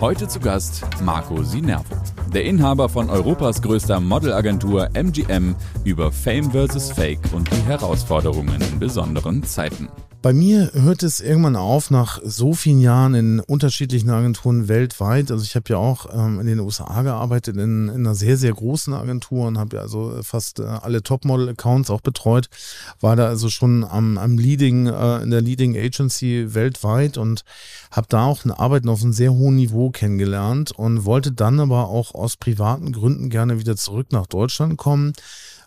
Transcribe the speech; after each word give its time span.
Heute 0.00 0.28
zu 0.28 0.38
Gast 0.38 0.84
Marco 1.02 1.42
Sinervo, 1.42 1.96
der 2.32 2.44
Inhaber 2.44 2.88
von 2.88 3.10
Europas 3.10 3.60
größter 3.60 3.98
Modelagentur 3.98 4.90
MGM 4.94 5.56
über 5.82 6.12
Fame 6.12 6.52
vs. 6.52 6.92
Fake 6.92 7.18
und 7.32 7.50
die 7.50 7.62
Herausforderungen 7.62 8.60
in 8.60 8.78
besonderen 8.78 9.42
Zeiten. 9.42 9.88
Bei 10.20 10.32
mir 10.32 10.72
hört 10.72 11.04
es 11.04 11.20
irgendwann 11.20 11.54
auf 11.54 11.92
nach 11.92 12.20
so 12.24 12.52
vielen 12.52 12.80
Jahren 12.80 13.14
in 13.14 13.38
unterschiedlichen 13.38 14.10
Agenturen 14.10 14.66
weltweit. 14.66 15.30
Also 15.30 15.44
ich 15.44 15.54
habe 15.54 15.66
ja 15.68 15.76
auch 15.76 16.12
ähm, 16.12 16.40
in 16.40 16.48
den 16.48 16.58
USA 16.58 17.02
gearbeitet, 17.02 17.56
in, 17.56 17.88
in, 17.88 18.00
einer 18.00 18.16
sehr, 18.16 18.36
sehr 18.36 18.52
großen 18.52 18.94
Agentur 18.94 19.46
und 19.46 19.58
habe 19.58 19.76
ja 19.76 19.82
also 19.82 20.18
fast 20.24 20.58
äh, 20.58 20.64
alle 20.64 21.04
Topmodel-Accounts 21.04 21.90
auch 21.90 22.00
betreut. 22.00 22.48
War 23.00 23.14
da 23.14 23.28
also 23.28 23.48
schon 23.48 23.84
am, 23.84 24.18
am 24.18 24.38
Leading, 24.38 24.88
äh, 24.88 25.22
in 25.22 25.30
der 25.30 25.40
Leading 25.40 25.76
Agency 25.76 26.52
weltweit 26.52 27.16
und 27.16 27.44
habe 27.92 28.08
da 28.10 28.24
auch 28.24 28.44
ein 28.44 28.50
Arbeiten 28.50 28.88
auf 28.88 29.02
einem 29.02 29.12
sehr 29.12 29.32
hohen 29.32 29.54
Niveau 29.54 29.87
kennengelernt 29.90 30.72
und 30.72 31.04
wollte 31.04 31.32
dann 31.32 31.60
aber 31.60 31.88
auch 31.88 32.14
aus 32.14 32.36
privaten 32.36 32.92
Gründen 32.92 33.30
gerne 33.30 33.58
wieder 33.58 33.76
zurück 33.76 34.08
nach 34.12 34.26
Deutschland 34.26 34.76
kommen 34.76 35.12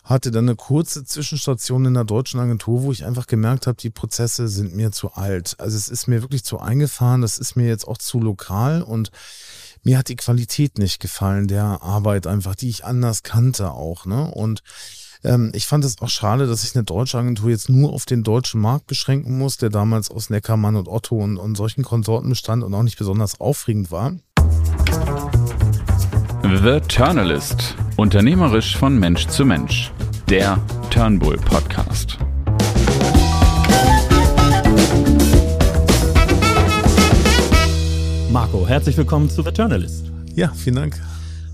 hatte 0.04 0.32
dann 0.32 0.48
eine 0.48 0.56
kurze 0.56 1.04
Zwischenstation 1.04 1.84
in 1.84 1.94
der 1.94 2.04
deutschen 2.04 2.40
Agentur, 2.40 2.82
wo 2.82 2.92
ich 2.92 3.04
einfach 3.04 3.26
gemerkt 3.26 3.66
habe, 3.66 3.76
die 3.76 3.90
Prozesse 3.90 4.48
sind 4.48 4.74
mir 4.74 4.90
zu 4.90 5.12
alt. 5.12 5.54
Also 5.58 5.76
es 5.76 5.88
ist 5.88 6.08
mir 6.08 6.22
wirklich 6.22 6.44
zu 6.44 6.58
eingefahren, 6.58 7.22
das 7.22 7.38
ist 7.38 7.54
mir 7.54 7.68
jetzt 7.68 7.86
auch 7.86 7.98
zu 7.98 8.18
lokal 8.18 8.82
und 8.82 9.10
mir 9.84 9.98
hat 9.98 10.08
die 10.08 10.16
Qualität 10.16 10.78
nicht 10.78 11.00
gefallen 11.00 11.48
der 11.48 11.82
Arbeit 11.82 12.26
einfach, 12.26 12.54
die 12.54 12.68
ich 12.68 12.84
anders 12.84 13.22
kannte 13.22 13.72
auch, 13.72 14.06
ne? 14.06 14.30
Und 14.30 14.62
ähm, 15.24 15.52
ich 15.54 15.66
fand 15.66 15.84
es 15.84 16.00
auch 16.00 16.08
schade, 16.08 16.46
dass 16.46 16.62
sich 16.62 16.74
eine 16.74 16.84
deutsche 16.84 17.18
Agentur 17.18 17.50
jetzt 17.50 17.68
nur 17.68 17.92
auf 17.92 18.04
den 18.04 18.22
deutschen 18.22 18.60
Markt 18.60 18.86
beschränken 18.86 19.38
muss, 19.38 19.56
der 19.56 19.70
damals 19.70 20.10
aus 20.10 20.30
Neckermann 20.30 20.76
und 20.76 20.88
Otto 20.88 21.16
und, 21.16 21.36
und 21.38 21.56
solchen 21.56 21.84
Konsorten 21.84 22.28
bestand 22.28 22.64
und 22.64 22.74
auch 22.74 22.82
nicht 22.82 22.98
besonders 22.98 23.40
aufregend 23.40 23.90
war. 23.90 24.14
The 26.42 26.80
Turnalist. 26.88 27.76
Unternehmerisch 27.96 28.76
von 28.76 28.98
Mensch 28.98 29.26
zu 29.28 29.44
Mensch. 29.44 29.92
Der 30.28 30.58
Turnbull 30.90 31.36
Podcast. 31.36 32.18
Marco, 38.30 38.66
herzlich 38.66 38.96
willkommen 38.96 39.30
zu 39.30 39.42
The 39.42 39.52
Turnalist. 39.52 40.10
Ja, 40.34 40.48
vielen 40.48 40.76
Dank. 40.76 41.00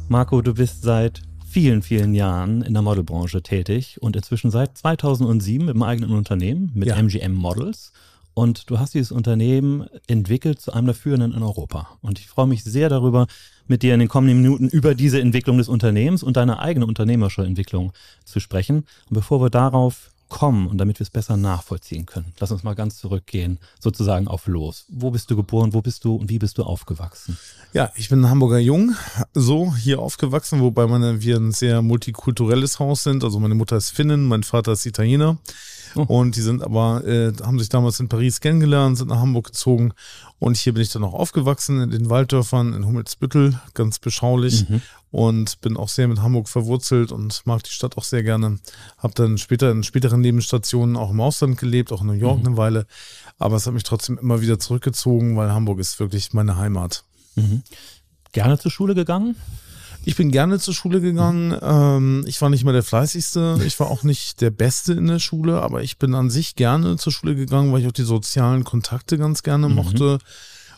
Marco, 0.09 0.41
du 0.41 0.55
bist 0.55 0.83
seit 0.83 1.28
vielen, 1.49 1.83
vielen 1.83 2.15
Jahren 2.15 2.63
in 2.63 2.75
der 2.75 2.83
Modelbranche 2.83 3.43
tätig 3.43 3.99
und 4.01 4.17
inzwischen 4.17 4.51
seit 4.51 4.77
2007 4.77 5.69
im 5.69 5.83
eigenen 5.83 6.13
Unternehmen 6.13 6.71
mit 6.75 6.89
ja. 6.89 6.97
MGM 6.97 7.33
Models. 7.33 7.93
Und 8.35 8.71
du 8.71 8.79
hast 8.79 8.95
dieses 8.95 9.11
Unternehmen 9.11 9.87
entwickelt 10.07 10.61
zu 10.61 10.73
einem 10.73 10.87
der 10.87 10.95
führenden 10.95 11.33
in 11.33 11.43
Europa. 11.43 11.89
Und 12.03 12.21
ich 12.21 12.29
freue 12.29 12.47
mich 12.47 12.63
sehr 12.63 12.89
darüber, 12.89 13.27
mit 13.67 13.83
dir 13.83 13.95
in 13.95 14.01
den 14.01 14.09
kommenden 14.09 14.43
Minuten 14.43 14.69
über 14.69 14.95
diese 14.95 15.21
Entwicklung 15.21 15.59
des 15.59 15.69
Unternehmens 15.69 16.23
und 16.23 16.37
deine 16.37 16.61
eigene 16.61 16.87
unternehmerische 16.87 17.43
Entwicklung 17.43 17.93
zu 18.25 18.39
sprechen. 18.39 18.85
Und 19.09 19.15
bevor 19.15 19.41
wir 19.41 19.51
darauf 19.51 20.11
kommen 20.29 20.67
und 20.67 20.79
damit 20.79 20.99
wir 20.99 21.05
es 21.05 21.11
besser 21.11 21.37
nachvollziehen 21.37 22.07
können, 22.07 22.33
lass 22.39 22.51
uns 22.51 22.63
mal 22.63 22.75
ganz 22.75 22.99
zurückgehen, 22.99 23.59
sozusagen 23.81 24.29
auf 24.29 24.47
los. 24.47 24.85
Wo 24.89 25.11
bist 25.11 25.31
du 25.31 25.37
geboren, 25.37 25.73
wo 25.73 25.81
bist 25.81 26.05
du 26.05 26.17
und 26.17 26.29
wie 26.29 26.39
bist 26.39 26.59
du 26.59 26.63
aufgewachsen? 26.63 27.39
Ja, 27.73 27.91
ich 27.97 28.09
bin 28.09 28.21
ein 28.21 28.31
Hamburger 28.31 28.59
Jung, 28.59 28.95
so 29.35 29.75
hier 29.75 30.01
aufgewachsen, 30.01 30.61
wobei 30.61 30.87
meine, 30.87 31.23
wir 31.23 31.37
ein 31.37 31.53
sehr 31.53 31.83
multikulturelles 31.83 32.79
Haus 32.79 33.03
sind. 33.03 33.25
Also 33.25 33.41
meine 33.41 33.55
Mutter 33.55 33.77
ist 33.77 33.91
Finnin, 33.91 34.25
mein 34.25 34.43
Vater 34.43 34.73
ist 34.73 34.87
Italiener. 34.87 35.39
Oh. 35.95 36.03
Und 36.03 36.37
die 36.37 36.41
sind 36.41 36.63
aber, 36.63 37.05
äh, 37.07 37.33
haben 37.43 37.59
sich 37.59 37.69
damals 37.69 38.01
in 38.01 38.09
Paris 38.09 38.41
kennengelernt, 38.41 38.99
sind 38.99 39.09
nach 39.09 39.21
Hamburg 39.21 39.47
gezogen. 39.47 39.93
Und 40.39 40.57
hier 40.57 40.73
bin 40.75 40.83
ich 40.83 40.93
dann 40.93 41.05
auch 41.05 41.15
aufgewachsen 41.15 41.81
in 41.81 41.91
den 41.91 42.11
Walddörfern 42.11 42.73
in 42.73 42.87
Hummelsbüttel, 42.87 43.61
ganz 43.75 43.99
beschaulich. 43.99 44.69
Mhm. 44.69 44.83
Und 45.11 45.61
bin 45.63 45.79
auch 45.79 45.89
sehr 45.89 46.07
mit 46.07 46.21
Hamburg 46.21 46.51
verwurzelt 46.51 47.13
und 47.13 47.41
mag 47.47 47.63
die 47.63 47.71
Stadt 47.71 47.97
auch 47.97 48.05
sehr 48.05 48.23
gerne. 48.23 48.59
Hab 48.99 49.15
dann 49.15 49.39
später 49.39 49.71
in 49.71 49.83
späteren 49.83 50.21
Nebenstationen 50.21 50.97
auch 50.97 51.11
im 51.11 51.21
Ausland 51.21 51.57
gelebt, 51.57 51.93
auch 51.93 52.03
in 52.03 52.09
New 52.09 52.13
York 52.13 52.41
mhm. 52.41 52.47
eine 52.47 52.57
Weile. 52.59 52.87
Aber 53.39 53.57
es 53.57 53.67
hat 53.67 53.73
mich 53.73 53.85
trotzdem 53.85 54.19
immer 54.19 54.43
wieder 54.43 54.59
zurückgezogen, 54.59 55.37
weil 55.37 55.51
Hamburg 55.51 55.79
ist 55.79 55.99
wirklich 55.99 56.35
meine 56.35 56.59
Heimat. 56.59 57.05
Mhm. 57.37 57.63
Gerne 58.33 58.59
zur 58.59 58.71
Schule 58.71 58.95
gegangen? 58.95 59.37
Ich 60.09 60.17
bin 60.17 60.31
gerne 60.31 60.59
zur 60.59 60.73
Schule 60.73 61.03
gegangen. 61.03 61.55
Ähm, 61.61 62.25
ich 62.27 62.41
war 62.41 62.49
nicht 62.49 62.65
mal 62.65 62.73
der 62.73 62.83
fleißigste. 62.83 63.61
Ich 63.67 63.79
war 63.79 63.89
auch 63.91 64.05
nicht 64.05 64.41
der 64.41 64.49
Beste 64.49 64.95
in 64.95 65.07
der 65.07 65.19
Schule, 65.19 65.61
aber 65.61 65.83
ich 65.83 65.99
bin 65.99 66.15
an 66.15 66.31
sich 66.31 66.57
gerne 66.57 66.97
zur 66.97 67.13
Schule 67.13 67.35
gegangen, 67.35 67.71
weil 67.75 67.83
ich 67.83 67.87
auch 67.87 67.93
die 67.93 68.05
sozialen 68.05 68.65
Kontakte 68.65 69.19
ganz 69.19 69.43
gerne 69.43 69.69
mhm. 69.69 69.75
mochte. 69.75 70.19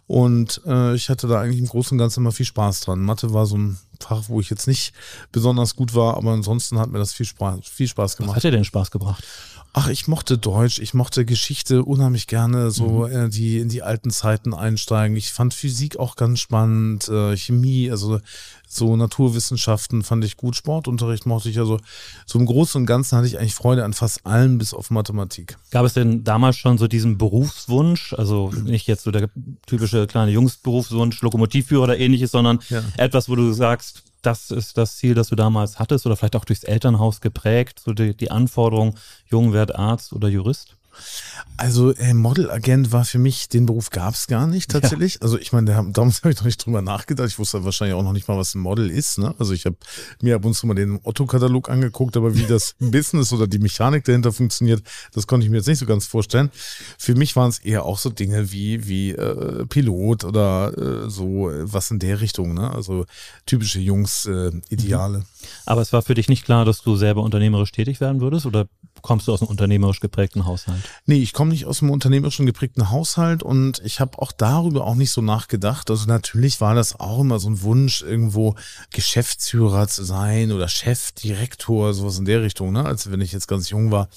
Und 0.09 0.61
äh, 0.67 0.97
ich 0.97 1.11
hatte 1.11 1.29
da 1.29 1.41
eigentlich 1.41 1.61
im 1.61 1.69
Großen 1.69 1.95
und 1.95 1.99
Ganzen 1.99 2.23
immer 2.23 2.33
viel 2.33 2.45
Spaß 2.45 2.81
dran. 2.81 3.03
Mathe 3.03 3.33
war 3.33 3.47
so 3.47 3.57
ein 3.57 3.79
Fach, 4.01 4.25
wo 4.27 4.41
ich 4.41 4.51
jetzt 4.51 4.67
nicht 4.67 4.95
besonders 5.31 5.77
gut 5.77 5.95
war, 5.95 6.17
aber 6.17 6.33
ansonsten 6.33 6.81
hat 6.81 6.91
mir 6.91 6.99
das 6.99 7.13
viel 7.13 7.27
Spaß, 7.27 7.61
viel 7.63 7.87
Spaß 7.87 8.17
gemacht. 8.17 8.31
Was 8.31 8.37
hat 8.39 8.43
dir 8.43 8.51
denn 8.51 8.65
Spaß 8.65 8.91
gebracht? 8.91 9.25
Ach, 9.73 9.89
ich 9.89 10.09
mochte 10.09 10.37
Deutsch, 10.37 10.81
ich 10.81 10.95
mochte 10.95 11.25
Geschichte 11.25 11.85
unheimlich 11.85 12.27
gerne, 12.27 12.73
so 12.73 13.07
mhm. 13.07 13.13
äh, 13.13 13.29
die 13.29 13.59
in 13.59 13.69
die 13.69 13.83
alten 13.83 14.11
Zeiten 14.11 14.53
einsteigen. 14.53 15.17
Ich 15.17 15.33
fand 15.33 15.55
Physik 15.55 15.97
auch 15.97 16.17
ganz 16.17 16.41
spannend, 16.41 17.09
äh, 17.09 17.37
Chemie, 17.37 17.91
also 17.91 18.21
so 18.67 18.97
Naturwissenschaften 18.97 20.03
fand 20.03 20.25
ich 20.25 20.37
gut, 20.37 20.57
Sportunterricht 20.57 21.27
mochte 21.27 21.51
ich. 21.51 21.59
Also 21.59 21.79
so 22.27 22.39
im 22.39 22.47
Großen 22.47 22.81
und 22.81 22.87
Ganzen 22.87 23.17
hatte 23.17 23.29
ich 23.29 23.39
eigentlich 23.39 23.55
Freude 23.55 23.85
an 23.85 23.93
fast 23.93 24.27
allem 24.27 24.59
bis 24.59 24.75
auf 24.75 24.91
Mathematik. 24.91 25.57
Gab 25.71 25.85
es 25.85 25.95
denn 25.95 26.25
damals 26.25 26.57
schon 26.57 26.79
so 26.79 26.89
diesen 26.89 27.17
Berufswunsch, 27.19 28.13
also 28.15 28.53
nicht 28.65 28.89
jetzt 28.89 29.05
so 29.05 29.11
der 29.11 29.29
typische 29.67 30.07
kleine 30.07 30.33
Jungsberufswunsch, 30.33 31.21
Lokomotivführer 31.23 31.85
oder 31.85 31.99
ähnliches, 31.99 32.33
sondern 32.33 32.61
ja. 32.71 32.83
etwas, 32.97 33.29
wo 33.29 33.37
du 33.37 33.53
sagst, 33.53 34.03
das 34.23 34.51
ist 34.51 34.77
das 34.79 34.97
Ziel, 34.97 35.15
das 35.15 35.29
du 35.29 35.37
damals 35.37 35.79
hattest 35.79 36.07
oder 36.07 36.17
vielleicht 36.17 36.37
auch 36.37 36.45
durchs 36.45 36.65
Elternhaus 36.65 37.21
geprägt, 37.21 37.81
so 37.81 37.93
die, 37.93 38.17
die 38.17 38.31
Anforderung, 38.31 38.97
jung 39.27 39.53
werd 39.53 39.75
Arzt 39.75 40.13
oder 40.13 40.29
Jurist? 40.29 40.77
Also 41.56 41.95
äh, 41.95 42.15
Modelagent 42.15 42.91
war 42.93 43.05
für 43.05 43.19
mich, 43.19 43.49
den 43.49 43.67
Beruf 43.67 43.91
gab 43.91 44.15
es 44.15 44.27
gar 44.27 44.47
nicht 44.47 44.71
tatsächlich. 44.71 45.15
Ja. 45.15 45.21
Also 45.23 45.39
ich 45.39 45.53
meine, 45.53 45.67
damals 45.93 46.19
habe 46.23 46.31
ich 46.31 46.39
noch 46.39 46.45
nicht 46.45 46.65
drüber 46.65 46.81
nachgedacht. 46.81 47.28
Ich 47.28 47.39
wusste 47.39 47.65
wahrscheinlich 47.65 47.95
auch 47.95 48.03
noch 48.03 48.12
nicht 48.12 48.28
mal, 48.28 48.39
was 48.39 48.55
ein 48.55 48.61
Model 48.61 48.91
ist. 48.91 49.19
Ne? 49.19 49.34
Also 49.39 49.53
ich 49.53 49.67
habe 49.67 49.77
mir 50.23 50.37
ab 50.37 50.45
und 50.45 50.55
zu 50.55 50.67
mal 50.67 50.75
den 50.75 51.01
Otto-Katalog 51.03 51.69
angeguckt, 51.69 52.17
aber 52.17 52.34
wie 52.34 52.45
das 52.45 52.75
Business 52.78 53.33
oder 53.33 53.47
die 53.47 53.59
Mechanik 53.59 54.05
dahinter 54.05 54.33
funktioniert, 54.33 54.83
das 55.12 55.27
konnte 55.27 55.45
ich 55.45 55.51
mir 55.51 55.59
jetzt 55.59 55.67
nicht 55.67 55.78
so 55.78 55.87
ganz 55.87 56.06
vorstellen. 56.06 56.51
Für 56.99 57.15
mich 57.15 57.37
waren 57.37 57.51
es 57.51 57.59
eher 57.59 57.84
auch 57.84 57.99
so 57.99 58.09
Dinge 58.09 58.53
wie, 58.53 58.87
wie 58.87 59.11
äh, 59.11 59.67
Pilot 59.67 60.25
oder 60.25 60.72
äh, 60.77 61.11
so 61.11 61.51
was 61.61 61.91
in 61.91 61.99
der 61.99 62.21
Richtung. 62.21 62.55
Ne? 62.55 62.71
Also 62.71 63.05
typische 63.45 63.81
Jungs-Ideale. 63.81 65.19
Äh, 65.19 65.21
mhm. 65.21 65.27
Aber 65.67 65.83
es 65.83 65.93
war 65.93 66.03
für 66.03 66.15
dich 66.15 66.28
nicht 66.28 66.45
klar, 66.45 66.65
dass 66.65 66.83
du 66.83 66.97
selber 66.97 67.22
unternehmerisch 67.22 67.72
tätig 67.72 68.01
werden 68.01 68.21
würdest 68.21 68.47
oder 68.47 68.67
kommst 69.03 69.28
du 69.28 69.33
aus 69.33 69.41
einem 69.41 69.50
unternehmerisch 69.50 70.00
geprägten 70.00 70.44
Haushalt? 70.47 70.81
Nee, 71.06 71.19
ich 71.19 71.33
komme 71.33 71.50
nicht 71.50 71.66
aus 71.66 71.83
einem 71.83 71.91
unternehmerischen 71.91 72.47
geprägten 72.47 72.91
Haushalt 72.91 73.43
und 73.43 73.81
ich 73.84 74.00
habe 74.00 74.19
auch 74.19 74.33
darüber 74.33 74.87
auch 74.87 74.94
nicht 74.94 75.11
so 75.11 75.22
nachgedacht. 75.22 75.91
Also 75.91 76.06
natürlich 76.06 76.61
war 76.61 76.75
das 76.75 76.99
auch 76.99 77.21
immer 77.21 77.39
so 77.39 77.50
ein 77.50 77.62
Wunsch, 77.62 78.03
irgendwo 78.03 78.55
Geschäftsführer 78.91 79.89
zu 79.89 80.05
sein 80.05 80.53
oder 80.53 80.69
Chef, 80.69 81.12
Direktor, 81.12 81.94
sowas 81.94 82.19
in 82.19 82.25
der 82.25 82.43
Richtung, 82.43 82.72
ne? 82.72 82.84
als 82.84 83.10
wenn 83.10 83.21
ich 83.21 83.33
jetzt 83.33 83.49
ganz 83.49 83.71
jung 83.71 83.91
war. 83.91 84.09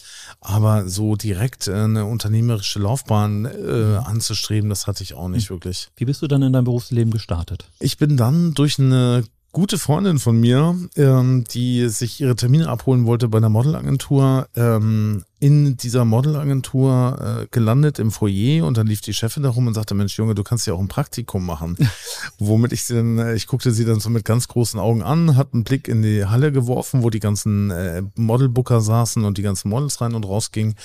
Aber 0.41 0.87
so 0.89 1.15
direkt 1.15 1.67
äh, 1.67 1.73
eine 1.73 2.05
unternehmerische 2.05 2.79
Laufbahn 2.79 3.45
äh, 3.45 3.97
anzustreben, 4.03 4.69
das 4.69 4.87
hatte 4.87 5.03
ich 5.03 5.13
auch 5.13 5.27
nicht 5.27 5.49
hm. 5.49 5.55
wirklich. 5.55 5.89
Wie 5.95 6.05
bist 6.05 6.21
du 6.21 6.27
dann 6.27 6.41
in 6.41 6.53
deinem 6.53 6.65
Berufsleben 6.65 7.11
gestartet? 7.11 7.65
Ich 7.79 7.97
bin 7.97 8.17
dann 8.17 8.53
durch 8.53 8.79
eine 8.79 9.23
gute 9.53 9.77
Freundin 9.77 10.17
von 10.17 10.39
mir, 10.39 10.75
ähm, 10.97 11.43
die 11.45 11.87
sich 11.87 12.19
ihre 12.19 12.35
Termine 12.35 12.67
abholen 12.67 13.05
wollte 13.05 13.27
bei 13.27 13.37
einer 13.37 13.49
Modelagentur, 13.49 14.47
ähm, 14.55 15.23
in 15.39 15.77
dieser 15.77 16.05
Modelagentur 16.05 17.43
äh, 17.43 17.47
gelandet 17.51 17.99
im 17.99 18.11
Foyer 18.11 18.65
und 18.65 18.77
dann 18.77 18.87
lief 18.87 19.01
die 19.01 19.13
Chefin 19.13 19.43
da 19.43 19.49
rum 19.49 19.67
und 19.67 19.75
sagte, 19.75 19.93
Mensch 19.93 20.17
Junge, 20.17 20.33
du 20.33 20.43
kannst 20.43 20.65
ja 20.65 20.73
auch 20.73 20.79
ein 20.79 20.87
Praktikum 20.87 21.45
machen. 21.45 21.77
Womit 22.39 22.73
ich 22.73 22.83
sie 22.83 22.95
dann, 22.95 23.19
äh, 23.19 23.35
ich 23.35 23.45
guckte 23.45 23.71
sie 23.71 23.85
dann 23.85 23.99
so 23.99 24.09
mit 24.09 24.25
ganz 24.25 24.47
großen 24.47 24.79
Augen 24.79 25.03
an, 25.03 25.37
hat 25.37 25.53
einen 25.53 25.63
Blick 25.63 25.87
in 25.87 26.01
die 26.01 26.25
Halle 26.25 26.51
geworfen, 26.51 27.03
wo 27.03 27.11
die 27.11 27.19
ganzen 27.19 27.69
äh, 27.69 28.01
Modelbooker 28.15 28.81
saßen 28.81 29.23
und 29.23 29.37
die 29.37 29.43
ganzen 29.43 29.69
Models 29.69 30.01
rein 30.01 30.15
und 30.15 30.25
raus 30.25 30.51
gingen 30.51 30.75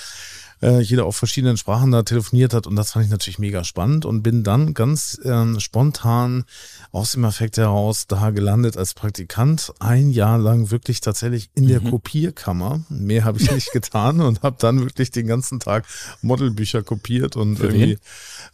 äh, 0.61 0.81
jeder 0.81 1.05
auf 1.05 1.15
verschiedenen 1.15 1.57
Sprachen 1.57 1.91
da 1.91 2.03
telefoniert 2.03 2.53
hat 2.53 2.67
und 2.67 2.75
das 2.75 2.91
fand 2.91 3.05
ich 3.05 3.11
natürlich 3.11 3.39
mega 3.39 3.63
spannend 3.63 4.05
und 4.05 4.23
bin 4.23 4.43
dann 4.43 4.73
ganz 4.73 5.19
ähm, 5.23 5.59
spontan 5.59 6.43
aus 6.91 7.13
dem 7.13 7.23
Effekt 7.23 7.57
heraus 7.57 8.07
da 8.07 8.31
gelandet 8.31 8.77
als 8.77 8.93
Praktikant, 8.93 9.73
ein 9.79 10.09
Jahr 10.09 10.37
lang 10.37 10.71
wirklich 10.71 11.01
tatsächlich 11.01 11.49
in 11.55 11.67
der 11.67 11.81
mhm. 11.81 11.91
Kopierkammer. 11.91 12.81
Mehr 12.89 13.23
habe 13.23 13.39
ich 13.39 13.51
nicht 13.53 13.71
getan 13.71 14.21
und 14.21 14.43
habe 14.43 14.57
dann 14.59 14.81
wirklich 14.81 15.11
den 15.11 15.27
ganzen 15.27 15.59
Tag 15.59 15.85
Modelbücher 16.21 16.83
kopiert 16.83 17.35
und 17.35 17.57
Für 17.57 17.67
irgendwie. 17.67 17.97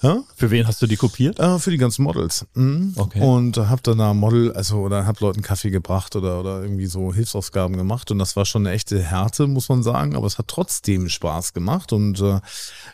Wen? 0.01 0.23
Für 0.35 0.51
wen 0.51 0.67
hast 0.67 0.81
du 0.81 0.87
die 0.87 0.97
kopiert? 0.97 1.39
Äh, 1.39 1.59
für 1.59 1.71
die 1.71 1.77
ganzen 1.77 2.03
Models. 2.03 2.45
Mhm. 2.53 2.93
Okay. 2.95 3.21
Und 3.21 3.57
habe 3.57 3.81
dann 3.83 3.97
da 3.97 4.13
Model, 4.13 4.51
also 4.53 4.77
oder 4.77 5.05
habe 5.05 5.19
Leuten 5.21 5.41
Kaffee 5.41 5.71
gebracht 5.71 6.15
oder 6.15 6.39
oder 6.39 6.61
irgendwie 6.61 6.85
so 6.85 7.13
Hilfsaufgaben 7.13 7.77
gemacht 7.77 8.11
und 8.11 8.19
das 8.19 8.35
war 8.35 8.45
schon 8.45 8.65
eine 8.65 8.75
echte 8.75 9.01
Härte, 9.01 9.47
muss 9.47 9.69
man 9.69 9.83
sagen, 9.83 10.15
aber 10.15 10.27
es 10.27 10.37
hat 10.37 10.47
trotzdem 10.47 11.09
Spaß 11.09 11.53
gemacht 11.53 11.93
und 11.95 12.19
äh, 12.19 12.39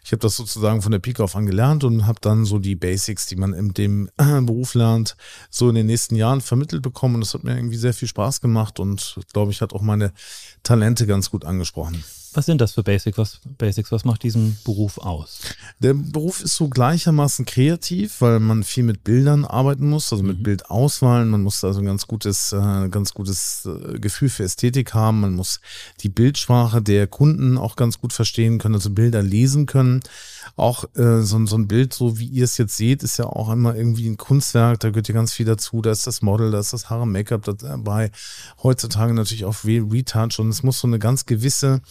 ich 0.04 0.12
habe 0.12 0.22
das 0.22 0.38
sozusagen 0.38 0.82
von 0.82 0.92
der 0.94 1.00
Pike 1.00 1.24
auf 1.24 1.36
an 1.36 1.46
gelernt 1.46 1.84
und 1.84 2.08
habe 2.08 2.20
dann 2.22 2.46
so 2.46 2.60
die 2.60 2.76
Basics, 2.76 3.26
die 3.26 3.36
man 3.36 3.54
in 3.54 3.74
dem 3.74 4.10
äh, 4.18 4.40
Beruf 4.42 4.74
lernt, 4.74 5.18
so 5.50 5.68
in 5.68 5.76
den 5.76 5.88
nächsten 5.88 6.16
Jahren 6.16 6.40
vermittelt 6.40 6.82
bekommen 6.82 7.16
und 7.16 7.22
das 7.22 7.34
hat 7.34 7.44
mir 7.44 7.56
irgendwie 7.56 7.78
sehr 7.78 7.94
viel 7.94 8.08
Spaß 8.08 8.40
gemacht 8.40 8.80
und 8.80 9.20
glaube 9.34 9.52
ich 9.52 9.62
hat 9.62 9.74
auch 9.74 9.82
meine 9.82 10.14
Talente 10.64 11.06
ganz 11.08 11.30
gut 11.30 11.44
angesprochen. 11.44 12.04
Was 12.34 12.46
sind 12.46 12.62
das 12.62 12.72
für 12.74 12.84
Basics? 12.84 13.18
Was, 13.18 13.40
Basics? 13.58 13.92
Was 13.92 14.06
macht 14.06 14.24
diesen 14.24 14.58
Beruf 14.64 14.98
aus? 14.98 15.42
Der 15.80 15.94
Beruf 15.94 16.42
ist 16.42 16.56
so 16.56 16.70
gleichermaßen 16.70 17.46
kreativ, 17.46 18.22
weil 18.22 18.40
man 18.40 18.64
viel 18.64 18.84
mit 18.84 19.04
Bildern 19.04 19.44
arbeiten 19.44 19.90
muss, 19.90 20.12
also 20.14 20.24
mit 20.24 20.40
mhm. 20.40 20.44
Bildauswahlen. 20.44 21.30
Man 21.30 21.42
muss 21.42 21.64
also 21.64 21.80
ein 21.80 21.86
ganz 21.86 22.08
gutes, 22.08 22.54
äh, 22.54 22.90
ganz 22.90 23.14
gutes 23.14 23.66
äh, 23.66 24.00
Gefühl 24.00 24.30
für 24.30 24.44
Ästhetik 24.44 24.94
haben. 24.94 25.20
Man 25.22 25.34
muss 25.34 25.60
die 26.02 26.10
Bildsprache 26.10 26.82
der 26.82 27.08
Kunden 27.08 27.58
auch 27.58 27.76
ganz 27.76 28.00
gut 28.00 28.14
verstehen 28.14 28.60
können, 28.60 28.76
also 28.76 28.92
Bilder 28.92 29.22
lesen 29.22 29.66
können. 29.66 30.02
Auch 30.56 30.86
äh, 30.96 31.22
so, 31.22 31.46
so 31.46 31.58
ein 31.58 31.68
Bild, 31.68 31.94
so 31.94 32.20
wie 32.20 32.28
ihr 32.28 32.44
es 32.46 32.58
jetzt 32.58 32.78
seht, 32.78 33.04
ist 33.04 33.18
ja 33.18 33.26
auch 33.26 33.52
immer 33.52 33.76
irgendwie 33.76 34.08
ein 34.08 34.18
Kunstwerk. 34.18 34.80
Da 34.80 34.90
gehört 34.90 35.08
ja 35.08 35.14
ganz 35.14 35.34
viel 35.34 35.46
dazu. 35.46 35.82
Da 35.82 35.92
ist 35.92 36.08
das 36.08 36.22
Model, 36.22 36.52
da 36.52 36.60
ist 36.60 36.74
das 36.74 36.90
Haare, 36.90 37.08
Make-up 37.08 37.44
dabei. 37.60 38.12
Heutzutage 38.64 39.14
natürlich 39.14 39.46
auch 39.46 39.64
Retouch 39.64 40.40
und 40.40 40.50
es 40.50 40.64
muss 40.64 40.80
so 40.80 40.88
eine 40.88 41.00
ganz 41.00 41.26
gewisse 41.26 41.82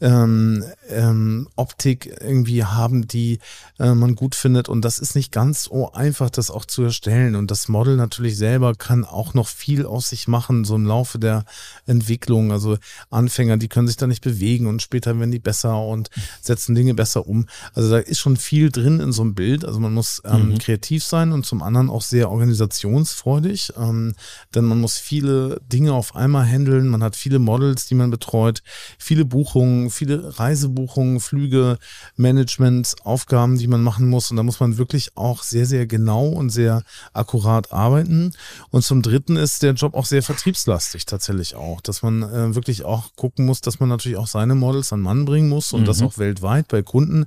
ähm, 0.00 0.64
ähm, 0.88 1.48
Optik 1.56 2.16
irgendwie 2.20 2.64
haben, 2.64 3.06
die 3.08 3.38
äh, 3.78 3.94
man 3.94 4.14
gut 4.14 4.34
findet. 4.34 4.68
Und 4.68 4.84
das 4.84 4.98
ist 4.98 5.14
nicht 5.14 5.32
ganz 5.32 5.64
so 5.64 5.92
einfach, 5.92 6.30
das 6.30 6.50
auch 6.50 6.64
zu 6.64 6.82
erstellen. 6.82 7.36
Und 7.36 7.50
das 7.50 7.68
Model 7.68 7.96
natürlich 7.96 8.36
selber 8.36 8.74
kann 8.74 9.04
auch 9.04 9.34
noch 9.34 9.48
viel 9.48 9.86
aus 9.86 10.08
sich 10.08 10.28
machen, 10.28 10.64
so 10.64 10.74
im 10.74 10.86
Laufe 10.86 11.18
der 11.18 11.44
Entwicklung. 11.86 12.52
Also 12.52 12.78
Anfänger, 13.10 13.56
die 13.56 13.68
können 13.68 13.86
sich 13.86 13.96
da 13.96 14.06
nicht 14.06 14.22
bewegen 14.22 14.66
und 14.66 14.82
später 14.82 15.18
werden 15.18 15.30
die 15.30 15.38
besser 15.38 15.80
und 15.80 16.10
setzen 16.40 16.74
Dinge 16.74 16.94
besser 16.94 17.26
um. 17.26 17.46
Also 17.74 17.93
da 17.94 18.00
ist 18.00 18.18
schon 18.18 18.36
viel 18.36 18.72
drin 18.72 18.98
in 18.98 19.12
so 19.12 19.22
einem 19.22 19.34
Bild. 19.34 19.64
Also 19.64 19.78
man 19.78 19.94
muss 19.94 20.20
ähm, 20.24 20.48
mhm. 20.48 20.58
kreativ 20.58 21.04
sein 21.04 21.30
und 21.30 21.46
zum 21.46 21.62
anderen 21.62 21.88
auch 21.88 22.02
sehr 22.02 22.28
organisationsfreudig, 22.28 23.72
ähm, 23.78 24.14
denn 24.52 24.64
man 24.64 24.80
muss 24.80 24.98
viele 24.98 25.60
Dinge 25.72 25.92
auf 25.92 26.16
einmal 26.16 26.44
handeln. 26.44 26.88
Man 26.88 27.04
hat 27.04 27.14
viele 27.14 27.38
Models, 27.38 27.86
die 27.86 27.94
man 27.94 28.10
betreut, 28.10 28.64
viele 28.98 29.24
Buchungen, 29.24 29.90
viele 29.90 30.40
Reisebuchungen, 30.40 31.20
Flüge, 31.20 31.78
Management, 32.16 32.96
Aufgaben, 33.04 33.58
die 33.58 33.68
man 33.68 33.82
machen 33.82 34.08
muss. 34.08 34.32
Und 34.32 34.38
da 34.38 34.42
muss 34.42 34.58
man 34.58 34.76
wirklich 34.76 35.16
auch 35.16 35.44
sehr, 35.44 35.66
sehr 35.66 35.86
genau 35.86 36.26
und 36.26 36.50
sehr 36.50 36.82
akkurat 37.12 37.70
arbeiten. 37.72 38.32
Und 38.70 38.82
zum 38.82 39.02
Dritten 39.02 39.36
ist 39.36 39.62
der 39.62 39.74
Job 39.74 39.94
auch 39.94 40.06
sehr 40.06 40.24
vertriebslastig 40.24 41.06
tatsächlich 41.06 41.54
auch, 41.54 41.80
dass 41.80 42.02
man 42.02 42.22
äh, 42.24 42.54
wirklich 42.56 42.84
auch 42.84 43.14
gucken 43.14 43.46
muss, 43.46 43.60
dass 43.60 43.78
man 43.78 43.88
natürlich 43.88 44.18
auch 44.18 44.26
seine 44.26 44.56
Models 44.56 44.92
an 44.92 45.00
Mann 45.00 45.24
bringen 45.24 45.48
muss 45.48 45.72
und 45.72 45.82
mhm. 45.82 45.86
das 45.86 46.02
auch 46.02 46.18
weltweit 46.18 46.66
bei 46.66 46.82
Kunden. 46.82 47.26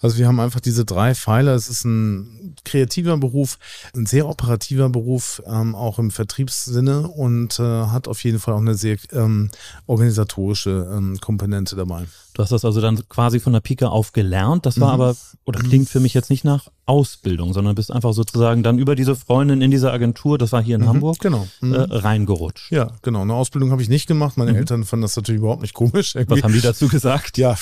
Also 0.00 0.18
wir 0.18 0.26
haben 0.26 0.40
einfach 0.40 0.60
diese 0.60 0.84
drei 0.84 1.14
Pfeiler. 1.14 1.54
Es 1.54 1.68
ist 1.68 1.84
ein 1.84 2.56
kreativer 2.64 3.16
Beruf, 3.16 3.58
ein 3.94 4.06
sehr 4.06 4.28
operativer 4.28 4.88
Beruf, 4.88 5.42
ähm, 5.46 5.74
auch 5.74 5.98
im 5.98 6.10
Vertriebssinne 6.10 7.08
und 7.08 7.58
äh, 7.58 7.62
hat 7.62 8.08
auf 8.08 8.22
jeden 8.24 8.38
Fall 8.38 8.54
auch 8.54 8.60
eine 8.60 8.74
sehr 8.74 8.96
ähm, 9.12 9.50
organisatorische 9.86 10.88
ähm, 10.92 11.18
Komponente 11.20 11.76
dabei. 11.76 12.06
Du 12.38 12.42
hast 12.44 12.52
das 12.52 12.64
also 12.64 12.80
dann 12.80 13.08
quasi 13.08 13.40
von 13.40 13.52
der 13.52 13.60
Pike 13.60 13.90
auf 13.90 14.12
gelernt. 14.12 14.64
Das 14.64 14.78
war 14.78 14.94
mhm. 14.94 15.00
aber, 15.00 15.16
oder 15.44 15.58
klingt 15.58 15.88
für 15.88 15.98
mich 15.98 16.14
jetzt 16.14 16.30
nicht 16.30 16.44
nach 16.44 16.68
Ausbildung, 16.86 17.52
sondern 17.52 17.74
bist 17.74 17.90
einfach 17.90 18.12
sozusagen 18.12 18.62
dann 18.62 18.78
über 18.78 18.94
diese 18.94 19.16
Freundin 19.16 19.60
in 19.60 19.72
dieser 19.72 19.92
Agentur, 19.92 20.38
das 20.38 20.52
war 20.52 20.62
hier 20.62 20.76
in 20.76 20.82
mhm, 20.82 20.88
Hamburg, 20.88 21.18
genau. 21.18 21.48
Mhm. 21.60 21.74
Äh, 21.74 21.80
reingerutscht. 21.90 22.70
Ja, 22.70 22.92
genau. 23.02 23.22
Eine 23.22 23.34
Ausbildung 23.34 23.72
habe 23.72 23.82
ich 23.82 23.88
nicht 23.88 24.06
gemacht. 24.06 24.36
Meine 24.36 24.52
mhm. 24.52 24.58
Eltern 24.58 24.84
fanden 24.84 25.02
das 25.02 25.16
natürlich 25.16 25.40
überhaupt 25.40 25.62
nicht 25.62 25.74
komisch. 25.74 26.14
Irgendwie. 26.14 26.36
Was 26.36 26.44
haben 26.44 26.52
die 26.52 26.60
dazu 26.60 26.86
gesagt? 26.86 27.38
Ja, 27.38 27.56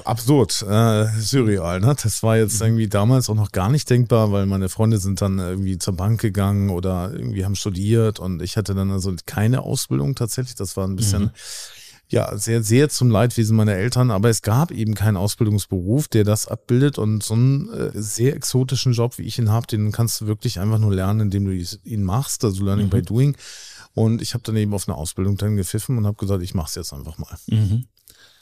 absurd, 0.00 0.64
äh, 0.68 1.06
surreal. 1.20 1.80
Ne? 1.80 1.94
Das 2.02 2.22
war 2.22 2.36
jetzt 2.36 2.60
mhm. 2.60 2.66
irgendwie 2.66 2.88
damals 2.88 3.28
auch 3.28 3.34
noch 3.34 3.52
gar 3.52 3.70
nicht 3.70 3.88
denkbar, 3.88 4.32
weil 4.32 4.46
meine 4.46 4.68
Freunde 4.68 4.98
sind 4.98 5.20
dann 5.20 5.38
irgendwie 5.38 5.78
zur 5.78 5.94
Bank 5.94 6.20
gegangen 6.20 6.70
oder 6.70 7.12
irgendwie 7.12 7.44
haben 7.44 7.56
studiert 7.56 8.18
und 8.18 8.42
ich 8.42 8.56
hatte 8.56 8.74
dann 8.74 8.90
also 8.90 9.12
keine 9.26 9.62
Ausbildung 9.62 10.14
tatsächlich. 10.14 10.54
Das 10.54 10.76
war 10.76 10.86
ein 10.86 10.96
bisschen... 10.96 11.24
Mhm 11.24 11.30
ja, 12.12 12.36
sehr, 12.36 12.62
sehr 12.62 12.90
zum 12.90 13.10
Leidwesen 13.10 13.56
meiner 13.56 13.72
Eltern, 13.72 14.10
aber 14.10 14.28
es 14.28 14.42
gab 14.42 14.70
eben 14.70 14.94
keinen 14.94 15.16
Ausbildungsberuf, 15.16 16.08
der 16.08 16.24
das 16.24 16.46
abbildet 16.46 16.98
und 16.98 17.22
so 17.22 17.32
einen 17.32 17.70
äh, 17.70 17.90
sehr 17.94 18.36
exotischen 18.36 18.92
Job, 18.92 19.16
wie 19.16 19.22
ich 19.22 19.38
ihn 19.38 19.50
habe, 19.50 19.66
den 19.66 19.92
kannst 19.92 20.20
du 20.20 20.26
wirklich 20.26 20.60
einfach 20.60 20.78
nur 20.78 20.94
lernen, 20.94 21.20
indem 21.20 21.46
du 21.46 21.52
ihn 21.52 22.04
machst, 22.04 22.44
also 22.44 22.64
Learning 22.64 22.86
mhm. 22.86 22.90
by 22.90 23.02
Doing. 23.02 23.36
Und 23.94 24.20
ich 24.20 24.34
habe 24.34 24.44
dann 24.44 24.56
eben 24.56 24.74
auf 24.74 24.86
eine 24.88 24.96
Ausbildung 24.96 25.38
dann 25.38 25.56
gepfiffen 25.56 25.96
und 25.96 26.06
habe 26.06 26.16
gesagt, 26.18 26.42
ich 26.42 26.54
mache 26.54 26.68
es 26.68 26.74
jetzt 26.74 26.92
einfach 26.92 27.16
mal. 27.16 27.34
Mhm. 27.46 27.86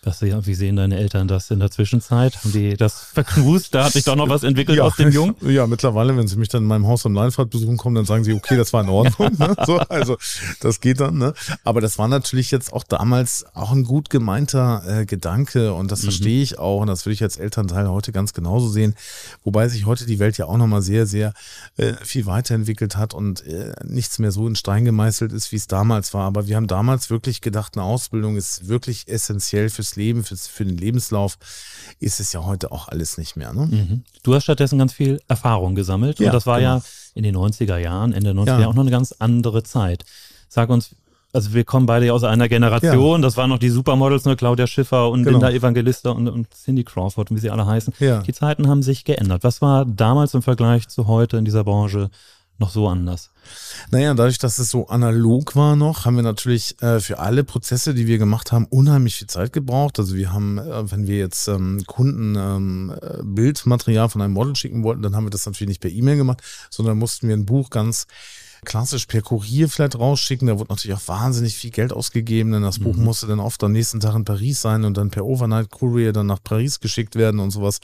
Ja, 0.03 0.47
wie 0.47 0.55
sehen 0.55 0.77
deine 0.77 0.97
Eltern 0.97 1.29
das 1.29 1.51
in 1.51 1.61
der 1.61 1.71
Zwischenzeit? 1.71 2.35
Haben 2.39 2.53
die 2.53 2.75
das 2.75 3.03
verknust? 3.03 3.75
Da 3.75 3.85
hat 3.85 3.93
sich 3.93 4.05
doch 4.05 4.17
noch 4.17 4.31
was 4.31 4.43
entwickelt 4.45 4.79
ja, 4.79 4.85
aus 4.85 4.97
dem 4.97 5.11
Jungen? 5.11 5.35
Ja, 5.51 5.67
mittlerweile, 5.67 6.17
wenn 6.17 6.27
sie 6.27 6.37
mich 6.37 6.49
dann 6.49 6.63
in 6.63 6.69
meinem 6.69 6.87
Haus 6.87 7.05
am 7.05 7.13
Leinfahrt 7.13 7.51
besuchen 7.51 7.77
kommen, 7.77 7.97
dann 7.97 8.07
sagen 8.07 8.25
sie, 8.25 8.33
okay, 8.33 8.57
das 8.57 8.73
war 8.73 8.83
in 8.83 8.89
Ordnung. 8.89 9.37
ne? 9.39 9.55
so, 9.67 9.79
also 9.79 10.17
das 10.61 10.81
geht 10.81 11.01
dann. 11.01 11.19
Ne? 11.19 11.35
Aber 11.65 11.83
das 11.83 11.99
war 11.99 12.09
natürlich 12.09 12.51
jetzt 12.51 12.73
auch 12.73 12.85
damals 12.85 13.45
auch 13.53 13.73
ein 13.73 13.85
gut 13.85 14.09
gemeinter 14.09 14.83
äh, 14.87 15.07
Gedanke 15.07 15.75
und 15.75 15.91
das 15.91 16.01
mhm. 16.01 16.05
verstehe 16.05 16.43
ich 16.43 16.59
auch 16.59 16.81
und 16.81 16.87
das 16.87 17.05
würde 17.05 17.15
ich 17.15 17.23
als 17.23 17.37
Elternteil 17.37 17.89
heute 17.89 18.11
ganz 18.11 18.33
genauso 18.33 18.69
sehen. 18.69 18.95
Wobei 19.45 19.69
sich 19.69 19.85
heute 19.85 20.07
die 20.07 20.19
Welt 20.19 20.39
ja 20.39 20.47
auch 20.47 20.57
nochmal 20.57 20.83
sehr, 20.83 21.07
sehr 21.07 21.35
äh, 21.77 21.93
viel 22.03 22.25
weiterentwickelt 22.25 22.97
hat 22.97 23.13
und 23.13 23.47
äh, 23.47 23.73
nichts 23.85 24.19
mehr 24.19 24.33
so 24.33 24.49
in 24.49 24.57
Stein 24.57 24.87
gemeißelt 24.87 25.33
ist, 25.33 25.53
wie 25.53 25.57
es 25.57 25.67
damals 25.67 26.15
war. 26.15 26.27
Aber 26.27 26.47
wir 26.47 26.57
haben 26.57 26.69
damals 26.69 27.11
wirklich 27.11 27.43
gedacht, 27.43 27.77
eine 27.77 27.85
Ausbildung 27.85 28.37
ist 28.37 28.69
wirklich 28.69 29.07
essentiell 29.09 29.69
fürs 29.69 29.90
fürs 29.91 29.97
Leben, 29.97 30.25
fürs, 30.25 30.47
für 30.47 30.65
den 30.65 30.77
Lebenslauf, 30.77 31.39
ist 31.99 32.21
es 32.21 32.33
ja 32.33 32.45
heute 32.45 32.73
auch 32.73 32.89
alles 32.89 33.19
nicht 33.19 33.37
mehr. 33.37 33.53
Ne? 33.53 33.67
Mhm. 33.67 34.03
Du 34.23 34.35
hast 34.35 34.45
stattdessen 34.45 34.79
ganz 34.79 34.93
viel 34.93 35.21
Erfahrung 35.29 35.75
gesammelt 35.75 36.19
ja, 36.19 36.27
und 36.27 36.35
das 36.35 36.47
war 36.47 36.59
genau. 36.59 36.77
ja 36.77 36.83
in 37.15 37.23
den 37.25 37.37
90er 37.37 37.79
Jahren, 37.79 38.13
Ende 38.13 38.33
der 38.33 38.43
90er 38.43 38.47
Jahre 38.47 38.69
auch 38.69 38.75
noch 38.75 38.83
eine 38.83 38.91
ganz 38.91 39.15
andere 39.19 39.63
Zeit. 39.63 40.05
Sag 40.49 40.71
uns, 40.71 40.95
also 41.33 41.55
wir 41.55 41.65
kommen 41.65 41.87
beide 41.87 42.13
aus 42.13 42.25
einer 42.25 42.49
Generation, 42.49 43.21
ja. 43.21 43.27
das 43.27 43.37
waren 43.37 43.51
noch 43.51 43.59
die 43.59 43.69
Supermodels, 43.69 44.25
ne, 44.25 44.37
Claudia 44.37 44.67
Schiffer 44.67 45.11
und 45.11 45.25
genau. 45.25 45.39
Linda 45.39 45.51
Evangelista 45.51 46.11
und, 46.11 46.29
und 46.29 46.49
Cindy 46.55 46.85
Crawford, 46.85 47.31
wie 47.31 47.39
sie 47.39 47.51
alle 47.51 47.67
heißen. 47.67 47.95
Ja. 48.01 48.23
Die 48.23 48.33
Zeiten 48.33 48.69
haben 48.69 48.83
sich 48.83 49.05
geändert. 49.05 49.45
Was 49.45 49.63
war 49.63 49.85
damals 49.85 50.35
im 50.35 50.43
Vergleich 50.43 50.89
zu 50.89 51.07
heute 51.07 51.37
in 51.37 51.45
dieser 51.45 51.65
Branche 51.65 52.11
noch 52.61 52.71
so 52.71 52.89
anders? 52.89 53.31
Naja, 53.91 54.15
dadurch, 54.15 54.39
dass 54.39 54.59
es 54.59 54.71
so 54.71 54.89
analog 54.89 55.57
war 55.57 55.75
noch, 55.75 56.05
haben 56.05 56.17
wir 56.17 56.23
natürlich 56.23 56.81
äh, 56.83 57.01
für 57.01 57.19
alle 57.19 57.43
Prozesse, 57.43 57.95
die 57.95 58.07
wir 58.07 58.19
gemacht 58.19 58.53
haben, 58.53 58.67
unheimlich 58.67 59.17
viel 59.17 59.27
Zeit 59.27 59.53
gebraucht. 59.53 59.99
Also 59.99 60.15
wir 60.15 60.33
haben, 60.33 60.59
äh, 60.59 60.91
wenn 60.91 61.07
wir 61.07 61.17
jetzt 61.17 61.49
ähm, 61.49 61.83
Kunden 61.87 62.37
ähm, 62.37 62.95
äh, 63.01 63.23
Bildmaterial 63.23 64.09
von 64.09 64.23
einem 64.23 64.35
Model 64.35 64.55
schicken 64.55 64.85
wollten, 64.85 65.03
dann 65.03 65.17
haben 65.17 65.25
wir 65.25 65.31
das 65.31 65.47
natürlich 65.47 65.69
nicht 65.69 65.81
per 65.81 65.91
E-Mail 65.91 66.17
gemacht, 66.17 66.43
sondern 66.71 66.99
mussten 66.99 67.29
wir 67.29 67.37
ein 67.37 67.47
Buch 67.47 67.71
ganz 67.71 68.07
klassisch 68.65 69.07
per 69.07 69.23
Kurier 69.23 69.69
vielleicht 69.69 69.99
rausschicken. 69.99 70.49
Da 70.49 70.59
wurde 70.59 70.73
natürlich 70.73 70.97
auch 70.97 71.09
wahnsinnig 71.09 71.57
viel 71.57 71.71
Geld 71.71 71.93
ausgegeben, 71.93 72.53
denn 72.53 72.63
das 72.63 72.79
Buch 72.79 72.97
mhm. 72.97 73.05
musste 73.05 73.27
dann 73.27 73.41
oft 73.41 73.63
am 73.65 73.73
nächsten 73.73 74.01
Tag 74.01 74.15
in 74.15 74.25
Paris 74.25 74.61
sein 74.61 74.85
und 74.85 74.97
dann 74.97 75.11
per 75.11 75.25
Overnight 75.25 75.71
Courier 75.71 76.13
dann 76.13 76.27
nach 76.27 76.43
Paris 76.43 76.81
geschickt 76.81 77.17
werden 77.17 77.41
und 77.41 77.51
sowas. 77.51 77.81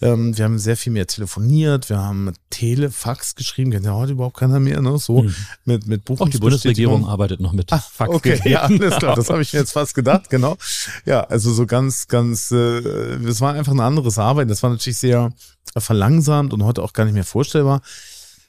Ähm, 0.00 0.36
wir 0.36 0.44
haben 0.44 0.58
sehr 0.58 0.76
viel 0.76 0.92
mehr 0.92 1.06
telefoniert, 1.06 1.88
wir 1.88 1.98
haben 1.98 2.32
Telefax 2.50 3.34
geschrieben, 3.34 3.70
kennt 3.70 3.86
ja 3.86 3.92
heute 3.92 4.12
überhaupt 4.12 4.36
keiner 4.36 4.60
mehr, 4.60 4.80
ne? 4.80 4.98
So 4.98 5.22
mhm. 5.22 5.34
mit, 5.64 5.86
mit 5.86 6.04
Buchungsbestätigung. 6.04 6.20
Auch 6.20 6.30
die 6.30 6.38
Bundesregierung 6.38 7.06
arbeitet 7.06 7.40
noch 7.40 7.52
mit 7.52 7.72
Ach, 7.72 7.88
Fax. 7.90 8.14
Okay, 8.14 8.40
ja, 8.44 8.60
alles 8.62 8.96
klar, 8.96 9.16
das 9.16 9.30
habe 9.30 9.42
ich 9.42 9.52
mir 9.52 9.60
jetzt 9.60 9.72
fast 9.72 9.94
gedacht, 9.94 10.30
genau. 10.30 10.56
Ja, 11.04 11.22
also 11.24 11.52
so 11.52 11.66
ganz, 11.66 12.08
ganz, 12.08 12.50
äh, 12.50 12.56
es 12.56 13.40
war 13.40 13.54
einfach 13.54 13.72
ein 13.72 13.80
anderes 13.80 14.18
Arbeiten. 14.18 14.48
Das 14.48 14.62
war 14.62 14.70
natürlich 14.70 14.98
sehr 14.98 15.32
verlangsamt 15.76 16.52
und 16.52 16.62
heute 16.64 16.82
auch 16.82 16.92
gar 16.92 17.04
nicht 17.04 17.14
mehr 17.14 17.24
vorstellbar. 17.24 17.82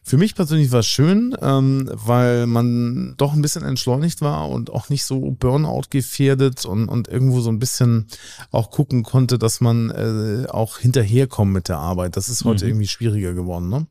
Für 0.06 0.18
mich 0.18 0.36
persönlich 0.36 0.72
war 0.72 0.82
es 0.82 0.88
schön, 0.88 1.36
ähm, 1.42 1.90
weil 1.94 2.46
man 2.46 3.16
doch 3.18 3.34
ein 3.34 3.42
bisschen 3.42 3.64
entschleunigt 3.64 4.22
war 4.22 4.50
und 4.50 4.70
auch 4.70 4.90
nicht 4.90 5.06
so 5.06 5.32
Burnout 5.32 5.84
gefährdet 5.90 6.66
und, 6.66 6.90
und 6.90 7.08
irgendwo 7.08 7.40
so 7.40 7.50
ein 7.50 7.60
bisschen 7.60 8.08
auch 8.52 8.70
gucken 8.70 9.04
konnte, 9.04 9.40
dass 9.40 9.62
man 9.62 9.92
äh, 9.92 10.48
auch 10.50 10.78
hinterherkommt 10.78 11.54
mit 11.54 11.70
der 11.70 11.78
Arbeit. 11.78 12.18
Das 12.18 12.28
ist 12.28 12.44
heute 12.44 12.66
mhm. 12.66 12.72
irgendwie 12.72 12.88
schwieriger 12.88 13.34
geworden. 13.34 13.70
Ne? 13.70 13.88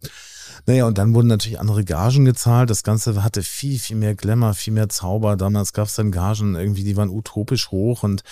Naja, 0.66 0.87
und 0.87 0.99
dann 0.99 1.14
wurden 1.14 1.28
natürlich 1.28 1.59
andere 1.59 1.83
Gagen 1.83 2.25
gezahlt. 2.25 2.71
Das 2.71 2.83
Ganze 2.83 3.25
hatte 3.25 3.42
viel, 3.42 3.78
viel 3.78 3.97
mehr 3.97 4.14
Glamour, 4.14 4.54
viel 4.54 4.73
mehr 4.73 4.88
Zauber. 4.88 5.37
Damals 5.37 5.73
gab 5.73 5.88
es 5.88 5.95
dann 5.95 6.12
Gagen 6.12 6.54
irgendwie, 6.54 6.85
die 6.85 6.97
waren 6.97 7.09
utopisch 7.09 7.71
hoch 7.71 8.02
und 8.02 8.23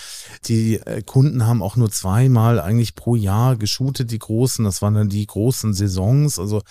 die 0.45 0.75
äh, 0.75 1.01
Kunden 1.01 1.45
haben 1.45 1.61
auch 1.61 1.75
nur 1.75 1.89
zweimal 1.89 2.59
eigentlich 2.59 2.95
pro 2.95 3.15
Jahr 3.15 3.55
geshootet, 3.55 4.11
die 4.11 4.19
großen. 4.19 4.63
Das 4.63 4.81
waren 4.83 4.93
dann 4.93 5.09
die 5.09 5.25
großen 5.25 5.73
Saisons. 5.73 6.37
Also 6.37 6.61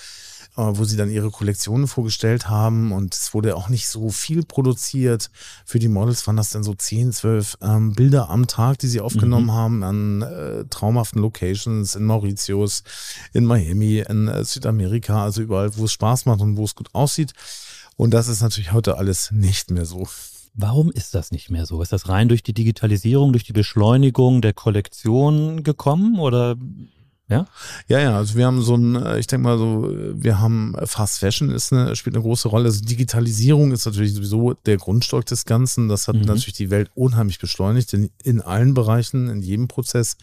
wo 0.56 0.84
sie 0.84 0.96
dann 0.96 1.10
ihre 1.10 1.30
Kollektionen 1.30 1.86
vorgestellt 1.86 2.48
haben 2.48 2.92
und 2.92 3.14
es 3.14 3.32
wurde 3.34 3.56
auch 3.56 3.68
nicht 3.68 3.88
so 3.88 4.10
viel 4.10 4.44
produziert. 4.44 5.30
Für 5.64 5.78
die 5.78 5.88
Models 5.88 6.26
waren 6.26 6.36
das 6.36 6.50
dann 6.50 6.62
so 6.62 6.74
10, 6.74 7.12
12 7.12 7.58
ähm, 7.62 7.92
Bilder 7.92 8.30
am 8.30 8.46
Tag, 8.46 8.78
die 8.78 8.88
sie 8.88 9.00
aufgenommen 9.00 9.46
mhm. 9.46 9.52
haben 9.52 9.84
an 9.84 10.22
äh, 10.22 10.64
traumhaften 10.68 11.22
Locations 11.22 11.94
in 11.94 12.04
Mauritius, 12.04 12.82
in 13.32 13.46
Miami, 13.46 14.04
in 14.08 14.28
äh, 14.28 14.44
Südamerika, 14.44 15.24
also 15.24 15.42
überall, 15.42 15.76
wo 15.76 15.84
es 15.84 15.92
Spaß 15.92 16.26
macht 16.26 16.40
und 16.40 16.56
wo 16.56 16.64
es 16.64 16.74
gut 16.74 16.88
aussieht. 16.92 17.32
Und 17.96 18.12
das 18.12 18.28
ist 18.28 18.40
natürlich 18.40 18.72
heute 18.72 18.96
alles 18.96 19.30
nicht 19.30 19.70
mehr 19.70 19.84
so. 19.84 20.08
Warum 20.54 20.90
ist 20.90 21.14
das 21.14 21.30
nicht 21.30 21.50
mehr 21.50 21.64
so? 21.64 21.80
Ist 21.80 21.92
das 21.92 22.08
rein 22.08 22.28
durch 22.28 22.42
die 22.42 22.54
Digitalisierung, 22.54 23.32
durch 23.32 23.44
die 23.44 23.52
Beschleunigung 23.52 24.42
der 24.42 24.52
Kollektion 24.52 25.62
gekommen 25.62 26.18
oder 26.18 26.56
ja? 27.30 27.46
Ja, 27.88 28.00
ja, 28.00 28.16
also 28.16 28.34
wir 28.34 28.44
haben 28.44 28.60
so 28.60 28.74
ein, 28.76 28.96
äh, 28.96 29.18
ich 29.18 29.26
denke 29.26 29.44
mal 29.44 29.56
so, 29.56 29.88
wir 29.90 30.40
haben 30.40 30.74
äh, 30.74 30.86
Fast 30.86 31.20
Fashion 31.20 31.50
ist 31.50 31.72
eine, 31.72 31.94
spielt 31.94 32.16
eine 32.16 32.22
große 32.22 32.48
Rolle. 32.48 32.66
Also 32.66 32.80
Digitalisierung 32.84 33.72
ist 33.72 33.86
natürlich 33.86 34.12
sowieso 34.12 34.54
der 34.54 34.76
Grundstock 34.76 35.24
des 35.26 35.44
Ganzen. 35.44 35.88
Das 35.88 36.08
hat 36.08 36.16
mhm. 36.16 36.22
natürlich 36.22 36.54
die 36.54 36.70
Welt 36.70 36.90
unheimlich 36.94 37.38
beschleunigt 37.38 37.94
in, 37.94 38.10
in 38.24 38.40
allen 38.40 38.74
Bereichen, 38.74 39.28
in 39.28 39.42
jedem 39.42 39.68
Prozess. 39.68 40.16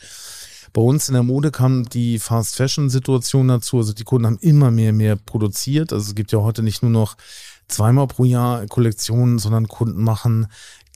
Bei 0.74 0.82
uns 0.82 1.08
in 1.08 1.14
der 1.14 1.24
Mode 1.24 1.52
kam 1.52 1.88
die 1.88 2.20
Fast 2.20 2.56
Fashion 2.58 2.90
Situation 2.90 3.48
dazu. 3.48 3.78
Also 3.78 3.94
die 3.94 4.04
Kunden 4.04 4.28
haben 4.28 4.40
immer 4.42 4.70
mehr, 4.70 4.92
mehr 4.92 5.16
produziert. 5.16 5.94
Also 5.94 6.10
es 6.10 6.16
gibt 6.16 6.32
ja 6.34 6.40
heute 6.40 6.62
nicht 6.62 6.84
nur 6.84 6.92
noch 6.92 7.16
zweimal 7.68 8.08
pro 8.08 8.26
Jahr 8.26 8.66
Kollektionen, 8.68 9.40
sondern 9.40 9.68
Kunden 9.68 10.04
machen 10.04 10.48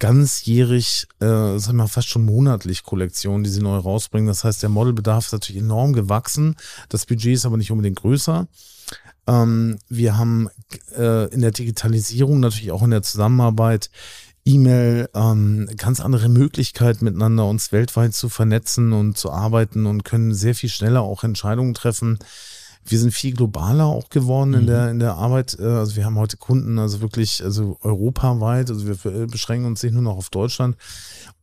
ganzjährig, 0.02 1.08
äh, 1.20 1.60
sagen 1.60 1.78
wir 1.78 1.88
fast 1.88 2.10
schon 2.10 2.26
monatlich 2.26 2.84
Kollektionen, 2.84 3.44
die 3.44 3.52
sie 3.52 3.62
neu 3.62 3.78
rausbringen. 3.78 4.28
Das 4.28 4.44
heißt, 4.44 4.64
der 4.64 4.70
Modelbedarf 4.70 5.28
ist 5.28 5.32
natürlich 5.32 5.62
enorm 5.62 5.94
gewachsen. 5.94 6.56
Das 6.90 7.06
Budget 7.06 7.36
ist 7.36 7.46
aber 7.46 7.58
nicht 7.58 7.72
unbedingt 7.72 8.00
größer. 8.00 8.48
Ähm, 9.28 9.78
wir 9.90 10.18
haben 10.18 10.50
äh, 10.98 11.32
in 11.32 11.42
der 11.42 11.52
Digitalisierung 11.52 12.40
natürlich 12.40 12.72
auch 12.72 12.82
in 12.82 12.90
der 12.90 13.04
Zusammenarbeit 13.04 13.92
E-Mail 14.44 15.08
ähm, 15.14 15.70
ganz 15.78 16.00
andere 16.00 16.30
Möglichkeiten 16.30 17.06
miteinander 17.06 17.46
uns 17.46 17.72
weltweit 17.72 18.16
zu 18.16 18.28
vernetzen 18.28 18.94
und 18.94 19.20
zu 19.20 19.32
arbeiten 19.32 19.86
und 19.86 20.04
können 20.04 20.34
sehr 20.34 20.56
viel 20.56 20.70
schneller 20.70 21.02
auch 21.02 21.24
Entscheidungen 21.24 21.76
treffen 21.76 22.18
wir 22.86 23.00
sind 23.00 23.14
viel 23.14 23.34
globaler 23.34 23.86
auch 23.86 24.10
geworden 24.10 24.54
in 24.54 24.62
mhm. 24.64 24.68
der, 24.68 24.92
in 24.92 25.00
der 25.00 25.16
Arbeit. 25.16 25.58
Äh, 25.60 25.64
also 25.64 25.96
wir 25.96 26.06
haben 26.06 26.18
heute 26.18 26.38
Kunden, 26.38 26.80
also 26.80 27.02
wirklich, 27.02 27.44
also 27.44 27.78
europaweit, 27.82 28.70
also 28.70 28.88
wir 28.88 29.28
beschränken 29.28 29.68
uns 29.68 29.84
nicht 29.84 29.94
nur 29.94 30.02
noch 30.02 30.18
auf 30.18 30.30
Deutschland 30.30 30.76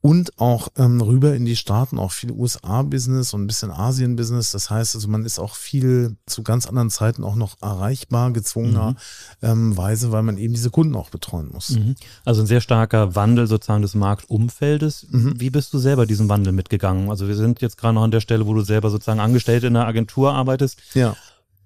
und 0.00 0.38
auch 0.38 0.68
ähm, 0.76 1.00
rüber 1.00 1.34
in 1.34 1.44
die 1.44 1.56
Staaten, 1.56 1.98
auch 1.98 2.12
viel 2.12 2.30
USA-Business 2.30 3.34
und 3.34 3.42
ein 3.42 3.46
bisschen 3.46 3.70
Asien-Business. 3.70 4.52
Das 4.52 4.70
heißt, 4.70 4.94
also 4.94 5.08
man 5.08 5.24
ist 5.24 5.40
auch 5.40 5.56
viel 5.56 6.16
zu 6.26 6.42
ganz 6.42 6.66
anderen 6.66 6.90
Zeiten 6.90 7.24
auch 7.24 7.34
noch 7.34 7.60
erreichbar, 7.60 8.30
gezwungener 8.32 8.90
mhm. 8.90 8.96
ähm, 9.42 9.76
Weise, 9.76 10.12
weil 10.12 10.22
man 10.22 10.38
eben 10.38 10.54
diese 10.54 10.70
Kunden 10.70 10.94
auch 10.94 11.10
betreuen 11.10 11.50
muss. 11.52 11.70
Mhm. 11.70 11.96
Also 12.24 12.42
ein 12.42 12.46
sehr 12.46 12.60
starker 12.60 13.16
Wandel 13.16 13.48
sozusagen 13.48 13.82
des 13.82 13.94
Marktumfeldes. 13.94 15.08
Mhm. 15.10 15.40
Wie 15.40 15.50
bist 15.50 15.74
du 15.74 15.78
selber 15.78 16.06
diesen 16.06 16.28
Wandel 16.28 16.52
mitgegangen? 16.52 17.10
Also 17.10 17.26
wir 17.26 17.34
sind 17.34 17.60
jetzt 17.60 17.76
gerade 17.76 17.94
noch 17.94 18.04
an 18.04 18.12
der 18.12 18.20
Stelle, 18.20 18.46
wo 18.46 18.54
du 18.54 18.60
selber 18.60 18.90
sozusagen 18.90 19.20
angestellt 19.20 19.64
in 19.64 19.76
einer 19.76 19.86
Agentur 19.86 20.32
arbeitest. 20.32 20.78
Ja. 20.94 21.16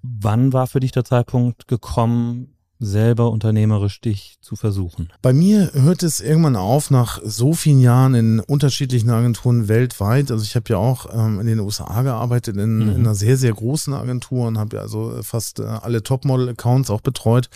Wann 0.01 0.53
war 0.53 0.67
für 0.67 0.79
dich 0.79 0.91
der 0.91 1.05
Zeitpunkt 1.05 1.67
gekommen, 1.67 2.52
selber 2.85 3.31
unternehmerisch 3.31 4.01
dich 4.01 4.37
zu 4.41 4.55
versuchen? 4.55 5.09
Bei 5.21 5.33
mir 5.33 5.71
hört 5.73 6.03
es 6.03 6.19
irgendwann 6.19 6.55
auf 6.55 6.91
nach 6.91 7.19
so 7.23 7.53
vielen 7.53 7.79
Jahren 7.79 8.15
in 8.15 8.39
unterschiedlichen 8.39 9.09
Agenturen 9.09 9.67
weltweit. 9.67 10.31
Also 10.31 10.43
ich 10.43 10.55
habe 10.55 10.65
ja 10.69 10.77
auch 10.77 11.07
ähm, 11.13 11.39
in 11.39 11.47
den 11.47 11.59
USA 11.59 12.01
gearbeitet, 12.01 12.57
in, 12.57 12.77
mhm. 12.77 12.89
in 12.89 12.95
einer 12.95 13.15
sehr, 13.15 13.37
sehr 13.37 13.53
großen 13.53 13.93
Agentur 13.93 14.47
und 14.47 14.57
habe 14.57 14.77
ja 14.77 14.81
also 14.81 15.19
fast 15.21 15.59
äh, 15.59 15.63
alle 15.63 16.03
Topmodel-Accounts 16.03 16.89
auch 16.89 17.01
betreut. 17.01 17.49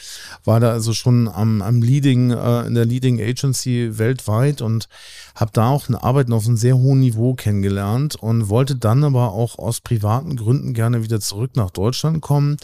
War 0.44 0.60
da 0.60 0.72
also 0.72 0.94
schon 0.94 1.28
am, 1.28 1.62
am 1.62 1.82
Leading, 1.82 2.32
äh, 2.32 2.68
in 2.68 2.76
der 2.76 2.86
Leading 2.86 3.22
Agency 3.22 3.98
weltweit 3.98 4.62
und 4.62 4.88
habe 5.36 5.52
da 5.54 5.70
auch 5.70 5.90
ein 5.90 5.96
Arbeiten 5.96 6.34
auf 6.34 6.46
einem 6.46 6.58
sehr 6.58 6.78
hohen 6.78 7.00
Niveau 7.00 7.34
kennengelernt 7.34 8.16
und 8.16 8.50
wollte 8.50 8.76
dann 8.76 9.04
aber 9.04 9.34
auch 9.34 9.60
aus 9.60 9.82
privaten 9.82 10.36
Gründen 10.36 10.74
gerne 10.74 11.04
wieder 11.04 11.20
zurück 11.20 11.52
nach 11.56 11.70
Deutschland 11.70 12.22
kommen 12.22 12.58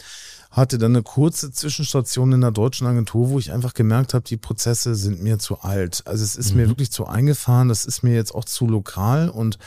hatte 0.54 0.78
dann 0.78 0.92
eine 0.92 1.02
kurze 1.02 1.50
Zwischenstation 1.50 2.32
in 2.32 2.40
der 2.40 2.52
deutschen 2.52 2.86
Agentur, 2.86 3.30
wo 3.30 3.40
ich 3.40 3.52
einfach 3.52 3.74
gemerkt 3.74 4.14
habe, 4.14 4.24
die 4.24 4.36
Prozesse 4.36 4.94
sind 4.94 5.20
mir 5.20 5.40
zu 5.40 5.60
alt. 5.60 6.02
Also 6.06 6.22
es 6.22 6.36
ist 6.36 6.52
mhm. 6.52 6.58
mir 6.58 6.68
wirklich 6.68 6.92
zu 6.92 7.06
eingefahren, 7.06 7.68
das 7.68 7.84
ist 7.84 8.04
mir 8.04 8.14
jetzt 8.14 8.32
auch 8.32 8.44
zu 8.44 8.68
lokal 8.68 9.28
und 9.28 9.58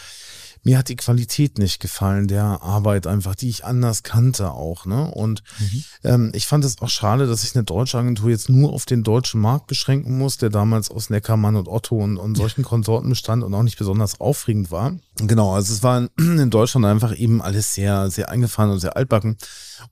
mir 0.67 0.77
hat 0.77 0.89
die 0.89 0.97
Qualität 0.97 1.59
nicht 1.59 1.79
gefallen 1.79 2.27
der 2.27 2.61
Arbeit 2.61 3.07
einfach, 3.07 3.35
die 3.35 3.47
ich 3.47 3.63
anders 3.63 4.03
kannte 4.03 4.51
auch. 4.51 4.85
Ne? 4.85 5.09
Und 5.09 5.41
mhm. 5.59 5.83
ähm, 6.03 6.31
ich 6.35 6.45
fand 6.45 6.65
es 6.65 6.81
auch 6.81 6.89
schade, 6.89 7.25
dass 7.25 7.45
ich 7.45 7.55
eine 7.55 7.63
deutsche 7.63 7.97
Agentur 7.97 8.29
jetzt 8.29 8.49
nur 8.49 8.73
auf 8.73 8.85
den 8.85 9.01
deutschen 9.01 9.39
Markt 9.39 9.67
beschränken 9.67 10.17
muss, 10.17 10.37
der 10.37 10.49
damals 10.49 10.91
aus 10.91 11.09
Neckermann 11.09 11.55
und 11.55 11.69
Otto 11.69 11.95
und, 11.95 12.17
und 12.17 12.35
solchen 12.35 12.65
Konsorten 12.65 13.07
bestand 13.07 13.45
und 13.45 13.53
auch 13.53 13.63
nicht 13.63 13.77
besonders 13.77 14.19
aufregend 14.19 14.69
war. 14.69 14.97
Genau, 15.15 15.55
also 15.55 15.73
es 15.73 15.83
war 15.83 15.99
in, 15.99 16.09
in 16.39 16.49
Deutschland 16.49 16.85
einfach 16.85 17.17
eben 17.17 17.41
alles 17.41 17.73
sehr, 17.73 18.11
sehr 18.11 18.29
eingefahren 18.29 18.69
und 18.69 18.79
sehr 18.79 18.97
altbacken. 18.97 19.37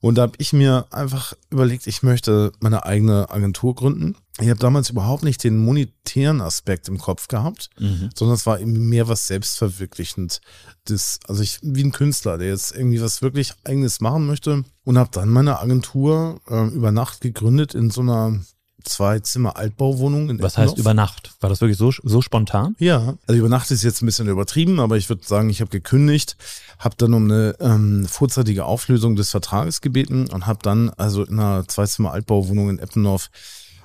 Und 0.02 0.18
da 0.18 0.22
habe 0.22 0.34
ich 0.36 0.52
mir 0.52 0.84
einfach 0.90 1.32
überlegt, 1.48 1.86
ich 1.86 2.02
möchte 2.02 2.52
meine 2.60 2.84
eigene 2.84 3.30
Agentur 3.30 3.74
gründen. 3.74 4.14
Ich 4.38 4.50
habe 4.50 4.60
damals 4.60 4.90
überhaupt 4.90 5.22
nicht 5.22 5.42
den 5.44 5.56
monetären 5.56 6.42
Aspekt 6.42 6.88
im 6.88 6.98
Kopf 6.98 7.26
gehabt, 7.28 7.70
mhm. 7.78 8.10
sondern 8.14 8.34
es 8.34 8.44
war 8.44 8.60
eben 8.60 8.88
mehr 8.88 9.08
was 9.08 9.26
selbstverwirklichend. 9.26 10.42
Das, 10.84 11.20
also 11.26 11.42
ich 11.42 11.58
wie 11.62 11.84
ein 11.84 11.92
Künstler, 11.92 12.36
der 12.36 12.48
jetzt 12.48 12.76
irgendwie 12.76 13.00
was 13.00 13.22
wirklich 13.22 13.54
eigenes 13.64 14.00
machen 14.00 14.26
möchte 14.26 14.64
und 14.84 14.98
habe 14.98 15.10
dann 15.12 15.30
meine 15.30 15.58
Agentur 15.60 16.40
äh, 16.48 16.66
über 16.68 16.92
Nacht 16.92 17.22
gegründet 17.22 17.74
in 17.74 17.88
so 17.90 18.02
einer 18.02 18.38
zwei 18.84 19.18
Zimmer 19.20 19.56
Altbauwohnung 19.56 20.30
in 20.30 20.42
Was 20.42 20.54
Eppendorf. 20.54 20.72
heißt 20.72 20.78
über 20.78 20.94
Nacht? 20.94 21.34
War 21.40 21.50
das 21.50 21.60
wirklich 21.60 21.78
so, 21.78 21.90
so 22.02 22.22
spontan? 22.22 22.76
Ja, 22.78 23.14
also 23.26 23.38
über 23.38 23.48
Nacht 23.48 23.70
ist 23.70 23.82
jetzt 23.82 24.02
ein 24.02 24.06
bisschen 24.06 24.28
übertrieben, 24.28 24.80
aber 24.80 24.96
ich 24.96 25.08
würde 25.08 25.26
sagen, 25.26 25.50
ich 25.50 25.60
habe 25.60 25.70
gekündigt, 25.70 26.36
habe 26.78 26.94
dann 26.98 27.14
um 27.14 27.24
eine 27.24 27.56
ähm, 27.60 28.06
vorzeitige 28.06 28.64
Auflösung 28.64 29.16
des 29.16 29.30
Vertrages 29.30 29.80
gebeten 29.80 30.28
und 30.28 30.46
habe 30.46 30.60
dann 30.62 30.90
also 30.90 31.24
in 31.24 31.38
einer 31.38 31.66
zwei 31.68 31.86
Zimmer 31.86 32.12
Altbauwohnung 32.12 32.70
in 32.70 32.78
Eppendorf 32.78 33.30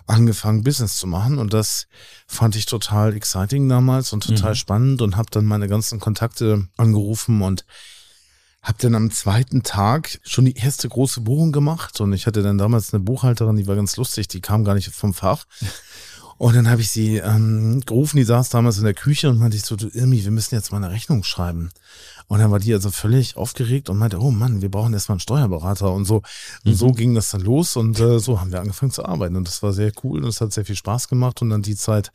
angefangen, 0.08 0.64
Business 0.64 0.98
zu 0.98 1.08
machen. 1.08 1.38
Und 1.38 1.54
das 1.54 1.88
fand 2.28 2.56
ich 2.56 2.66
total 2.66 3.16
exciting 3.16 3.68
damals 3.70 4.14
und 4.14 4.24
total 4.24 4.52
mhm. 4.52 4.56
spannend 4.56 5.02
und 5.02 5.18
habe 5.18 5.30
dann 5.32 5.46
meine 5.46 5.68
ganzen 5.68 6.00
Kontakte 6.00 6.68
angerufen 6.78 7.42
und 7.42 7.66
habe 8.62 8.78
dann 8.80 8.96
am 8.96 9.10
zweiten 9.10 9.64
Tag 9.64 10.20
schon 10.24 10.46
die 10.46 10.56
erste 10.56 10.88
große 10.88 11.22
Buchung 11.22 11.52
gemacht 11.52 12.00
und 12.00 12.14
ich 12.14 12.28
hatte 12.28 12.44
dann 12.44 12.60
damals 12.60 12.94
eine 12.94 13.02
Buchhalterin, 13.02 13.56
die 13.56 13.66
war 13.66 13.76
ganz 13.76 13.98
lustig, 13.98 14.28
die 14.28 14.42
kam 14.42 14.64
gar 14.64 14.76
nicht 14.76 14.94
vom 14.94 15.14
Fach. 15.14 15.46
Und 16.38 16.56
dann 16.56 16.72
habe 16.72 16.82
ich 16.82 16.90
sie 16.90 17.18
ähm, 17.18 17.84
gerufen, 17.86 18.18
die 18.18 18.24
saß 18.24 18.50
damals 18.50 18.80
in 18.80 18.84
der 18.84 18.96
Küche 18.96 19.30
und 19.30 19.38
meinte 19.38 19.56
ich 19.56 19.64
so, 19.64 19.76
du 19.76 19.90
Irmi, 19.90 20.24
wir 20.24 20.32
müssen 20.32 20.56
jetzt 20.56 20.72
mal 20.72 20.78
eine 20.78 20.90
Rechnung 20.90 21.24
schreiben. 21.24 21.70
Und 22.28 22.40
dann 22.40 22.52
war 22.52 22.60
die 22.60 22.74
also 22.74 22.92
völlig 22.92 23.38
aufgeregt 23.38 23.90
und 23.90 23.98
meinte, 23.98 24.20
oh 24.20 24.32
Mann, 24.32 24.62
wir 24.62 24.70
brauchen 24.70 24.94
erstmal 24.94 25.16
einen 25.16 25.22
Steuerberater 25.22 25.92
und 25.92 26.06
so. 26.06 26.18
Und 26.66 26.72
mhm. 26.72 26.76
so 26.76 26.92
ging 26.92 27.16
das 27.16 27.32
dann 27.32 27.42
los 27.42 27.76
und 27.76 28.00
äh, 28.00 28.20
so 28.20 28.40
haben 28.40 28.52
wir 28.52 28.62
angefangen 28.62 28.92
zu 28.92 29.06
arbeiten. 29.06 29.36
Und 29.36 29.48
das 29.48 29.64
war 29.64 29.74
sehr 29.74 29.92
cool 30.04 30.24
und 30.24 30.30
es 30.30 30.42
hat 30.42 30.54
sehr 30.54 30.66
viel 30.66 30.76
Spaß 30.76 31.08
gemacht. 31.08 31.42
Und 31.42 31.52
an 31.52 31.62
die 31.62 31.76
Zeit 31.76 32.12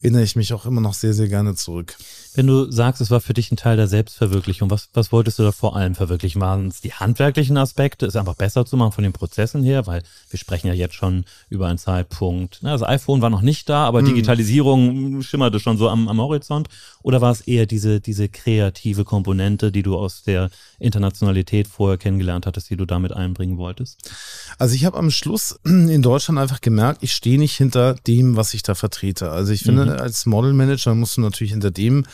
erinnere 0.00 0.22
ich 0.22 0.36
mich 0.36 0.52
auch 0.52 0.66
immer 0.66 0.80
noch 0.80 0.94
sehr, 0.94 1.14
sehr 1.14 1.28
gerne 1.28 1.54
zurück. 1.54 1.96
Wenn 2.34 2.46
du 2.46 2.70
sagst, 2.70 3.00
es 3.00 3.10
war 3.10 3.20
für 3.20 3.32
dich 3.32 3.50
ein 3.50 3.56
Teil 3.56 3.76
der 3.78 3.88
Selbstverwirklichung, 3.88 4.70
was, 4.70 4.90
was 4.92 5.10
wolltest 5.10 5.38
du 5.38 5.42
da 5.42 5.52
vor 5.52 5.74
allem 5.74 5.94
verwirklichen? 5.94 6.40
Waren 6.40 6.68
es 6.68 6.82
die 6.82 6.92
handwerklichen 6.92 7.56
Aspekte, 7.56 8.04
es 8.04 8.14
einfach 8.14 8.34
besser 8.34 8.66
zu 8.66 8.76
machen 8.76 8.92
von 8.92 9.04
den 9.04 9.14
Prozessen 9.14 9.62
her? 9.64 9.86
Weil 9.86 10.02
wir 10.28 10.38
sprechen 10.38 10.66
ja 10.66 10.74
jetzt 10.74 10.94
schon 10.94 11.24
über 11.48 11.66
einen 11.66 11.78
Zeitpunkt, 11.78 12.58
na, 12.60 12.72
das 12.72 12.82
iPhone 12.82 13.22
war 13.22 13.30
noch 13.30 13.40
nicht 13.40 13.68
da, 13.68 13.86
aber 13.86 14.02
mhm. 14.02 14.06
Digitalisierung 14.06 15.22
schimmerte 15.22 15.60
schon 15.60 15.78
so 15.78 15.88
am, 15.88 16.08
am 16.08 16.20
Horizont. 16.20 16.68
Oder 17.06 17.20
war 17.20 17.30
es 17.30 17.42
eher 17.42 17.66
diese, 17.66 18.00
diese 18.00 18.28
kreative 18.28 19.04
Komponente, 19.04 19.70
die 19.70 19.84
du 19.84 19.96
aus 19.96 20.24
der 20.24 20.50
Internationalität 20.80 21.68
vorher 21.68 21.98
kennengelernt 21.98 22.46
hattest, 22.46 22.68
die 22.68 22.76
du 22.76 22.84
damit 22.84 23.12
einbringen 23.12 23.58
wolltest? 23.58 24.10
Also 24.58 24.74
ich 24.74 24.84
habe 24.84 24.98
am 24.98 25.12
Schluss 25.12 25.56
in 25.64 26.02
Deutschland 26.02 26.40
einfach 26.40 26.60
gemerkt, 26.60 27.04
ich 27.04 27.12
stehe 27.12 27.38
nicht 27.38 27.54
hinter 27.54 27.94
dem, 27.94 28.34
was 28.34 28.54
ich 28.54 28.64
da 28.64 28.74
vertrete. 28.74 29.30
Also 29.30 29.52
ich 29.52 29.62
finde, 29.62 29.84
mhm. 29.84 29.90
als 29.92 30.26
Modelmanager 30.26 30.96
musst 30.96 31.16
du 31.16 31.20
natürlich 31.20 31.52
hinter 31.52 31.70
dem 31.70 32.06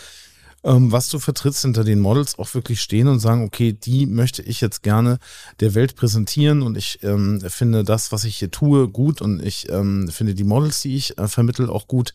ähm, 0.65 0.93
was 0.93 1.09
du 1.09 1.19
vertrittst 1.19 1.63
hinter 1.63 1.85
den 1.85 1.99
Models 1.99 2.39
auch 2.39 2.55
wirklich 2.55 2.81
stehen 2.81 3.09
und 3.09 3.19
sagen, 3.19 3.45
okay, 3.45 3.73
die 3.73 4.07
möchte 4.07 4.43
ich 4.43 4.61
jetzt 4.61 4.83
gerne 4.83 5.19
der 5.61 5.75
Welt 5.75 5.97
präsentieren 5.97 6.63
und 6.63 6.77
ich 6.77 7.03
ähm, 7.03 7.41
finde 7.49 7.83
das, 7.83 8.13
was 8.13 8.25
ich 8.25 8.37
hier 8.37 8.51
tue, 8.51 8.89
gut 8.89 9.21
und 9.21 9.43
ich 9.43 9.69
ähm, 9.71 10.09
finde 10.09 10.35
die 10.35 10.45
Models, 10.45 10.83
die 10.83 10.97
ich 10.97 11.19
äh, 11.19 11.27
vermittel, 11.27 11.69
auch 11.69 11.89
gut. 11.89 12.15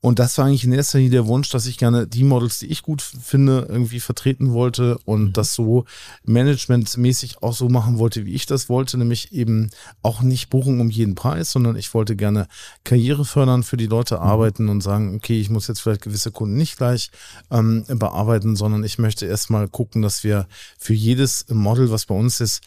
Und 0.00 0.18
das 0.18 0.36
war 0.38 0.44
eigentlich 0.44 0.64
in 0.64 0.72
erster 0.72 0.98
Linie 0.98 1.10
der 1.10 1.26
Wunsch, 1.26 1.50
dass 1.50 1.66
ich 1.66 1.78
gerne 1.78 2.06
die 2.06 2.22
Models, 2.22 2.58
die 2.58 2.66
ich 2.66 2.82
gut 2.82 3.02
finde, 3.02 3.66
irgendwie 3.68 3.98
vertreten 3.98 4.52
wollte 4.52 4.98
und 5.04 5.22
mhm. 5.24 5.32
das 5.32 5.54
so 5.54 5.84
managementmäßig 6.24 7.42
auch 7.42 7.54
so 7.54 7.68
machen 7.68 7.98
wollte, 7.98 8.24
wie 8.24 8.34
ich 8.34 8.46
das 8.46 8.68
wollte, 8.68 8.98
nämlich 8.98 9.32
eben 9.32 9.70
auch 10.02 10.20
nicht 10.20 10.50
Buchung 10.50 10.80
um 10.80 10.90
jeden 10.90 11.14
Preis, 11.14 11.50
sondern 11.50 11.76
ich 11.76 11.92
wollte 11.94 12.14
gerne 12.14 12.46
Karriere 12.84 13.24
fördern, 13.24 13.62
für 13.62 13.76
die 13.76 13.86
Leute 13.86 14.16
mhm. 14.16 14.22
arbeiten 14.22 14.68
und 14.68 14.82
sagen, 14.82 15.16
okay, 15.16 15.40
ich 15.40 15.50
muss 15.50 15.66
jetzt 15.66 15.80
vielleicht 15.80 16.02
gewisse 16.02 16.30
Kunden 16.30 16.56
nicht 16.56 16.76
gleich 16.76 17.10
ähm, 17.50 17.84
bearbeiten, 17.88 18.54
sondern 18.54 18.84
ich 18.84 18.98
möchte 18.98 19.26
erstmal 19.26 19.66
gucken, 19.66 20.02
dass 20.02 20.22
wir 20.22 20.46
für 20.78 20.94
jedes 20.94 21.46
Model, 21.48 21.90
was 21.90 22.06
bei 22.06 22.14
uns 22.14 22.40
ist, 22.40 22.62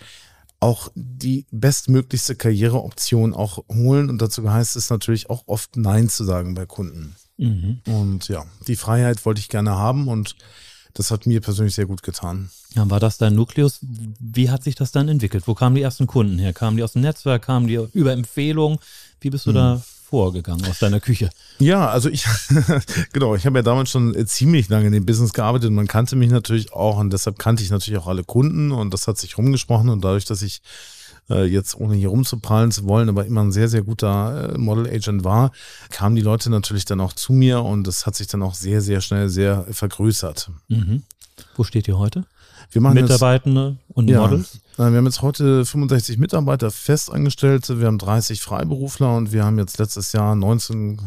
auch 0.59 0.91
die 0.95 1.45
bestmöglichste 1.51 2.35
Karriereoption 2.35 3.33
auch 3.33 3.63
holen. 3.71 4.09
Und 4.09 4.21
dazu 4.21 4.49
heißt 4.51 4.75
es 4.75 4.89
natürlich 4.89 5.29
auch 5.29 5.43
oft 5.47 5.77
Nein 5.77 6.09
zu 6.09 6.23
sagen 6.23 6.53
bei 6.53 6.65
Kunden. 6.65 7.15
Mhm. 7.37 7.79
Und 7.85 8.27
ja, 8.27 8.45
die 8.67 8.75
Freiheit 8.75 9.25
wollte 9.25 9.39
ich 9.39 9.49
gerne 9.49 9.71
haben 9.71 10.07
und 10.07 10.35
das 10.93 11.11
hat 11.11 11.25
mir 11.25 11.39
persönlich 11.39 11.75
sehr 11.75 11.85
gut 11.85 12.03
getan. 12.03 12.49
Ja, 12.73 12.89
war 12.89 12.99
das 12.99 13.17
dein 13.17 13.35
Nukleus? 13.35 13.79
Wie 14.19 14.49
hat 14.49 14.63
sich 14.63 14.75
das 14.75 14.91
dann 14.91 15.07
entwickelt? 15.07 15.47
Wo 15.47 15.53
kamen 15.53 15.75
die 15.75 15.81
ersten 15.81 16.07
Kunden 16.07 16.39
her? 16.39 16.51
Kamen 16.51 16.77
die 16.77 16.83
aus 16.83 16.93
dem 16.93 17.03
Netzwerk? 17.03 17.43
Kamen 17.43 17.67
die 17.67 17.79
über 17.93 18.11
Empfehlungen? 18.11 18.79
Wie 19.21 19.29
bist 19.29 19.45
du 19.45 19.51
mhm. 19.51 19.55
da 19.55 19.83
hervorgegangen 20.09 20.65
aus 20.65 20.79
deiner 20.79 20.99
Küche? 20.99 21.29
Ja, 21.59 21.89
also 21.89 22.09
ich, 22.09 22.25
genau, 23.13 23.35
ich 23.35 23.45
habe 23.45 23.59
ja 23.59 23.63
damals 23.63 23.91
schon 23.91 24.15
ziemlich 24.25 24.69
lange 24.69 24.87
in 24.87 24.93
dem 24.93 25.05
Business 25.05 25.33
gearbeitet 25.33 25.69
und 25.69 25.75
man 25.75 25.87
kannte 25.87 26.15
mich 26.15 26.31
natürlich 26.31 26.73
auch 26.73 26.97
und 26.97 27.11
deshalb 27.11 27.37
kannte 27.37 27.63
ich 27.63 27.69
natürlich 27.69 27.99
auch 27.99 28.07
alle 28.07 28.23
Kunden 28.23 28.71
und 28.71 28.93
das 28.93 29.07
hat 29.07 29.17
sich 29.17 29.37
rumgesprochen 29.37 29.89
und 29.89 30.03
dadurch, 30.03 30.25
dass 30.25 30.41
ich 30.41 30.61
äh, 31.29 31.45
jetzt 31.45 31.75
ohne 31.75 31.95
hier 31.95 32.09
rumzuprallen 32.09 32.71
zu 32.71 32.85
wollen, 32.85 33.09
aber 33.09 33.25
immer 33.25 33.41
ein 33.41 33.51
sehr, 33.51 33.67
sehr 33.67 33.83
guter 33.83 34.53
äh, 34.53 34.57
Model 34.57 34.87
Agent 34.87 35.23
war, 35.23 35.51
kamen 35.89 36.15
die 36.15 36.21
Leute 36.21 36.49
natürlich 36.49 36.85
dann 36.85 37.01
auch 37.01 37.13
zu 37.13 37.33
mir 37.33 37.63
und 37.63 37.85
das 37.85 38.05
hat 38.05 38.15
sich 38.15 38.27
dann 38.27 38.41
auch 38.41 38.55
sehr, 38.55 38.81
sehr 38.81 39.01
schnell 39.01 39.29
sehr 39.29 39.65
vergrößert. 39.71 40.51
Mhm. 40.67 41.03
Wo 41.55 41.63
steht 41.63 41.87
ihr 41.87 41.97
heute? 41.97 42.25
Wir 42.71 42.81
machen 42.81 42.95
Mitarbeitende 42.95 43.77
jetzt, 43.87 43.97
und 43.97 44.07
ja, 44.09 44.21
Models? 44.21 44.59
Wir 44.79 44.85
haben 44.85 45.05
jetzt 45.07 45.21
heute 45.21 45.65
65 45.65 46.19
Mitarbeiter 46.19 46.71
festangestellte, 46.71 47.81
wir 47.81 47.87
haben 47.87 47.97
30 47.97 48.39
Freiberufler 48.39 49.13
und 49.13 49.33
wir 49.33 49.43
haben 49.43 49.59
jetzt 49.59 49.77
letztes 49.77 50.13
Jahr 50.13 50.35
19 50.35 51.01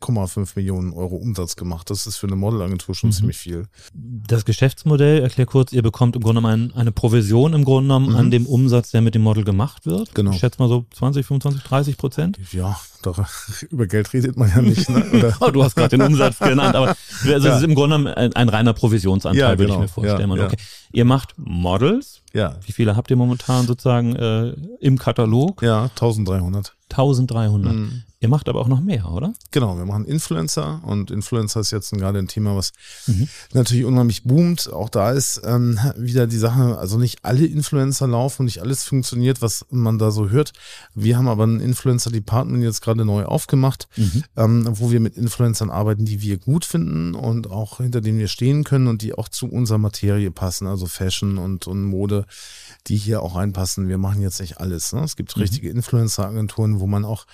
1,5 0.00 0.52
Millionen 0.56 0.92
Euro 0.92 1.16
Umsatz 1.16 1.56
gemacht. 1.56 1.90
Das 1.90 2.06
ist 2.06 2.16
für 2.16 2.26
eine 2.26 2.36
Modelagentur 2.36 2.94
schon 2.94 3.10
mhm. 3.10 3.14
ziemlich 3.14 3.38
viel. 3.38 3.66
Das 3.94 4.44
Geschäftsmodell, 4.44 5.22
erklär 5.22 5.46
kurz, 5.46 5.72
ihr 5.72 5.82
bekommt 5.82 6.16
im 6.16 6.22
Grunde 6.22 6.40
genommen 6.40 6.72
eine 6.74 6.92
Provision 6.92 7.54
im 7.54 7.64
Grunde 7.64 7.88
genommen 7.88 8.10
mhm. 8.10 8.16
an 8.16 8.30
dem 8.30 8.46
Umsatz, 8.46 8.90
der 8.90 9.00
mit 9.00 9.14
dem 9.14 9.22
Model 9.22 9.44
gemacht 9.44 9.86
wird. 9.86 10.14
Genau. 10.14 10.32
Ich 10.32 10.38
schätze 10.38 10.60
mal 10.60 10.68
so 10.68 10.84
20, 10.94 11.26
25, 11.26 11.62
30 11.62 11.96
Prozent. 11.96 12.38
Ja, 12.52 12.78
doch, 13.02 13.24
über 13.70 13.86
Geld 13.86 14.12
redet 14.12 14.36
man 14.36 14.48
ja 14.50 14.62
nicht. 14.62 14.88
Ne? 14.88 15.34
oh, 15.40 15.50
du 15.50 15.62
hast 15.62 15.76
gerade 15.76 15.96
den 15.96 16.02
Umsatz 16.02 16.38
genannt, 16.38 16.74
aber 16.74 16.96
also 17.24 17.28
ja. 17.28 17.54
es 17.54 17.58
ist 17.58 17.64
im 17.64 17.74
Grunde 17.74 17.96
genommen 17.96 18.14
ein, 18.14 18.32
ein 18.34 18.48
reiner 18.48 18.72
Provisionsanteil, 18.72 19.40
ja, 19.40 19.54
genau. 19.54 19.58
würde 19.58 19.64
ich 19.64 19.68
genau. 19.68 19.80
mir 19.82 19.88
vorstellen. 19.88 20.36
Ja, 20.36 20.46
okay. 20.46 20.56
Ihr 20.92 21.04
macht 21.04 21.34
Models. 21.36 22.22
Ja. 22.32 22.56
Wie 22.64 22.72
viele 22.72 22.96
habt 22.96 23.10
ihr 23.10 23.16
momentan 23.16 23.66
sozusagen 23.66 24.16
äh, 24.16 24.54
im 24.80 24.98
Katalog? 24.98 25.62
Ja, 25.62 25.84
1300. 25.84 26.74
1300. 26.92 27.74
Mhm. 27.74 28.02
Ihr 28.22 28.28
macht 28.28 28.48
aber 28.48 28.60
auch 28.60 28.68
noch 28.68 28.80
mehr, 28.80 29.10
oder? 29.10 29.34
Genau, 29.50 29.76
wir 29.76 29.84
machen 29.84 30.04
Influencer 30.04 30.80
und 30.84 31.10
Influencer 31.10 31.58
ist 31.58 31.72
jetzt 31.72 31.90
gerade 31.90 32.20
ein 32.20 32.28
Thema, 32.28 32.54
was 32.54 32.72
mhm. 33.08 33.26
natürlich 33.52 33.84
unheimlich 33.84 34.22
boomt. 34.22 34.72
Auch 34.72 34.88
da 34.90 35.10
ist 35.10 35.42
ähm, 35.44 35.76
wieder 35.96 36.28
die 36.28 36.38
Sache, 36.38 36.78
also 36.78 36.98
nicht 36.98 37.24
alle 37.24 37.44
Influencer 37.44 38.06
laufen 38.06 38.42
und 38.42 38.44
nicht 38.44 38.62
alles 38.62 38.84
funktioniert, 38.84 39.42
was 39.42 39.66
man 39.70 39.98
da 39.98 40.12
so 40.12 40.30
hört. 40.30 40.52
Wir 40.94 41.16
haben 41.16 41.26
aber 41.26 41.48
ein 41.48 41.58
Influencer-Department 41.58 42.62
jetzt 42.62 42.80
gerade 42.80 43.04
neu 43.04 43.24
aufgemacht, 43.24 43.88
mhm. 43.96 44.22
ähm, 44.36 44.68
wo 44.70 44.92
wir 44.92 45.00
mit 45.00 45.16
Influencern 45.16 45.70
arbeiten, 45.70 46.04
die 46.04 46.22
wir 46.22 46.38
gut 46.38 46.64
finden 46.64 47.16
und 47.16 47.50
auch 47.50 47.78
hinter 47.78 48.00
denen 48.00 48.20
wir 48.20 48.28
stehen 48.28 48.62
können 48.62 48.86
und 48.86 49.02
die 49.02 49.14
auch 49.14 49.28
zu 49.28 49.48
unserer 49.50 49.78
Materie 49.78 50.30
passen, 50.30 50.68
also 50.68 50.86
Fashion 50.86 51.38
und, 51.38 51.66
und 51.66 51.82
Mode, 51.82 52.26
die 52.88 52.96
hier 52.96 53.22
auch 53.22 53.36
reinpassen. 53.36 53.88
Wir 53.88 53.98
machen 53.98 54.22
jetzt 54.22 54.40
nicht 54.40 54.58
alles. 54.58 54.92
Ne? 54.92 55.02
Es 55.02 55.16
gibt 55.16 55.36
mhm. 55.36 55.42
richtige 55.42 55.70
Influencer-Agenturen, 55.70 56.80
wo 56.80 56.86
man 56.86 57.04
auch 57.04 57.26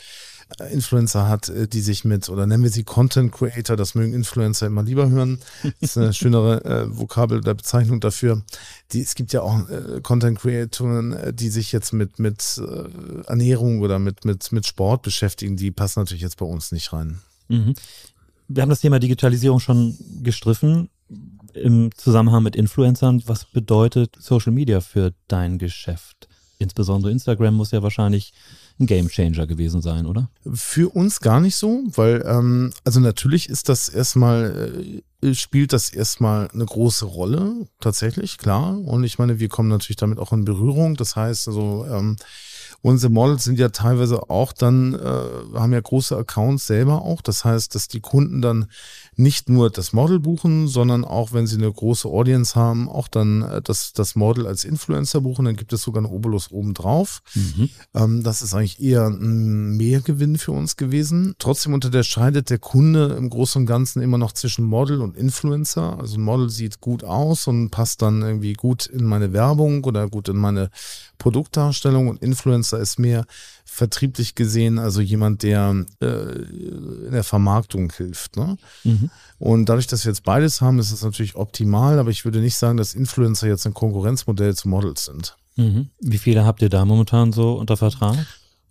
äh, 0.58 0.72
Influencer 0.72 1.28
hat, 1.28 1.48
äh, 1.48 1.68
die 1.68 1.80
sich 1.80 2.04
mit, 2.04 2.28
oder 2.28 2.46
nennen 2.46 2.62
wir 2.62 2.70
sie 2.70 2.84
Content 2.84 3.32
Creator, 3.32 3.76
das 3.76 3.94
mögen 3.94 4.12
Influencer 4.14 4.66
immer 4.66 4.82
lieber 4.82 5.08
hören. 5.10 5.40
Das 5.62 5.90
ist 5.90 5.98
eine 5.98 6.12
schönere 6.14 6.64
äh, 6.64 6.98
Vokabel 6.98 7.40
der 7.40 7.54
Bezeichnung 7.54 8.00
dafür. 8.00 8.42
Die, 8.92 9.00
es 9.00 9.14
gibt 9.14 9.32
ja 9.32 9.42
auch 9.42 9.68
äh, 9.68 10.00
Content 10.02 10.38
Creatoren, 10.38 11.12
äh, 11.12 11.32
die 11.32 11.50
sich 11.50 11.72
jetzt 11.72 11.92
mit, 11.92 12.18
mit 12.18 12.58
äh, 12.58 13.24
Ernährung 13.26 13.80
oder 13.80 13.98
mit, 13.98 14.24
mit, 14.24 14.52
mit 14.52 14.66
Sport 14.66 15.02
beschäftigen. 15.02 15.56
Die 15.56 15.70
passen 15.70 16.00
natürlich 16.00 16.22
jetzt 16.22 16.38
bei 16.38 16.46
uns 16.46 16.72
nicht 16.72 16.92
rein. 16.92 17.20
Mhm. 17.48 17.74
Wir 18.48 18.62
haben 18.62 18.70
das 18.70 18.80
Thema 18.80 18.98
Digitalisierung 18.98 19.60
schon 19.60 19.98
gestriffen 20.22 20.88
im 21.62 21.90
Zusammenhang 21.96 22.42
mit 22.42 22.56
Influencern. 22.56 23.22
Was 23.26 23.44
bedeutet 23.44 24.16
Social 24.18 24.52
Media 24.52 24.80
für 24.80 25.12
dein 25.28 25.58
Geschäft? 25.58 26.28
Insbesondere 26.58 27.12
Instagram 27.12 27.54
muss 27.54 27.70
ja 27.70 27.82
wahrscheinlich 27.82 28.32
ein 28.80 28.86
Gamechanger 28.86 29.46
gewesen 29.46 29.80
sein, 29.80 30.06
oder? 30.06 30.28
Für 30.52 30.88
uns 30.88 31.20
gar 31.20 31.40
nicht 31.40 31.56
so, 31.56 31.84
weil 31.94 32.24
ähm, 32.26 32.72
also 32.84 33.00
natürlich 33.00 33.48
ist 33.48 33.68
das 33.68 33.88
erstmal 33.88 35.02
äh, 35.22 35.34
spielt 35.34 35.72
das 35.72 35.90
erstmal 35.90 36.48
eine 36.52 36.64
große 36.64 37.04
Rolle 37.04 37.66
tatsächlich 37.80 38.38
klar 38.38 38.78
und 38.78 39.04
ich 39.04 39.18
meine 39.18 39.40
wir 39.40 39.48
kommen 39.48 39.68
natürlich 39.68 39.96
damit 39.96 40.18
auch 40.18 40.32
in 40.32 40.44
Berührung. 40.44 40.96
Das 40.96 41.14
heißt 41.14 41.48
also 41.48 41.86
ähm, 41.88 42.16
Unsere 42.80 43.12
Models 43.12 43.42
sind 43.42 43.58
ja 43.58 43.70
teilweise 43.70 44.30
auch 44.30 44.52
dann, 44.52 44.94
äh, 44.94 45.58
haben 45.58 45.72
ja 45.72 45.80
große 45.80 46.16
Accounts 46.16 46.68
selber 46.68 47.02
auch. 47.02 47.20
Das 47.22 47.44
heißt, 47.44 47.74
dass 47.74 47.88
die 47.88 48.00
Kunden 48.00 48.40
dann 48.40 48.66
nicht 49.18 49.48
nur 49.48 49.68
das 49.68 49.92
Model 49.92 50.20
buchen, 50.20 50.68
sondern 50.68 51.04
auch, 51.04 51.32
wenn 51.32 51.48
sie 51.48 51.56
eine 51.56 51.72
große 51.72 52.06
Audience 52.06 52.54
haben, 52.54 52.88
auch 52.88 53.08
dann 53.08 53.42
äh, 53.42 53.60
das, 53.60 53.92
das 53.92 54.14
Model 54.14 54.46
als 54.46 54.64
Influencer 54.64 55.20
buchen. 55.20 55.44
Dann 55.44 55.56
gibt 55.56 55.72
es 55.72 55.82
sogar 55.82 56.04
einen 56.04 56.12
Obolus 56.12 56.52
obendrauf. 56.52 57.22
Mhm. 57.34 57.68
Ähm, 57.94 58.22
das 58.22 58.42
ist 58.42 58.54
eigentlich 58.54 58.80
eher 58.80 59.08
ein 59.08 59.76
Mehrgewinn 59.76 60.38
für 60.38 60.52
uns 60.52 60.76
gewesen. 60.76 61.34
Trotzdem 61.38 61.74
unterscheidet 61.74 62.48
der 62.48 62.58
Kunde 62.60 63.16
im 63.18 63.28
Großen 63.28 63.62
und 63.62 63.66
Ganzen 63.66 64.02
immer 64.02 64.18
noch 64.18 64.30
zwischen 64.32 64.64
Model 64.64 65.00
und 65.00 65.16
Influencer. 65.16 65.98
Also 65.98 66.16
ein 66.16 66.22
Model 66.22 66.48
sieht 66.48 66.80
gut 66.80 67.02
aus 67.02 67.48
und 67.48 67.70
passt 67.70 68.02
dann 68.02 68.22
irgendwie 68.22 68.52
gut 68.52 68.86
in 68.86 69.04
meine 69.04 69.32
Werbung 69.32 69.82
oder 69.82 70.08
gut 70.08 70.28
in 70.28 70.36
meine 70.36 70.70
Produktdarstellung 71.18 72.08
und 72.08 72.22
Influencer 72.22 72.78
ist 72.78 72.98
mehr 72.98 73.24
vertrieblich 73.64 74.34
gesehen, 74.34 74.78
also 74.78 75.00
jemand, 75.00 75.42
der 75.42 75.84
äh, 76.00 76.06
in 76.06 77.12
der 77.12 77.24
Vermarktung 77.24 77.92
hilft. 77.92 78.36
Ne? 78.36 78.56
Mhm. 78.84 79.10
Und 79.38 79.68
dadurch, 79.68 79.86
dass 79.86 80.04
wir 80.04 80.10
jetzt 80.10 80.24
beides 80.24 80.60
haben, 80.60 80.78
ist 80.78 80.92
es 80.92 81.02
natürlich 81.02 81.36
optimal, 81.36 81.98
aber 81.98 82.10
ich 82.10 82.24
würde 82.24 82.40
nicht 82.40 82.56
sagen, 82.56 82.76
dass 82.76 82.94
Influencer 82.94 83.46
jetzt 83.46 83.66
ein 83.66 83.74
Konkurrenzmodell 83.74 84.54
zu 84.54 84.68
Models 84.68 85.04
sind. 85.04 85.36
Mhm. 85.56 85.90
Wie 86.00 86.18
viele 86.18 86.44
habt 86.44 86.62
ihr 86.62 86.68
da 86.68 86.84
momentan 86.84 87.32
so 87.32 87.54
unter 87.54 87.76
Vertrag? 87.76 88.16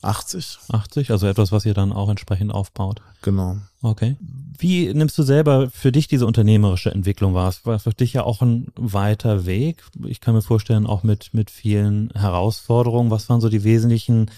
80. 0.01 0.59
80, 0.69 1.11
also 1.11 1.27
etwas, 1.27 1.51
was 1.51 1.65
ihr 1.65 1.73
dann 1.73 1.91
auch 1.91 2.09
entsprechend 2.09 2.53
aufbaut. 2.53 3.01
Genau. 3.21 3.57
Okay. 3.81 4.15
Wie 4.57 4.93
nimmst 4.93 5.17
du 5.17 5.23
selber 5.23 5.69
für 5.69 5.91
dich 5.91 6.07
diese 6.07 6.25
unternehmerische 6.25 6.91
Entwicklung 6.91 7.33
wahr? 7.33 7.49
Es 7.49 7.65
war 7.65 7.79
für 7.79 7.93
dich 7.93 8.13
ja 8.13 8.23
auch 8.23 8.41
ein 8.41 8.67
weiter 8.75 9.45
Weg. 9.45 9.83
Ich 10.05 10.21
kann 10.21 10.33
mir 10.33 10.41
vorstellen, 10.41 10.87
auch 10.87 11.03
mit, 11.03 11.33
mit 11.33 11.51
vielen 11.51 12.09
Herausforderungen. 12.11 13.11
Was 13.11 13.29
waren 13.29 13.41
so 13.41 13.49
die 13.49 13.63
wesentlichen 13.63 14.31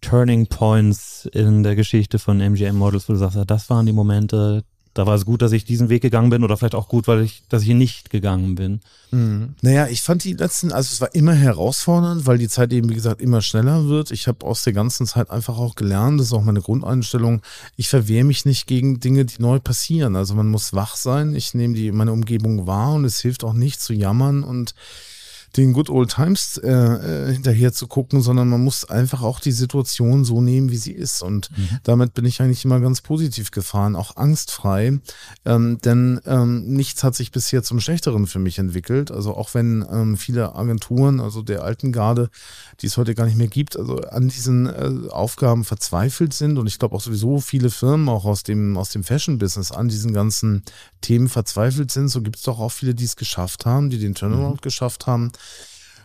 Turning 0.00 0.46
Points 0.46 1.28
in 1.32 1.62
der 1.62 1.74
Geschichte 1.74 2.18
von 2.18 2.40
MGM 2.40 2.76
Models, 2.76 3.08
wo 3.08 3.12
du 3.12 3.18
sagst, 3.18 3.38
das 3.46 3.70
waren 3.70 3.86
die 3.86 3.92
Momente, 3.92 4.64
da 4.98 5.06
war 5.06 5.14
es 5.14 5.24
gut, 5.24 5.42
dass 5.42 5.52
ich 5.52 5.64
diesen 5.64 5.90
Weg 5.90 6.02
gegangen 6.02 6.28
bin 6.28 6.42
oder 6.42 6.56
vielleicht 6.56 6.74
auch 6.74 6.88
gut, 6.88 7.06
weil 7.06 7.22
ich, 7.22 7.44
dass 7.48 7.62
ich 7.62 7.68
ihn 7.68 7.78
nicht 7.78 8.10
gegangen 8.10 8.56
bin. 8.56 8.80
Mhm. 9.12 9.54
Naja, 9.62 9.86
ich 9.86 10.02
fand 10.02 10.24
die 10.24 10.32
letzten, 10.32 10.72
also 10.72 10.92
es 10.92 11.00
war 11.00 11.14
immer 11.14 11.34
herausfordernd, 11.34 12.26
weil 12.26 12.36
die 12.36 12.48
Zeit 12.48 12.72
eben, 12.72 12.88
wie 12.88 12.94
gesagt, 12.94 13.22
immer 13.22 13.40
schneller 13.40 13.86
wird. 13.86 14.10
Ich 14.10 14.26
habe 14.26 14.44
aus 14.44 14.64
der 14.64 14.72
ganzen 14.72 15.06
Zeit 15.06 15.30
einfach 15.30 15.56
auch 15.56 15.76
gelernt, 15.76 16.18
das 16.18 16.26
ist 16.26 16.32
auch 16.32 16.42
meine 16.42 16.60
Grundeinstellung, 16.60 17.42
ich 17.76 17.88
verwehre 17.88 18.24
mich 18.24 18.44
nicht 18.44 18.66
gegen 18.66 18.98
Dinge, 18.98 19.24
die 19.24 19.40
neu 19.40 19.60
passieren. 19.60 20.16
Also 20.16 20.34
man 20.34 20.48
muss 20.48 20.72
wach 20.72 20.96
sein, 20.96 21.32
ich 21.36 21.54
nehme 21.54 21.74
die 21.74 21.92
meine 21.92 22.10
Umgebung 22.10 22.66
wahr 22.66 22.94
und 22.94 23.04
es 23.04 23.20
hilft 23.20 23.44
auch 23.44 23.52
nicht 23.52 23.80
zu 23.80 23.92
jammern 23.92 24.42
und 24.42 24.74
den 25.56 25.72
Good 25.72 25.90
Old 25.90 26.10
Times 26.14 26.58
äh, 26.58 26.68
äh, 26.68 27.32
hinterher 27.32 27.72
zu 27.72 27.86
gucken, 27.86 28.20
sondern 28.20 28.48
man 28.48 28.62
muss 28.62 28.84
einfach 28.84 29.22
auch 29.22 29.40
die 29.40 29.52
Situation 29.52 30.24
so 30.24 30.40
nehmen, 30.40 30.70
wie 30.70 30.76
sie 30.76 30.92
ist. 30.92 31.22
Und 31.22 31.50
mhm. 31.56 31.78
damit 31.82 32.14
bin 32.14 32.24
ich 32.24 32.40
eigentlich 32.40 32.64
immer 32.64 32.80
ganz 32.80 33.00
positiv 33.00 33.50
gefahren, 33.50 33.96
auch 33.96 34.16
angstfrei. 34.16 35.00
Ähm, 35.44 35.78
denn 35.84 36.20
ähm, 36.26 36.66
nichts 36.66 37.02
hat 37.02 37.14
sich 37.14 37.32
bisher 37.32 37.62
zum 37.62 37.80
Schlechteren 37.80 38.26
für 38.26 38.38
mich 38.38 38.58
entwickelt. 38.58 39.10
Also 39.10 39.34
auch 39.34 39.54
wenn 39.54 39.84
ähm, 39.90 40.16
viele 40.16 40.54
Agenturen, 40.54 41.20
also 41.20 41.42
der 41.42 41.62
alten 41.62 41.92
Garde, 41.92 42.30
die 42.80 42.86
es 42.86 42.96
heute 42.96 43.14
gar 43.14 43.24
nicht 43.24 43.38
mehr 43.38 43.48
gibt, 43.48 43.76
also 43.76 43.98
an 43.98 44.28
diesen 44.28 44.66
äh, 44.66 45.10
Aufgaben 45.10 45.64
verzweifelt 45.64 46.34
sind. 46.34 46.58
Und 46.58 46.66
ich 46.66 46.78
glaube 46.78 46.94
auch 46.94 47.00
sowieso 47.00 47.40
viele 47.40 47.70
Firmen, 47.70 48.08
auch 48.08 48.24
aus 48.24 48.42
dem, 48.42 48.76
aus 48.76 48.90
dem 48.90 49.02
Fashion-Business, 49.02 49.72
an 49.72 49.88
diesen 49.88 50.12
ganzen 50.12 50.62
Themen 51.00 51.28
verzweifelt 51.28 51.90
sind. 51.90 52.08
So 52.08 52.22
gibt 52.22 52.36
es 52.36 52.42
doch 52.42 52.60
auch 52.60 52.72
viele, 52.72 52.94
die 52.94 53.04
es 53.04 53.16
geschafft 53.16 53.66
haben, 53.66 53.90
die 53.90 53.98
den 53.98 54.14
Turnaround 54.14 54.56
mhm. 54.56 54.62
geschafft 54.62 55.06
haben. 55.06 55.32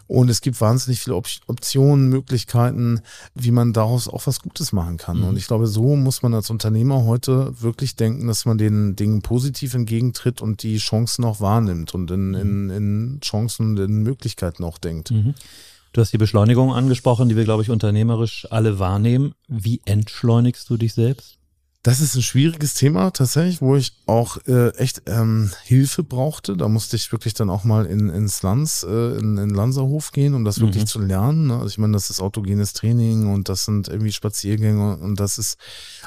Und 0.08 0.30
es 0.30 0.42
gibt 0.42 0.60
wahnsinnig 0.60 1.00
viele 1.00 1.16
Op 1.16 1.28
Optionen, 1.48 2.10
Möglichkeiten, 2.10 3.02
wie 3.36 3.52
man 3.52 3.74
daraus 3.74 4.08
auch 4.08 4.28
was 4.28 4.42
Gutes 4.42 4.74
machen 4.74 4.98
kann. 4.98 5.20
Mhm. 5.20 5.30
Und 5.30 5.38
ich 5.38 5.48
glaube, 5.48 5.68
so 5.68 5.96
muss 5.96 6.22
man 6.22 6.34
als 6.34 6.50
Unternehmer 6.50 7.06
heute 7.06 7.62
wirklich 7.62 7.96
denken, 7.96 8.28
dass 8.28 8.46
man 8.46 8.58
den 8.58 8.96
Dingen 8.96 9.22
positiv 9.22 9.74
entgegentritt 9.74 10.42
und 10.42 10.64
die 10.64 10.78
Chancen 10.78 11.24
auch 11.24 11.40
wahrnimmt 11.40 11.94
und 11.94 12.12
in, 12.12 12.34
in, 12.34 12.64
mhm. 12.66 12.72
in 12.72 13.20
Chancen 13.22 13.72
und 13.72 13.80
in 13.80 14.04
Möglichkeiten 14.04 14.64
auch 14.64 14.78
denkt. 14.78 15.12
Mhm. 15.12 15.36
Du 15.94 16.02
hast 16.02 16.12
die 16.12 16.18
Beschleunigung 16.18 16.74
angesprochen, 16.74 17.30
die 17.30 17.36
wir, 17.36 17.44
glaube 17.44 17.64
ich, 17.64 17.70
unternehmerisch 17.70 18.48
alle 18.50 18.80
wahrnehmen. 18.80 19.34
Wie 19.48 19.80
entschleunigst 19.86 20.70
du 20.70 20.78
dich 20.78 20.96
selbst? 20.96 21.38
Das 21.84 22.00
ist 22.00 22.16
ein 22.16 22.22
schwieriges 22.22 22.76
Thema 22.76 23.12
tatsächlich, 23.12 23.62
wo 23.62 23.76
ich 23.76 23.92
auch 24.06 24.38
äh, 24.48 24.70
echt 24.78 25.02
ähm, 25.06 25.52
Hilfe 25.64 26.02
brauchte. 26.02 26.56
Da 26.56 26.70
musste 26.70 26.96
ich 26.96 27.12
wirklich 27.12 27.34
dann 27.34 27.50
auch 27.50 27.66
mal 27.66 27.86
in, 27.86 28.10
ins 28.10 28.42
Lanz, 28.42 28.86
äh, 28.88 29.18
in, 29.18 29.38
in 29.38 29.50
Lanzerhof 29.50 30.14
gehen, 30.14 30.34
um 30.34 30.46
das 30.46 30.60
mhm. 30.60 30.68
wirklich 30.68 30.86
zu 30.86 31.00
lernen. 31.00 31.48
Ne? 31.48 31.56
Also 31.56 31.68
ich 31.68 31.78
meine, 31.78 31.92
das 31.92 32.10
ist 32.10 32.22
autogenes 32.22 32.72
Training 32.72 33.34
und 33.34 33.50
das 33.50 33.66
sind 33.66 33.90
irgendwie 33.90 34.14
Spaziergänge 34.14 34.96
und 34.96 35.20
das 35.20 35.38
ist 35.38 35.58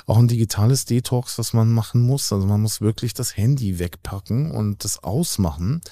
auch 0.06 0.16
ein 0.16 0.28
digitales 0.28 0.86
Detox, 0.86 1.38
was 1.38 1.52
man 1.52 1.70
machen 1.70 2.00
muss. 2.00 2.32
Also 2.32 2.46
man 2.46 2.62
muss 2.62 2.80
wirklich 2.80 3.12
das 3.12 3.36
Handy 3.36 3.78
wegpacken 3.78 4.52
und 4.52 4.82
das 4.82 5.04
ausmachen 5.04 5.82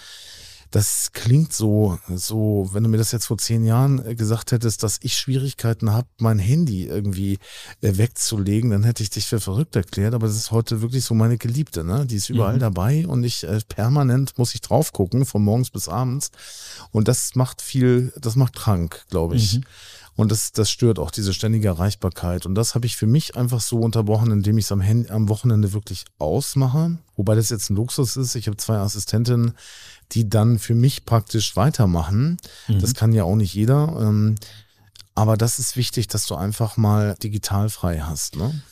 das 0.75 1.13
klingt 1.13 1.53
so, 1.53 2.01
so, 2.09 2.69
wenn 2.73 2.83
du 2.83 2.89
mir 2.89 2.97
das 2.97 3.13
jetzt 3.13 3.27
vor 3.27 3.39
zehn 3.39 3.65
Jahren 3.65 4.05
äh, 4.05 4.17
gesagt 4.17 4.51
hättest, 4.51 4.83
dass 4.83 4.99
ich 5.03 5.17
Schwierigkeiten 5.17 5.93
habe, 5.93 6.09
mein 6.19 6.41
Handy 6.41 6.87
irgendwie 6.87 7.39
äh, 7.81 7.97
wegzulegen, 7.97 8.71
dann 8.71 8.83
hätte 8.83 9.05
ich 9.05 9.11
dich 9.11 9.27
für 9.27 9.39
verrückt 9.39 9.77
erklärt. 9.77 10.15
Aber 10.15 10.27
das 10.27 10.35
ist 10.35 10.51
heute 10.51 10.83
wirklich 10.83 11.05
so 11.05 11.15
meine 11.15 11.39
Geliebte, 11.39 11.85
ne? 11.85 12.07
Die 12.07 12.17
ist 12.17 12.29
überall 12.29 12.57
mhm. 12.57 12.61
dabei 12.61 13.07
und 13.07 13.23
ich 13.23 13.45
äh, 13.45 13.61
permanent 13.69 14.37
muss 14.37 14.53
ich 14.57 14.63
drauf 14.63 14.93
gucken, 14.93 15.25
von 15.27 15.45
morgens 15.45 15.71
bis 15.71 15.89
abends. 15.89 16.33
Und 16.91 17.07
das 17.07 17.37
macht 17.37 17.63
viel, 17.63 18.13
das 18.17 18.35
macht 18.35 18.57
krank, 18.57 19.05
glaube 19.11 19.37
ich. 19.37 19.59
Mhm. 19.59 19.65
Und 20.17 20.31
das, 20.31 20.53
das 20.53 20.71
stört 20.71 20.99
auch 20.99 21.11
diese 21.11 21.35
ständige 21.35 21.69
Erreichbarkeit. 21.69 22.47
Und 22.47 22.55
das 22.55 22.75
habe 22.75 22.87
ich 22.87 22.97
für 22.97 23.07
mich 23.07 23.37
einfach 23.37 23.61
so 23.61 23.81
unterbrochen, 23.81 24.31
indem 24.31 24.59
ich 24.59 24.67
es 24.67 24.73
am, 24.73 24.81
am 25.09 25.29
Wochenende 25.29 25.73
wirklich 25.73 26.05
ausmache. 26.19 26.99
Wobei 27.17 27.35
das 27.35 27.51
jetzt 27.51 27.71
ein 27.71 27.77
Luxus 27.77 28.17
ist. 28.17 28.35
Ich 28.37 28.47
habe 28.47 28.57
zwei 28.57 28.77
Assistentinnen, 28.77 29.55
die 30.12 30.29
dann 30.29 30.59
für 30.59 30.75
mich 30.75 31.05
praktisch 31.05 31.57
weitermachen. 31.57 32.38
Mhm. 32.69 32.81
Das 32.81 32.95
kann 32.95 33.12
ja 33.12 33.25
auch 33.25 33.37
nicht 33.37 33.55
jeder. 33.55 33.97
Ähm, 34.01 34.37
aber 35.14 35.37
das 35.37 35.59
ist 35.59 35.77
wichtig, 35.77 36.09
dass 36.09 36.27
du 36.27 36.35
einfach 36.35 36.77
mal 36.77 37.17
digital 37.23 37.69
frei 37.69 38.01
hast. 38.01 38.37
Ne? 38.37 38.62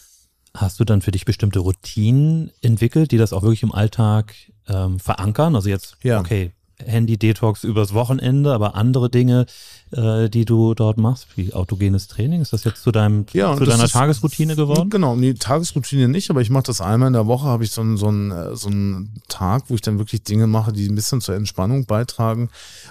Hast 0.55 0.81
du 0.81 0.85
dann 0.85 1.01
für 1.01 1.13
dich 1.13 1.25
bestimmte 1.25 1.61
Routinen 1.61 2.51
entwickelt, 2.61 3.11
die 3.11 3.19
das 3.19 3.33
auch 3.33 3.43
wirklich 3.43 3.63
im 3.63 3.73
Alltag 3.73 4.35
ähm, 4.69 4.99
verankern? 4.99 5.55
Also 5.55 5.69
jetzt, 5.69 5.97
ja. 6.03 6.21
okay, 6.21 6.53
Handy-Detox 6.85 7.65
übers 7.65 7.95
Wochenende, 7.95 8.53
aber 8.53 8.75
andere 8.75 9.09
Dinge, 9.09 9.47
äh, 9.93 10.29
die 10.29 10.45
du 10.45 10.75
dort 10.75 10.99
machst, 10.99 11.27
wie 11.37 11.53
autogenes 11.53 12.09
Training, 12.09 12.41
ist 12.41 12.53
das 12.53 12.65
jetzt 12.65 12.83
zu 12.83 12.93
deinem 12.93 13.27
ja, 13.33 13.57
zu 13.57 13.65
deiner 13.65 13.85
ist, 13.85 13.93
Tagesroutine 13.93 14.57
geworden? 14.57 14.91
Genau, 14.91 15.17
nee, 15.17 15.35
Tagesroutine 15.35 16.09
nicht, 16.09 16.31
aber 16.31 16.41
ich 16.41 16.51
mache 16.51 16.65
das 16.65 16.81
einmal 16.81 17.09
in 17.09 17.13
der 17.13 17.27
Woche, 17.27 17.47
habe 17.47 17.65
ich 17.65 17.71
so 17.71 17.83
einen, 17.83 17.97
so, 17.97 18.09
einen, 18.09 18.31
äh, 18.31 18.57
so 18.57 18.69
einen 18.69 19.21
Tag, 19.29 19.65
wo 19.69 19.75
ich 19.75 19.83
dann 19.83 19.99
wirklich 19.99 20.23
Dinge 20.23 20.47
mache, 20.47 20.73
die 20.73 20.89
ein 20.89 20.95
bisschen 20.95 21.21
zur 21.21 21.35
Entspannung 21.35 21.85
beitragen, 21.85 22.49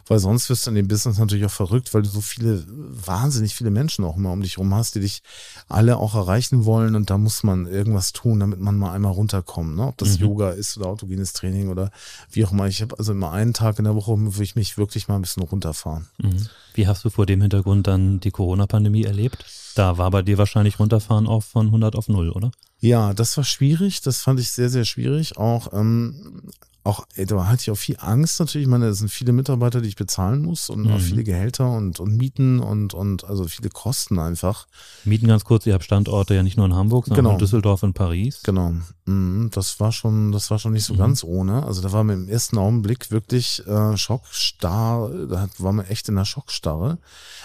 weil 0.07 0.19
sonst 0.19 0.49
wirst 0.49 0.65
du 0.65 0.71
in 0.71 0.75
dem 0.75 0.87
Business 0.87 1.17
natürlich 1.17 1.45
auch 1.45 1.51
verrückt, 1.51 1.93
weil 1.93 2.03
du 2.03 2.09
so 2.09 2.21
viele, 2.21 2.63
wahnsinnig 2.67 3.55
viele 3.55 3.71
Menschen 3.71 4.05
auch 4.05 4.17
immer 4.17 4.31
um 4.31 4.41
dich 4.41 4.57
rum 4.57 4.73
hast, 4.75 4.95
die 4.95 4.99
dich 4.99 5.23
alle 5.69 5.97
auch 5.97 6.15
erreichen 6.15 6.65
wollen 6.65 6.95
und 6.95 7.09
da 7.09 7.17
muss 7.17 7.43
man 7.43 7.65
irgendwas 7.65 8.13
tun, 8.13 8.39
damit 8.39 8.59
man 8.59 8.77
mal 8.77 8.93
einmal 8.93 9.11
runterkommt, 9.11 9.75
ne? 9.75 9.87
ob 9.87 9.97
das 9.97 10.19
mhm. 10.19 10.25
Yoga 10.25 10.51
ist 10.51 10.77
oder 10.77 10.87
autogenes 10.87 11.33
Training 11.33 11.69
oder 11.69 11.91
wie 12.31 12.45
auch 12.45 12.51
immer. 12.51 12.67
Ich 12.67 12.81
habe 12.81 12.97
also 12.99 13.11
immer 13.11 13.31
einen 13.31 13.53
Tag 13.53 13.79
in 13.79 13.85
der 13.85 13.95
Woche, 13.95 14.13
wo 14.15 14.41
ich 14.41 14.55
mich 14.55 14.77
wirklich 14.77 15.07
mal 15.07 15.15
ein 15.15 15.21
bisschen 15.21 15.43
runterfahren. 15.43 16.07
Mhm. 16.19 16.47
Wie 16.73 16.87
hast 16.87 17.03
du 17.03 17.09
vor 17.09 17.25
dem 17.25 17.41
Hintergrund 17.41 17.87
dann 17.87 18.19
die 18.19 18.31
Corona-Pandemie 18.31 19.03
erlebt? 19.03 19.45
Da 19.75 19.97
war 19.97 20.11
bei 20.11 20.21
dir 20.21 20.37
wahrscheinlich 20.37 20.79
runterfahren 20.79 21.27
auch 21.27 21.43
von 21.43 21.67
100 21.67 21.95
auf 21.95 22.07
0, 22.07 22.29
oder? 22.29 22.51
Ja, 22.79 23.13
das 23.13 23.37
war 23.37 23.43
schwierig. 23.43 24.01
Das 24.01 24.21
fand 24.21 24.39
ich 24.39 24.51
sehr, 24.51 24.69
sehr 24.69 24.85
schwierig. 24.85 25.37
Auch 25.37 25.71
ähm, 25.73 26.51
auch, 26.83 27.05
ey, 27.15 27.27
da 27.27 27.47
hatte 27.47 27.61
ich 27.61 27.71
auch 27.71 27.77
viel 27.77 27.97
Angst 27.99 28.39
natürlich. 28.39 28.65
Ich 28.65 28.69
meine, 28.69 28.87
es 28.87 28.97
sind 28.97 29.09
viele 29.09 29.33
Mitarbeiter, 29.33 29.81
die 29.81 29.87
ich 29.87 29.95
bezahlen 29.95 30.41
muss 30.41 30.69
und 30.69 30.85
mhm. 30.85 30.93
auch 30.93 30.99
viele 30.99 31.23
Gehälter 31.23 31.69
und, 31.71 31.99
und 31.99 32.17
Mieten 32.17 32.59
und, 32.59 32.95
und 32.95 33.23
also 33.23 33.47
viele 33.47 33.69
Kosten 33.69 34.17
einfach. 34.17 34.67
Mieten 35.05 35.27
ganz 35.27 35.45
kurz, 35.45 35.67
ihr 35.67 35.75
habt 35.75 35.83
Standorte 35.83 36.33
ja 36.33 36.41
nicht 36.41 36.57
nur 36.57 36.65
in 36.65 36.73
Hamburg, 36.73 37.05
sondern 37.05 37.25
genau. 37.25 37.33
in 37.33 37.39
Düsseldorf 37.39 37.83
und 37.83 37.93
Paris. 37.93 38.41
Genau. 38.43 38.73
Mhm, 39.05 39.51
das 39.53 39.79
war 39.79 39.91
schon, 39.91 40.31
das 40.31 40.49
war 40.49 40.57
schon 40.57 40.73
nicht 40.73 40.85
so 40.85 40.95
mhm. 40.95 40.99
ganz 40.99 41.23
ohne. 41.23 41.63
Also 41.63 41.83
da 41.83 41.91
war 41.91 42.03
mir 42.03 42.13
im 42.13 42.27
ersten 42.27 42.57
Augenblick 42.57 43.11
wirklich 43.11 43.65
äh, 43.67 43.95
schockstarr, 43.95 45.09
da 45.27 45.49
war 45.59 45.73
man 45.73 45.85
echt 45.85 46.09
in 46.09 46.15
der 46.15 46.25
Schockstarre. 46.25 46.97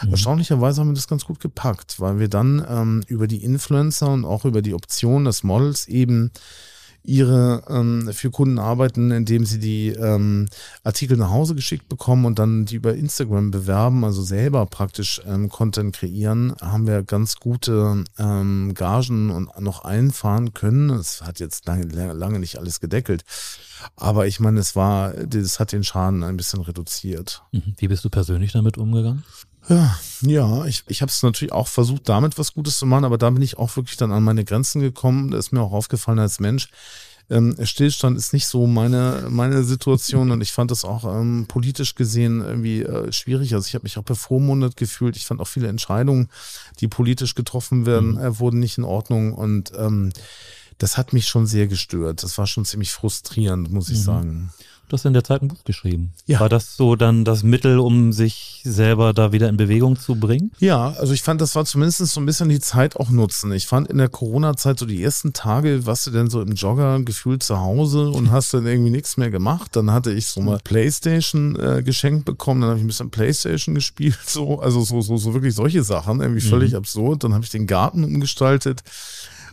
Mhm. 0.03 0.13
Erstaunlicherweise 0.13 0.81
haben 0.81 0.89
wir 0.89 0.95
das 0.95 1.09
ganz 1.09 1.27
gut 1.27 1.41
gepackt, 1.41 2.01
weil 2.01 2.19
wir 2.19 2.29
dann 2.29 2.65
ähm, 2.67 3.03
über 3.07 3.27
die 3.27 3.45
Influencer 3.45 4.09
und 4.09 4.25
auch 4.25 4.47
über 4.47 4.63
die 4.63 4.73
Option 4.73 5.27
des 5.27 5.43
Models 5.43 5.89
eben 5.89 6.31
ihre 7.07 7.63
ähm, 7.69 8.11
für 8.13 8.31
Kunden 8.31 8.59
arbeiten, 8.59 9.11
indem 9.11 9.47
sie 9.47 9.59
die 9.59 9.89
ähm, 9.89 10.49
Artikel 10.85 11.17
nach 11.17 11.31
Hause 11.31 11.55
geschickt 11.55 11.89
bekommen 11.89 12.25
und 12.25 12.39
dann 12.39 12.65
die 12.65 12.77
über 12.77 12.95
Instagram 12.95 13.51
bewerben, 13.51 14.05
also 14.05 14.23
selber 14.23 14.67
praktisch 14.67 15.21
ähm, 15.27 15.49
Content 15.49 15.95
kreieren, 15.95 16.55
haben 16.61 16.87
wir 16.87 17.03
ganz 17.03 17.37
gute 17.37 18.05
ähm, 18.19 18.75
Gagen 18.75 19.31
und 19.31 19.59
noch 19.61 19.85
einfahren 19.85 20.53
können. 20.55 20.91
Es 20.91 21.23
hat 21.23 21.41
jetzt 21.41 21.67
lange, 21.67 21.87
lange 22.13 22.41
nicht 22.41 22.59
alles 22.59 22.81
gedeckelt. 22.81 23.25
Aber 23.95 24.27
ich 24.27 24.41
meine, 24.41 24.61
es 24.61 24.75
war, 24.75 25.13
das 25.13 25.61
hat 25.61 25.73
den 25.73 25.85
Schaden 25.85 26.23
ein 26.23 26.37
bisschen 26.37 26.63
reduziert. 26.63 27.43
Mhm. 27.53 27.75
Wie 27.79 27.89
bist 27.89 28.05
du 28.05 28.11
persönlich 28.11 28.53
damit 28.53 28.79
umgegangen? 28.79 29.25
Ja, 29.69 29.99
ja 30.23 30.65
ich, 30.67 30.85
ich 30.89 31.03
habe 31.03 31.11
es 31.11 31.23
natürlich 31.23 31.53
auch 31.53 31.69
versucht, 31.69 32.09
damit 32.09 32.39
was 32.39 32.55
Gutes 32.55 32.79
zu 32.79 32.87
machen, 32.87 33.05
aber 33.05 33.19
da 33.19 33.31
bin 33.31 33.43
ich 33.43 33.59
auch 33.59 33.77
wirklich 33.77 33.97
dann 33.97 34.13
an 34.13 34.23
meine 34.23 34.45
Grenzen 34.45 34.81
gekommen. 34.81 35.31
Da 35.31 35.39
ist 35.39 35.53
mir 35.53 35.61
auch 35.61 35.73
aufgefallen 35.73 36.19
als 36.19 36.41
Mensch. 36.41 36.69
Ähm, 37.29 37.57
Stillstand 37.61 38.17
ist 38.17 38.33
nicht 38.33 38.47
so 38.47 38.69
meine, 38.69 39.27
meine 39.29 39.65
Situation 39.65 40.31
und 40.31 40.41
ich 40.43 40.53
fand 40.53 40.71
das 40.71 40.85
auch 40.85 41.05
ähm, 41.05 41.47
politisch 41.49 41.97
gesehen 41.97 42.41
irgendwie 42.41 42.83
äh, 42.83 43.11
schwierig. 43.11 43.53
Also 43.55 43.67
ich 43.67 43.75
habe 43.75 43.83
mich 43.83 43.99
auch 43.99 44.05
bevormundet 44.05 44.77
gefühlt. 44.77 45.17
Ich 45.17 45.27
fand 45.27 45.41
auch 45.41 45.49
viele 45.49 45.67
Entscheidungen, 45.67 46.29
die 46.79 46.87
politisch 46.87 47.35
getroffen 47.35 47.85
werden, 47.85 48.13
mhm. 48.13 48.19
äh, 48.19 48.39
wurden 48.39 48.61
nicht 48.61 48.79
in 48.79 48.85
Ordnung 48.85 49.33
und 49.33 49.73
ähm, 49.77 50.13
das 50.79 50.99
hat 50.99 51.13
mich 51.13 51.27
schon 51.27 51.47
sehr 51.47 51.67
gestört. 51.67 52.23
Das 52.23 52.39
war 52.39 52.47
schon 52.47 52.65
ziemlich 52.65 52.93
frustrierend, 52.93 53.73
muss 53.73 53.89
ich 53.89 53.99
mhm. 53.99 54.03
sagen. 54.03 54.53
Du 54.89 54.93
hast 54.93 55.05
in 55.05 55.15
der 55.15 55.25
Zeit 55.25 55.43
ein 55.43 55.49
Buch 55.49 55.65
geschrieben. 55.65 56.13
Ja. 56.27 56.39
War 56.39 56.49
das 56.49 56.77
so 56.77 56.95
dann 56.95 57.25
das 57.25 57.43
Mittel, 57.43 57.81
um 57.81 58.13
sich 58.13 58.61
selber 58.63 59.13
da 59.13 59.33
wieder 59.33 59.49
in 59.49 59.57
Bewegung 59.57 59.99
zu 59.99 60.15
bringen? 60.15 60.53
Ja, 60.61 60.95
also 60.99 61.13
ich 61.13 61.23
fand, 61.23 61.41
das 61.41 61.57
war 61.57 61.65
zumindest 61.65 62.07
so 62.07 62.21
ein 62.21 62.27
bisschen 62.27 62.49
die 62.49 62.61
Zeit 62.61 62.95
auch 62.95 63.11
nutzen. 63.11 63.51
Ich 63.51 63.67
fand 63.67 63.91
in 63.91 63.99
der 63.99 64.09
Corona-Zeit 64.09 64.79
so 64.79 64.87
die 64.87 65.03
ersten 65.03 65.33
Tage, 65.33 65.87
warst 65.87 66.07
du 66.07 66.13
denn 66.13 66.31
so 66.31 66.41
im 66.41 66.53
Jogger 66.53 67.01
gefühlt 67.03 67.43
zu 67.43 67.59
Hause 67.59 68.11
und 68.11 68.31
hast 68.31 68.55
dann 68.55 68.65
irgendwie 68.65 68.91
nichts 68.91 69.17
mehr 69.17 69.31
gemacht. 69.31 69.75
Dann 69.75 69.91
hatte 69.91 70.13
ich 70.13 70.29
so 70.29 70.41
eine 70.41 70.59
Playstation 70.63 71.59
äh, 71.59 71.83
geschenkt 71.83 72.25
bekommen, 72.25 72.61
dann 72.61 72.71
habe 72.71 72.79
ich 72.79 72.85
ein 72.85 72.89
bisschen 72.89 73.11
Playstation 73.11 73.75
gespielt, 73.75 74.19
so, 74.27 74.61
also 74.61 74.83
so, 74.83 75.01
so, 75.01 75.17
so 75.17 75.35
wirklich 75.35 75.55
solche 75.57 75.83
Sachen, 75.83 76.21
irgendwie 76.21 76.41
völlig 76.41 76.73
mhm. 76.73 76.79
absurd. 76.79 77.25
Dann 77.25 77.35
habe 77.35 77.45
ich 77.45 77.51
den 77.51 77.67
Garten 77.67 78.05
umgestaltet 78.05 78.85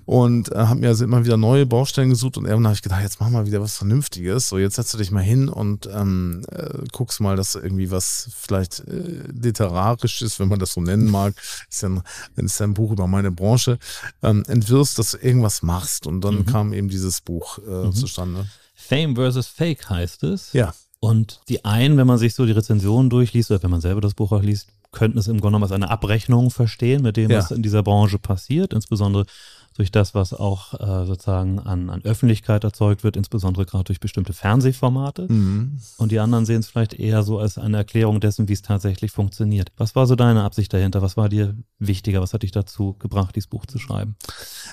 und 0.05 0.51
äh, 0.51 0.55
habe 0.55 0.81
mir 0.81 0.87
also 0.89 1.03
immer 1.03 1.23
wieder 1.23 1.37
neue 1.37 1.65
Baustellen 1.65 2.09
gesucht 2.09 2.37
und 2.37 2.45
irgendwann 2.45 2.67
habe 2.67 2.75
ich 2.75 2.81
gedacht, 2.81 3.01
jetzt 3.01 3.19
mach 3.19 3.29
mal 3.29 3.45
wieder 3.45 3.61
was 3.61 3.77
Vernünftiges. 3.77 4.49
So, 4.49 4.57
jetzt 4.57 4.75
setzt 4.75 4.93
du 4.93 4.97
dich 4.97 5.11
mal 5.11 5.23
hin 5.23 5.49
und 5.49 5.87
ähm, 5.93 6.43
äh, 6.51 6.79
guckst 6.91 7.21
mal, 7.21 7.35
dass 7.35 7.55
irgendwie 7.55 7.91
was 7.91 8.29
vielleicht 8.37 8.79
äh, 8.87 9.23
literarisch 9.33 10.21
ist, 10.21 10.39
wenn 10.39 10.49
man 10.49 10.59
das 10.59 10.73
so 10.73 10.81
nennen 10.81 11.09
mag, 11.09 11.33
ist 11.69 11.83
ja 11.83 11.89
ein, 11.89 12.03
ist 12.35 12.59
ja 12.59 12.65
ein 12.65 12.73
Buch 12.73 12.91
über 12.91 13.07
meine 13.07 13.31
Branche, 13.31 13.79
ähm, 14.21 14.43
entwirfst, 14.47 14.99
dass 14.99 15.11
du 15.11 15.17
irgendwas 15.17 15.61
machst. 15.61 16.05
Und 16.07 16.21
dann 16.21 16.39
mhm. 16.39 16.45
kam 16.45 16.73
eben 16.73 16.89
dieses 16.89 17.21
Buch 17.21 17.59
äh, 17.59 17.85
mhm. 17.85 17.93
zustande. 17.93 18.47
Fame 18.75 19.15
versus 19.15 19.47
Fake 19.47 19.89
heißt 19.89 20.23
es. 20.23 20.51
Ja. 20.53 20.73
Und 20.99 21.41
die 21.49 21.65
einen, 21.65 21.97
wenn 21.97 22.07
man 22.07 22.17
sich 22.17 22.33
so 22.33 22.45
die 22.45 22.53
Rezensionen 22.53 23.09
durchliest 23.09 23.51
oder 23.51 23.61
wenn 23.63 23.71
man 23.71 23.81
selber 23.81 24.01
das 24.01 24.13
Buch 24.13 24.31
auch 24.31 24.41
liest, 24.41 24.67
könnten 24.93 25.17
es 25.17 25.27
im 25.27 25.33
Grunde 25.41 25.57
genommen 25.57 25.63
als 25.63 25.71
eine 25.73 25.89
Abrechnung 25.89 26.49
verstehen 26.49 27.01
mit 27.01 27.17
dem, 27.17 27.29
ja. 27.29 27.39
was 27.39 27.51
in 27.51 27.61
dieser 27.61 27.83
Branche 27.83 28.19
passiert, 28.19 28.73
insbesondere 28.73 29.25
durch 29.73 29.91
das, 29.91 30.13
was 30.13 30.33
auch 30.33 30.73
äh, 30.73 31.05
sozusagen 31.05 31.59
an, 31.59 31.89
an 31.89 32.03
Öffentlichkeit 32.03 32.63
erzeugt 32.63 33.03
wird, 33.03 33.17
insbesondere 33.17 33.65
gerade 33.65 33.85
durch 33.85 33.99
bestimmte 33.99 34.33
Fernsehformate. 34.33 35.31
Mhm. 35.31 35.79
Und 35.97 36.11
die 36.11 36.19
anderen 36.19 36.45
sehen 36.45 36.59
es 36.59 36.67
vielleicht 36.67 36.93
eher 36.93 37.23
so 37.23 37.39
als 37.39 37.57
eine 37.57 37.77
Erklärung 37.77 38.19
dessen, 38.19 38.47
wie 38.47 38.53
es 38.53 38.61
tatsächlich 38.61 39.11
funktioniert. 39.11 39.71
Was 39.77 39.95
war 39.95 40.07
so 40.07 40.15
deine 40.15 40.43
Absicht 40.43 40.73
dahinter? 40.73 41.01
Was 41.01 41.17
war 41.17 41.29
dir 41.29 41.55
wichtiger? 41.79 42.21
Was 42.21 42.33
hat 42.33 42.43
dich 42.43 42.51
dazu 42.51 42.95
gebracht, 42.99 43.35
dieses 43.35 43.47
Buch 43.47 43.65
zu 43.65 43.79
schreiben? 43.79 44.15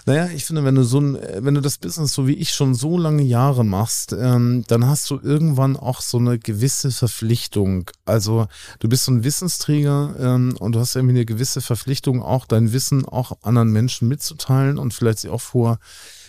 Naja, 0.06 0.28
ich 0.34 0.44
finde, 0.44 0.64
wenn 0.64 0.74
du 0.74 0.82
so 0.82 1.00
ein, 1.00 1.18
wenn 1.38 1.54
du 1.54 1.60
das 1.60 1.78
Business 1.78 2.12
so 2.12 2.26
wie 2.26 2.34
ich 2.34 2.52
schon 2.52 2.74
so 2.74 2.98
lange 2.98 3.22
Jahre 3.22 3.64
machst, 3.64 4.12
ähm, 4.12 4.64
dann 4.68 4.86
hast 4.86 5.10
du 5.10 5.18
irgendwann 5.22 5.76
auch 5.76 6.00
so 6.00 6.18
eine 6.18 6.38
gewisse 6.38 6.90
Verpflichtung. 6.90 7.90
Also 8.04 8.46
du 8.78 8.88
bist 8.88 9.04
so 9.04 9.12
ein 9.12 9.24
Wissensträger 9.24 10.14
ähm, 10.18 10.56
und 10.58 10.74
du 10.74 10.80
hast 10.80 10.96
irgendwie 10.96 11.16
eine 11.16 11.26
gewisse 11.26 11.60
Verpflichtung, 11.60 12.22
auch 12.22 12.46
dein 12.46 12.72
Wissen 12.72 13.04
auch 13.04 13.32
anderen 13.42 13.70
Menschen 13.70 14.08
mitzuteilen 14.08 14.78
und 14.78 14.89
und 14.90 14.94
vielleicht 14.94 15.26
auch 15.28 15.40
vor 15.40 15.78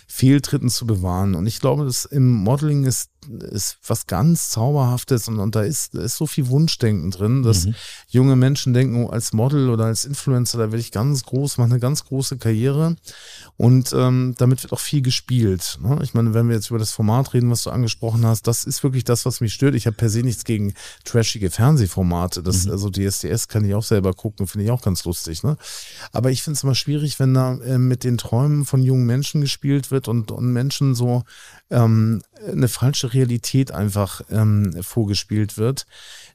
Fehltritten 0.06 0.68
zu 0.68 0.86
bewahren. 0.86 1.34
Und 1.34 1.46
ich 1.46 1.58
glaube, 1.58 1.84
dass 1.84 2.04
im 2.04 2.30
Modeling 2.30 2.84
ist 2.84 3.10
ist 3.50 3.78
was 3.86 4.06
ganz 4.06 4.50
Zauberhaftes 4.50 5.28
und, 5.28 5.38
und 5.38 5.54
da, 5.54 5.62
ist, 5.62 5.94
da 5.94 6.02
ist 6.02 6.16
so 6.16 6.26
viel 6.26 6.48
Wunschdenken 6.48 7.10
drin, 7.10 7.42
dass 7.42 7.66
mhm. 7.66 7.74
junge 8.08 8.36
Menschen 8.36 8.74
denken, 8.74 9.04
oh, 9.04 9.08
als 9.08 9.32
Model 9.32 9.70
oder 9.70 9.84
als 9.86 10.04
Influencer, 10.04 10.58
da 10.58 10.64
werde 10.64 10.78
ich 10.78 10.92
ganz 10.92 11.24
groß, 11.24 11.58
mache 11.58 11.70
eine 11.70 11.80
ganz 11.80 12.04
große 12.04 12.38
Karriere 12.38 12.96
und 13.56 13.92
ähm, 13.92 14.34
damit 14.38 14.62
wird 14.62 14.72
auch 14.72 14.80
viel 14.80 15.02
gespielt. 15.02 15.78
Ne? 15.82 16.00
Ich 16.02 16.14
meine, 16.14 16.34
wenn 16.34 16.48
wir 16.48 16.56
jetzt 16.56 16.70
über 16.70 16.78
das 16.78 16.92
Format 16.92 17.34
reden, 17.34 17.50
was 17.50 17.62
du 17.62 17.70
angesprochen 17.70 18.26
hast, 18.26 18.46
das 18.46 18.64
ist 18.64 18.82
wirklich 18.82 19.04
das, 19.04 19.24
was 19.24 19.40
mich 19.40 19.54
stört. 19.54 19.74
Ich 19.74 19.86
habe 19.86 19.96
per 19.96 20.10
se 20.10 20.22
nichts 20.22 20.44
gegen 20.44 20.74
trashige 21.04 21.50
Fernsehformate. 21.50 22.42
Das, 22.42 22.66
mhm. 22.66 22.72
Also 22.72 22.90
DSDS 22.90 23.48
kann 23.48 23.64
ich 23.64 23.74
auch 23.74 23.84
selber 23.84 24.12
gucken, 24.14 24.46
finde 24.46 24.64
ich 24.64 24.70
auch 24.70 24.82
ganz 24.82 25.04
lustig. 25.04 25.42
Ne? 25.42 25.56
Aber 26.12 26.30
ich 26.30 26.42
finde 26.42 26.56
es 26.56 26.64
immer 26.64 26.74
schwierig, 26.74 27.20
wenn 27.20 27.34
da 27.34 27.54
äh, 27.54 27.78
mit 27.78 28.04
den 28.04 28.18
Träumen 28.18 28.64
von 28.64 28.82
jungen 28.82 29.06
Menschen 29.06 29.40
gespielt 29.40 29.90
wird 29.90 30.08
und, 30.08 30.30
und 30.30 30.52
Menschen 30.52 30.94
so 30.94 31.24
ähm, 31.70 32.22
eine 32.50 32.68
falsche 32.68 33.12
Realität 33.12 33.70
einfach 33.72 34.22
ähm, 34.30 34.76
vorgespielt 34.82 35.58
wird. 35.58 35.86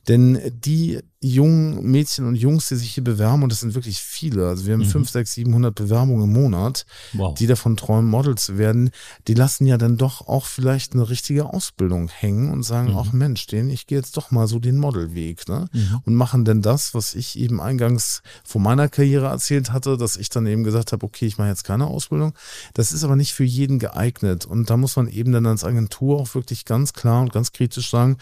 Denn 0.07 0.39
die 0.49 0.99
jungen 1.19 1.83
Mädchen 1.83 2.27
und 2.27 2.35
Jungs, 2.35 2.69
die 2.69 2.75
sich 2.75 2.93
hier 2.93 3.03
bewerben, 3.03 3.41
und 3.41 3.51
das 3.51 3.61
sind 3.61 3.73
wirklich 3.73 3.99
viele, 3.99 4.47
also 4.47 4.65
wir 4.65 4.73
haben 4.73 4.81
mhm. 4.81 4.85
5, 4.85 5.09
6, 5.09 5.33
700 5.33 5.73
Bewerbungen 5.73 6.25
im 6.25 6.33
Monat, 6.33 6.85
wow. 7.13 7.33
die 7.33 7.47
davon 7.47 7.75
träumen, 7.75 8.09
Model 8.09 8.35
zu 8.35 8.57
werden, 8.57 8.91
die 9.27 9.33
lassen 9.33 9.65
ja 9.65 9.77
dann 9.77 9.97
doch 9.97 10.27
auch 10.27 10.45
vielleicht 10.45 10.93
eine 10.93 11.09
richtige 11.09 11.51
Ausbildung 11.51 12.07
hängen 12.09 12.51
und 12.51 12.63
sagen, 12.63 12.91
mhm. 12.91 12.97
ach 12.97 13.13
Mensch, 13.13 13.47
den, 13.47 13.69
ich 13.69 13.87
gehe 13.87 13.97
jetzt 13.97 14.15
doch 14.15 14.29
mal 14.29 14.47
so 14.47 14.59
den 14.59 14.77
Modelweg, 14.77 15.47
ne? 15.49 15.67
Mhm. 15.73 16.01
Und 16.05 16.15
machen 16.15 16.45
denn 16.45 16.61
das, 16.61 16.93
was 16.93 17.15
ich 17.15 17.37
eben 17.37 17.59
eingangs 17.59 18.21
vor 18.43 18.61
meiner 18.61 18.87
Karriere 18.87 19.27
erzählt 19.27 19.71
hatte, 19.71 19.97
dass 19.97 20.17
ich 20.17 20.29
dann 20.29 20.45
eben 20.45 20.63
gesagt 20.63 20.91
habe, 20.91 21.05
okay, 21.05 21.25
ich 21.25 21.39
mache 21.39 21.49
jetzt 21.49 21.63
keine 21.63 21.87
Ausbildung. 21.87 22.33
Das 22.75 22.91
ist 22.91 23.03
aber 23.03 23.15
nicht 23.15 23.33
für 23.33 23.43
jeden 23.43 23.79
geeignet. 23.79 24.45
Und 24.45 24.69
da 24.69 24.77
muss 24.77 24.95
man 24.95 25.07
eben 25.07 25.31
dann 25.31 25.47
als 25.47 25.63
Agentur 25.63 25.96
auch 26.01 26.33
wirklich 26.35 26.65
ganz 26.65 26.93
klar 26.93 27.21
und 27.21 27.31
ganz 27.31 27.51
kritisch 27.51 27.89
sagen, 27.89 28.17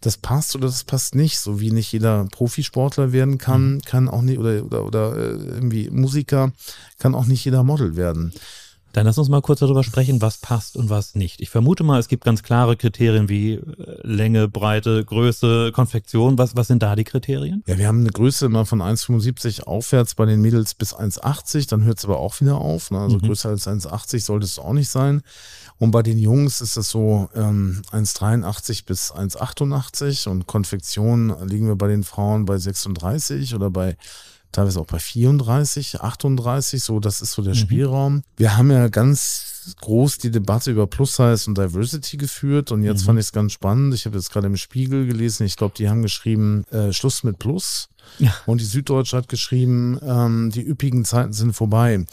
das 0.00 0.16
passt 0.16 0.54
oder 0.54 0.66
das 0.66 0.84
passt 0.84 1.14
nicht. 1.14 1.38
So 1.38 1.60
wie 1.60 1.70
nicht 1.70 1.92
jeder 1.92 2.26
Profisportler 2.30 3.12
werden 3.12 3.38
kann, 3.38 3.74
mhm. 3.74 3.82
kann 3.82 4.08
auch 4.08 4.22
nicht, 4.22 4.38
oder, 4.38 4.64
oder, 4.64 4.84
oder 4.84 5.16
äh, 5.16 5.30
irgendwie 5.30 5.90
Musiker, 5.90 6.52
kann 6.98 7.14
auch 7.14 7.26
nicht 7.26 7.44
jeder 7.44 7.62
Model 7.62 7.96
werden. 7.96 8.32
Dann 8.96 9.04
lass 9.04 9.18
uns 9.18 9.28
mal 9.28 9.42
kurz 9.42 9.60
darüber 9.60 9.84
sprechen, 9.84 10.22
was 10.22 10.38
passt 10.38 10.74
und 10.74 10.88
was 10.88 11.14
nicht. 11.14 11.42
Ich 11.42 11.50
vermute 11.50 11.84
mal, 11.84 12.00
es 12.00 12.08
gibt 12.08 12.24
ganz 12.24 12.42
klare 12.42 12.78
Kriterien 12.78 13.28
wie 13.28 13.52
äh, 13.52 13.62
Länge, 14.02 14.48
Breite, 14.48 15.04
Größe, 15.04 15.70
Konfektion. 15.72 16.38
Was, 16.38 16.56
was 16.56 16.68
sind 16.68 16.82
da 16.82 16.96
die 16.96 17.04
Kriterien? 17.04 17.62
Ja, 17.66 17.76
wir 17.76 17.88
haben 17.88 18.00
eine 18.00 18.08
Größe 18.08 18.46
immer 18.46 18.64
von 18.64 18.80
1,75 18.80 19.64
aufwärts 19.64 20.14
bei 20.14 20.24
den 20.24 20.40
Mädels 20.40 20.72
bis 20.72 20.94
1,80. 20.94 21.68
Dann 21.68 21.84
hört 21.84 21.98
es 21.98 22.06
aber 22.06 22.18
auch 22.18 22.40
wieder 22.40 22.56
auf. 22.56 22.90
Ne? 22.90 22.98
Also 22.98 23.18
mhm. 23.18 23.26
größer 23.26 23.50
als 23.50 23.66
1,80 23.66 24.24
sollte 24.24 24.46
es 24.46 24.58
auch 24.58 24.72
nicht 24.72 24.88
sein. 24.88 25.20
Und 25.76 25.90
bei 25.90 26.02
den 26.02 26.16
Jungs 26.16 26.62
ist 26.62 26.78
es 26.78 26.88
so 26.88 27.28
ähm, 27.34 27.82
1,83 27.92 28.86
bis 28.86 29.12
1,88 29.12 30.26
und 30.26 30.46
Konfektion 30.46 31.36
liegen 31.46 31.66
wir 31.68 31.76
bei 31.76 31.88
den 31.88 32.02
Frauen 32.02 32.46
bei 32.46 32.56
36 32.56 33.54
oder 33.54 33.68
bei 33.68 33.98
teilweise 34.52 34.80
auch 34.80 34.86
bei 34.86 34.98
34, 34.98 36.00
38, 36.00 36.82
so, 36.82 37.00
das 37.00 37.20
ist 37.20 37.32
so 37.32 37.42
der 37.42 37.54
mhm. 37.54 37.58
Spielraum. 37.58 38.22
Wir 38.36 38.56
haben 38.56 38.70
ja 38.70 38.88
ganz 38.88 39.74
groß 39.80 40.18
die 40.18 40.30
Debatte 40.30 40.70
über 40.70 40.86
Plus-Size 40.86 41.48
und 41.48 41.58
Diversity 41.58 42.16
geführt 42.16 42.72
und 42.72 42.82
jetzt 42.82 43.02
mhm. 43.02 43.06
fand 43.06 43.18
ich 43.18 43.26
es 43.26 43.32
ganz 43.32 43.52
spannend. 43.52 43.94
Ich 43.94 44.06
habe 44.06 44.16
jetzt 44.16 44.30
gerade 44.30 44.46
im 44.46 44.56
Spiegel 44.56 45.06
gelesen, 45.06 45.44
ich 45.44 45.56
glaube, 45.56 45.74
die 45.76 45.88
haben 45.88 46.02
geschrieben, 46.02 46.64
äh, 46.70 46.92
Schluss 46.92 47.24
mit 47.24 47.38
Plus. 47.38 47.88
Ja. 48.18 48.34
Und 48.46 48.60
die 48.60 48.64
Süddeutsche 48.64 49.16
hat 49.16 49.28
geschrieben, 49.28 49.98
ähm, 50.02 50.50
die 50.50 50.62
üppigen 50.62 51.04
Zeiten 51.04 51.32
sind 51.32 51.52
vorbei. 51.52 52.04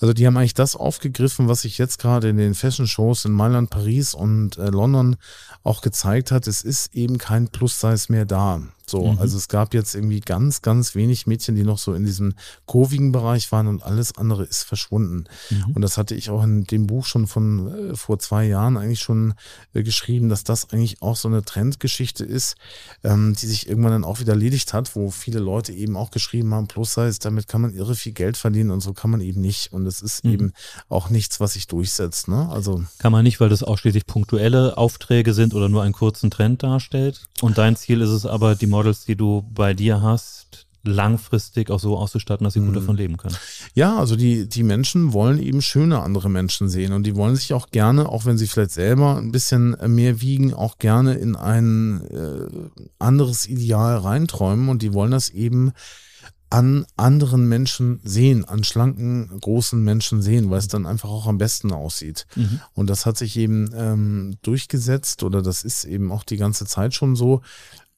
Also 0.00 0.12
die 0.12 0.26
haben 0.26 0.36
eigentlich 0.36 0.54
das 0.54 0.76
aufgegriffen, 0.76 1.48
was 1.48 1.62
sich 1.62 1.78
jetzt 1.78 1.98
gerade 1.98 2.28
in 2.28 2.36
den 2.36 2.54
Fashion-Shows 2.54 3.24
in 3.24 3.32
Mailand, 3.32 3.70
Paris 3.70 4.14
und 4.14 4.58
äh, 4.58 4.68
London 4.68 5.16
auch 5.62 5.80
gezeigt 5.80 6.30
hat. 6.30 6.46
Es 6.46 6.62
ist 6.62 6.94
eben 6.94 7.18
kein 7.18 7.48
Plus-Size 7.48 8.10
mehr 8.10 8.24
da. 8.24 8.62
So, 8.86 9.12
mhm. 9.12 9.18
also 9.18 9.36
es 9.36 9.48
gab 9.48 9.74
jetzt 9.74 9.94
irgendwie 9.94 10.20
ganz, 10.20 10.60
ganz 10.60 10.94
wenig 10.94 11.26
Mädchen, 11.26 11.54
die 11.54 11.62
noch 11.62 11.78
so 11.78 11.94
in 11.94 12.04
diesem 12.04 12.34
kurvigen 12.66 13.12
Bereich 13.12 13.50
waren 13.52 13.66
und 13.66 13.82
alles 13.82 14.16
andere 14.16 14.44
ist 14.44 14.64
verschwunden. 14.64 15.24
Mhm. 15.50 15.72
Und 15.74 15.82
das 15.82 15.96
hatte 15.96 16.14
ich 16.14 16.30
auch 16.30 16.42
in 16.42 16.64
dem 16.64 16.86
Buch 16.86 17.06
schon 17.06 17.26
von 17.26 17.92
äh, 17.92 17.96
vor 17.96 18.18
zwei 18.18 18.44
Jahren 18.44 18.76
eigentlich 18.76 19.00
schon 19.00 19.34
äh, 19.72 19.82
geschrieben, 19.82 20.28
dass 20.28 20.44
das 20.44 20.70
eigentlich 20.70 21.00
auch 21.00 21.16
so 21.16 21.28
eine 21.28 21.42
Trendgeschichte 21.42 22.24
ist, 22.24 22.56
ähm, 23.04 23.34
die 23.40 23.46
sich 23.46 23.68
irgendwann 23.68 23.92
dann 23.92 24.04
auch 24.04 24.20
wieder 24.20 24.32
erledigt 24.32 24.72
hat, 24.72 24.94
wo 24.96 25.10
viele 25.10 25.38
Leute 25.42 25.72
eben 25.72 25.96
auch 25.96 26.10
geschrieben 26.10 26.54
haben, 26.54 26.68
plus 26.68 26.94
Size, 26.94 27.18
damit 27.20 27.48
kann 27.48 27.60
man 27.60 27.74
irre 27.74 27.94
viel 27.94 28.12
Geld 28.12 28.36
verdienen 28.36 28.70
und 28.70 28.80
so 28.80 28.92
kann 28.92 29.10
man 29.10 29.20
eben 29.20 29.40
nicht. 29.40 29.72
Und 29.72 29.86
es 29.86 30.00
ist 30.00 30.24
mhm. 30.24 30.32
eben 30.32 30.52
auch 30.88 31.10
nichts, 31.10 31.40
was 31.40 31.54
sich 31.54 31.66
durchsetzt. 31.66 32.28
Ne? 32.28 32.48
Also 32.50 32.84
kann 32.98 33.12
man 33.12 33.24
nicht, 33.24 33.40
weil 33.40 33.48
das 33.48 33.62
ausschließlich 33.62 34.06
punktuelle 34.06 34.76
Aufträge 34.78 35.34
sind 35.34 35.54
oder 35.54 35.68
nur 35.68 35.82
einen 35.82 35.92
kurzen 35.92 36.30
Trend 36.30 36.62
darstellt. 36.62 37.22
Und 37.40 37.58
dein 37.58 37.76
Ziel 37.76 38.00
ist 38.00 38.10
es 38.10 38.26
aber, 38.26 38.54
die 38.54 38.66
Models, 38.66 39.04
die 39.04 39.16
du 39.16 39.44
bei 39.52 39.74
dir 39.74 40.00
hast, 40.00 40.66
langfristig 40.84 41.70
auch 41.70 41.80
so 41.80 41.96
auszustatten, 41.96 42.44
dass 42.44 42.54
sie 42.54 42.60
gut 42.60 42.70
mhm. 42.70 42.74
davon 42.74 42.96
leben 42.96 43.16
können. 43.16 43.36
Ja, 43.74 43.98
also 43.98 44.16
die, 44.16 44.48
die 44.48 44.62
Menschen 44.62 45.12
wollen 45.12 45.40
eben 45.40 45.62
schöne 45.62 46.00
andere 46.00 46.28
Menschen 46.28 46.68
sehen 46.68 46.92
und 46.92 47.04
die 47.04 47.14
wollen 47.14 47.36
sich 47.36 47.54
auch 47.54 47.70
gerne, 47.70 48.08
auch 48.08 48.24
wenn 48.24 48.38
sie 48.38 48.46
vielleicht 48.46 48.72
selber 48.72 49.16
ein 49.16 49.32
bisschen 49.32 49.76
mehr 49.86 50.20
wiegen, 50.20 50.54
auch 50.54 50.78
gerne 50.78 51.14
in 51.14 51.36
ein 51.36 52.02
äh, 52.10 52.48
anderes 52.98 53.46
Ideal 53.46 53.98
reinträumen 53.98 54.68
und 54.68 54.82
die 54.82 54.92
wollen 54.92 55.12
das 55.12 55.28
eben 55.28 55.72
an 56.52 56.84
anderen 56.98 57.48
Menschen 57.48 58.00
sehen, 58.04 58.44
an 58.44 58.62
schlanken, 58.62 59.40
großen 59.40 59.82
Menschen 59.82 60.20
sehen, 60.20 60.50
weil 60.50 60.58
es 60.58 60.68
dann 60.68 60.84
einfach 60.84 61.08
auch 61.08 61.26
am 61.26 61.38
besten 61.38 61.72
aussieht. 61.72 62.26
Mhm. 62.36 62.60
Und 62.74 62.90
das 62.90 63.06
hat 63.06 63.16
sich 63.16 63.38
eben 63.38 63.70
ähm, 63.74 64.36
durchgesetzt 64.42 65.22
oder 65.22 65.40
das 65.40 65.64
ist 65.64 65.84
eben 65.84 66.12
auch 66.12 66.24
die 66.24 66.36
ganze 66.36 66.66
Zeit 66.66 66.92
schon 66.92 67.16
so. 67.16 67.40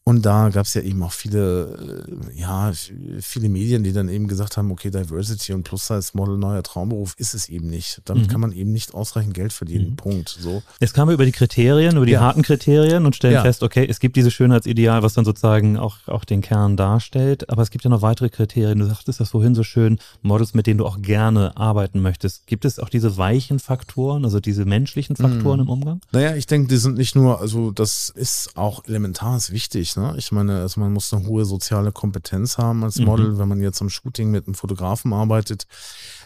Und 0.07 0.27
da 0.27 0.51
gab 0.51 0.67
es 0.67 0.75
ja 0.75 0.83
eben 0.83 1.03
auch 1.03 1.13
viele, 1.13 2.05
äh, 2.35 2.39
ja, 2.39 2.73
viele 3.21 3.49
Medien, 3.49 3.85
die 3.85 3.95
dann 3.95 4.11
eben 4.11 4.29
gesagt 4.29 4.59
haben, 4.59 4.71
okay, 4.71 4.91
Diversity 4.91 5.55
und 5.55 5.63
Plus-Size-Model, 5.63 6.37
neuer 6.37 6.63
Traumberuf, 6.63 7.15
ist 7.17 7.33
es 7.33 7.49
eben 7.49 7.71
nicht. 7.71 8.03
Damit 8.05 8.27
mhm. 8.27 8.31
kann 8.31 8.41
man 8.43 8.53
eben 8.53 8.71
nicht 8.71 8.93
ausreichend 8.93 9.33
Geld 9.33 9.55
verdienen. 9.55 9.93
Mhm. 9.93 9.97
Punkt. 9.97 10.37
So. 10.39 10.63
Jetzt 10.79 10.93
kamen 10.93 11.09
wir 11.09 11.15
über 11.15 11.25
die 11.25 11.33
Kriterien, 11.33 11.97
über 11.97 12.05
die 12.05 12.13
ja. 12.13 12.21
harten 12.21 12.43
Kriterien 12.43 13.07
und 13.07 13.17
stellen 13.17 13.33
ja. 13.33 13.43
fest, 13.43 13.63
okay, 13.63 13.87
es 13.89 13.99
gibt 13.99 14.17
dieses 14.17 14.35
Schönheitsideal, 14.35 15.03
was 15.03 15.15
dann 15.15 15.25
sozusagen 15.25 15.79
auch, 15.79 16.07
auch 16.07 16.27
den 16.27 16.43
Kern 16.43 16.77
darstellt. 16.77 17.49
Aber 17.49 17.63
es 17.63 17.71
gibt 17.71 17.85
ja 17.85 17.91
noch 17.91 18.03
weitere 18.03 18.29
Kriterien. 18.29 18.81
Du 18.81 18.85
sagtest 18.85 19.21
das 19.21 19.31
vorhin 19.31 19.55
so 19.55 19.63
schön, 19.63 19.99
Models, 20.21 20.53
mit 20.53 20.67
denen 20.67 20.77
du 20.77 20.85
auch 20.85 21.01
gerne 21.01 21.57
arbeiten 21.57 22.01
möchtest. 22.01 22.47
Gibt 22.47 22.67
es 22.67 22.79
auch 22.79 22.91
diese 22.91 23.17
weichen 23.17 23.59
Faktoren, 23.59 24.27
also 24.27 24.39
diese 24.39 24.67
menschlichen 24.67 25.17
Faktoren 25.17 25.61
mhm. 25.61 25.65
im 25.65 25.71
Umgang? 25.71 26.01
Naja, 26.13 26.37
ich 26.37 26.47
denke, 26.47 26.69
die 26.69 26.77
sind 26.77 26.99
nicht 26.99 27.15
nur, 27.15 27.41
also 27.41 27.71
das 27.71 28.11
ist 28.11 28.51
auch 28.55 28.85
elementar, 28.85 29.39
ist 29.39 29.51
wichtig 29.51 29.94
Ne? 29.97 30.15
Ich 30.17 30.33
meine, 30.33 30.61
also 30.61 30.81
man 30.81 30.93
muss 30.93 31.13
eine 31.13 31.27
hohe 31.27 31.45
soziale 31.45 31.93
Kompetenz 31.93 32.59
haben 32.59 32.85
als 32.85 32.97
mhm. 32.97 33.05
Model. 33.07 33.29
Mhm. 33.31 33.39
Wenn 33.39 33.49
man 33.49 33.61
jetzt 33.61 33.81
am 33.81 33.91
Shooting 33.91 34.31
mit 34.31 34.47
einem 34.47 34.55
Fotografen 34.55 35.13
arbeitet, 35.13 35.67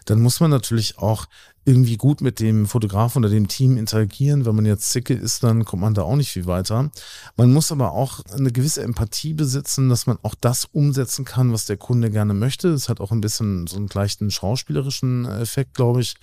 dann 0.06 0.20
muss 0.20 0.40
man 0.40 0.50
natürlich 0.50 0.98
auch 0.98 1.26
irgendwie 1.64 1.98
gut 1.98 2.22
mit 2.22 2.40
dem 2.40 2.66
Fotografen 2.66 3.22
oder 3.22 3.28
dem 3.32 3.46
Team 3.46 3.76
interagieren. 3.76 4.46
Wenn 4.46 4.54
man 4.54 4.64
jetzt 4.64 4.90
Zicke 4.90 5.12
ist, 5.12 5.42
dann 5.44 5.66
kommt 5.66 5.82
man 5.82 5.92
da 5.92 6.02
auch 6.02 6.16
nicht 6.16 6.30
viel 6.30 6.46
weiter. 6.46 6.90
Man 7.36 7.52
muss 7.52 7.70
aber 7.70 7.92
auch 7.92 8.20
eine 8.32 8.50
gewisse 8.50 8.82
Empathie 8.82 9.34
besitzen, 9.34 9.90
dass 9.90 10.06
man 10.06 10.18
auch 10.22 10.34
das 10.34 10.64
umsetzen 10.64 11.26
kann, 11.26 11.52
was 11.52 11.66
der 11.66 11.76
Kunde 11.76 12.10
gerne 12.10 12.32
möchte. 12.32 12.68
Es 12.68 12.88
hat 12.88 13.00
auch 13.00 13.12
ein 13.12 13.20
bisschen 13.20 13.66
so 13.66 13.76
einen 13.76 13.88
leichten 13.92 14.30
schauspielerischen 14.30 15.26
Effekt, 15.26 15.74
glaube 15.74 16.00
ich, 16.00 16.14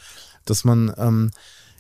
dass 0.46 0.64
man 0.64 0.92
ähm, 0.98 1.30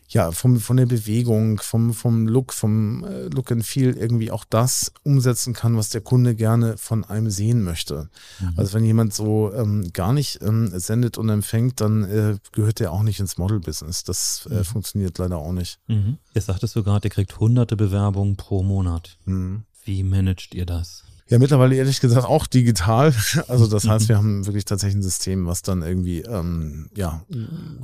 ja, 0.07 0.31
vom, 0.31 0.59
von 0.59 0.77
der 0.77 0.85
Bewegung, 0.85 1.59
vom, 1.59 1.93
vom 1.93 2.27
Look, 2.27 2.53
vom 2.53 3.03
äh, 3.03 3.23
Look 3.23 3.51
and 3.51 3.65
Feel 3.65 3.97
irgendwie 3.97 4.31
auch 4.31 4.43
das 4.43 4.91
umsetzen 5.03 5.53
kann, 5.53 5.77
was 5.77 5.89
der 5.89 6.01
Kunde 6.01 6.35
gerne 6.35 6.77
von 6.77 7.03
einem 7.03 7.29
sehen 7.29 7.63
möchte. 7.63 8.09
Mhm. 8.39 8.53
Also 8.55 8.73
wenn 8.73 8.83
jemand 8.83 9.13
so 9.13 9.51
ähm, 9.53 9.91
gar 9.93 10.13
nicht 10.13 10.41
ähm, 10.41 10.71
sendet 10.77 11.17
und 11.17 11.29
empfängt, 11.29 11.81
dann 11.81 12.03
äh, 12.03 12.37
gehört 12.51 12.79
der 12.79 12.91
auch 12.91 13.03
nicht 13.03 13.19
ins 13.19 13.37
Model-Business. 13.37 14.03
Das 14.03 14.47
äh, 14.51 14.55
mhm. 14.55 14.63
funktioniert 14.65 15.17
leider 15.17 15.37
auch 15.37 15.53
nicht. 15.53 15.79
Mhm. 15.87 16.17
Jetzt 16.33 16.45
sagtest 16.45 16.75
du 16.75 16.83
gerade, 16.83 17.07
ihr 17.07 17.11
kriegt 17.11 17.39
hunderte 17.39 17.75
Bewerbungen 17.75 18.35
pro 18.35 18.61
Monat. 18.61 19.17
Mhm. 19.25 19.63
Wie 19.85 20.03
managt 20.03 20.53
ihr 20.53 20.65
das? 20.65 21.04
Ja, 21.27 21.39
mittlerweile 21.39 21.75
ehrlich 21.75 22.01
gesagt 22.01 22.27
auch 22.27 22.45
digital. 22.45 23.13
Also 23.47 23.67
das 23.67 23.87
heißt, 23.87 24.09
wir 24.09 24.17
haben 24.17 24.45
wirklich 24.45 24.65
tatsächlich 24.65 24.99
ein 24.99 25.03
System, 25.03 25.47
was 25.47 25.61
dann 25.61 25.81
irgendwie 25.81 26.21
ähm, 26.21 26.89
ja 26.95 27.23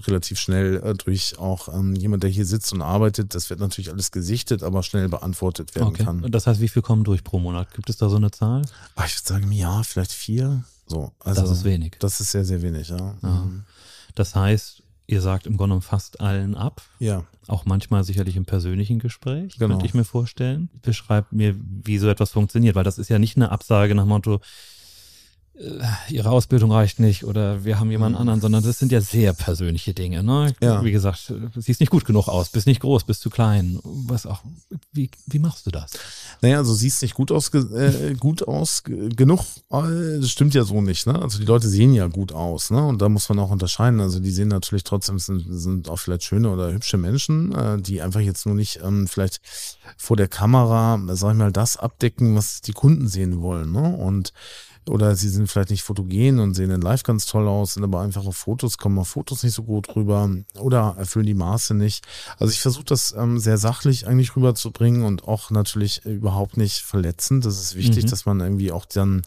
relativ 0.06 0.40
schnell 0.40 0.82
äh, 0.84 0.94
durch 0.94 1.40
auch 1.40 1.68
ähm, 1.74 1.96
jemand, 1.96 2.24
der 2.24 2.30
hier 2.30 2.46
sitzt 2.46 2.72
und 2.74 2.82
arbeitet, 2.82 3.34
das 3.34 3.50
wird 3.50 3.60
natürlich 3.60 3.92
alles 3.92 4.12
gesichtet, 4.12 4.64
aber 4.64 4.84
schnell 4.84 5.10
beantwortet 5.10 5.76
werden 5.76 5.90
okay. 5.90 6.04
kann. 6.04 6.24
Und 6.24 6.34
das 6.34 6.48
heißt, 6.48 6.62
wie 6.62 6.68
viel 6.68 6.82
kommen 6.82 7.04
durch 7.04 7.24
pro 7.24 7.40
Monat? 7.40 7.74
Gibt 7.74 7.90
es 7.90 7.98
da 7.98 8.10
so 8.10 8.18
eine 8.18 8.32
Zahl? 8.32 8.64
Ach, 8.96 9.06
ich 9.06 9.16
würde 9.18 9.28
sagen, 9.28 9.52
Jahr 9.52 9.84
vielleicht 9.84 10.12
vier. 10.12 10.64
So, 10.86 11.12
also, 11.20 11.42
das 11.42 11.52
ist 11.52 11.64
wenig. 11.64 11.96
Das 12.00 12.20
ist 12.20 12.32
sehr, 12.32 12.46
sehr 12.46 12.62
wenig, 12.62 12.90
ja. 12.90 13.16
Mhm. 13.22 13.64
Das 14.16 14.36
heißt, 14.36 14.84
ihr 15.12 15.22
sagt 15.22 15.46
im 15.46 15.58
Grunde 15.58 15.82
fast 15.82 16.22
allen 16.22 16.56
ab. 16.56 16.82
Ja. 17.00 17.26
Auch 17.48 17.66
manchmal 17.66 18.04
sicherlich 18.04 18.38
im 18.38 18.46
persönlichen 18.46 19.00
Gespräch, 19.00 19.58
genau. 19.58 19.74
könnte 19.74 19.86
ich 19.86 19.94
mir 19.94 20.06
vorstellen. 20.06 20.70
Beschreibt 20.82 21.34
mir, 21.34 21.56
wie 21.60 21.98
so 21.98 22.08
etwas 22.08 22.32
funktioniert, 22.32 22.76
weil 22.76 22.84
das 22.84 22.98
ist 22.98 23.10
ja 23.10 23.20
nicht 23.20 23.36
eine 23.36 23.52
Absage 23.52 23.94
nach 23.94 24.06
Motto, 24.06 24.40
ihre 26.10 26.30
Ausbildung 26.30 26.72
reicht 26.72 27.00
nicht 27.00 27.24
oder 27.24 27.64
wir 27.64 27.80
haben 27.80 27.92
jemanden 27.92 28.16
mhm. 28.16 28.22
anderen, 28.22 28.42
sondern 28.42 28.64
das 28.64 28.80
sind 28.80 28.92
ja 28.92 29.02
sehr 29.02 29.34
persönliche 29.34 29.94
Dinge. 29.94 30.24
Ne? 30.24 30.54
Ja. 30.62 30.84
Wie 30.84 30.92
gesagt, 30.92 31.30
du 31.30 31.62
siehst 31.62 31.80
nicht 31.80 31.90
gut 31.90 32.06
genug 32.06 32.28
aus, 32.28 32.50
bist 32.50 32.68
nicht 32.68 32.82
groß, 32.82 33.04
bist 33.04 33.22
zu 33.22 33.30
klein. 33.30 33.80
Was 33.84 34.26
auch, 34.26 34.42
wie, 34.92 35.10
wie 35.28 35.40
machst 35.40 35.66
du 35.66 35.72
das? 35.72 35.92
Naja, 36.42 36.58
also 36.58 36.74
siehst 36.74 37.02
nicht 37.02 37.14
gut 37.14 37.32
aus, 37.32 37.54
äh, 37.54 38.16
gut 38.20 38.48
aus 38.48 38.84
genug. 38.84 39.42
Äh, 39.70 40.20
das 40.20 40.32
stimmt 40.32 40.54
ja 40.54 40.64
so 40.64 40.82
nicht. 40.82 41.06
Ne? 41.08 41.22
Also 41.22 41.40
die 41.40 41.46
Leute 41.46 41.68
sehen 41.68 41.94
ja 41.94 42.08
gut 42.08 42.32
aus. 42.32 42.72
Ne? 42.72 42.84
Und 42.86 43.02
da 43.02 43.10
muss 43.10 43.30
man 43.30 43.40
auch 43.40 43.52
unterscheiden. 43.52 44.00
Also 44.00 44.20
die 44.20 44.32
sehen 44.32 44.48
natürlich 44.48 44.84
trotzdem, 44.84 45.20
sind, 45.20 45.46
sind 45.50 45.90
auch 45.90 45.98
vielleicht 45.98 46.24
schöne 46.24 46.50
oder 46.50 46.72
hübsche 46.72 46.98
Menschen, 46.98 47.54
äh, 47.54 47.82
die 47.82 48.02
einfach 48.02 48.22
jetzt 48.22 48.46
nur 48.46 48.56
nicht 48.56 48.80
ähm, 48.84 49.08
vielleicht 49.08 49.42
vor 49.98 50.18
der 50.18 50.28
Kamera, 50.28 51.00
sag 51.10 51.32
ich 51.32 51.38
mal, 51.38 51.52
das 51.52 51.78
abdecken, 51.78 52.36
was 52.36 52.62
die 52.62 52.74
Kunden 52.74 53.08
sehen 53.08 53.42
wollen. 53.42 53.72
Ne? 53.72 53.96
Und 53.96 54.34
oder 54.88 55.16
sie 55.16 55.30
sind 55.30 55.48
vielleicht 55.48 55.70
nicht 55.70 55.84
fotogen 55.84 56.40
und 56.40 56.56
sehen 56.56 56.72
in 56.72 56.82
live 56.82 57.04
ganz 57.04 57.26
toll 57.26 57.48
aus, 57.48 57.76
sind 57.76 57.84
aber 57.84 58.02
einfach 58.02 58.26
auf 58.26 58.36
Fotos, 58.36 58.78
kommen 58.78 58.98
auf 58.98 59.10
Fotos 59.10 59.44
nicht 59.44 59.54
so 59.54 59.64
gut 59.64 59.96
rüber 59.96 60.30
oder 60.58 60.96
erfüllen 60.98 61.28
die 61.28 61.34
Maße 61.34 61.74
nicht. 61.74 62.06
Also 62.40 62.52
ich 62.52 62.62
versuche 62.62 62.86
das 62.86 63.14
ähm, 63.18 63.38
sehr 63.40 63.58
sachlich 63.58 64.08
eigentlich 64.08 64.36
rüberzubringen 64.36 65.04
und 65.04 65.28
auch 65.28 65.52
natürlich 65.52 66.04
überhaupt 66.06 66.58
nicht 66.58 66.80
verletzend. 66.80 67.46
Das 67.46 67.62
ist 67.62 67.76
wichtig, 67.76 68.06
mhm. 68.06 68.10
dass 68.10 68.26
man 68.26 68.40
irgendwie 68.40 68.72
auch 68.72 68.86
dann 68.86 69.22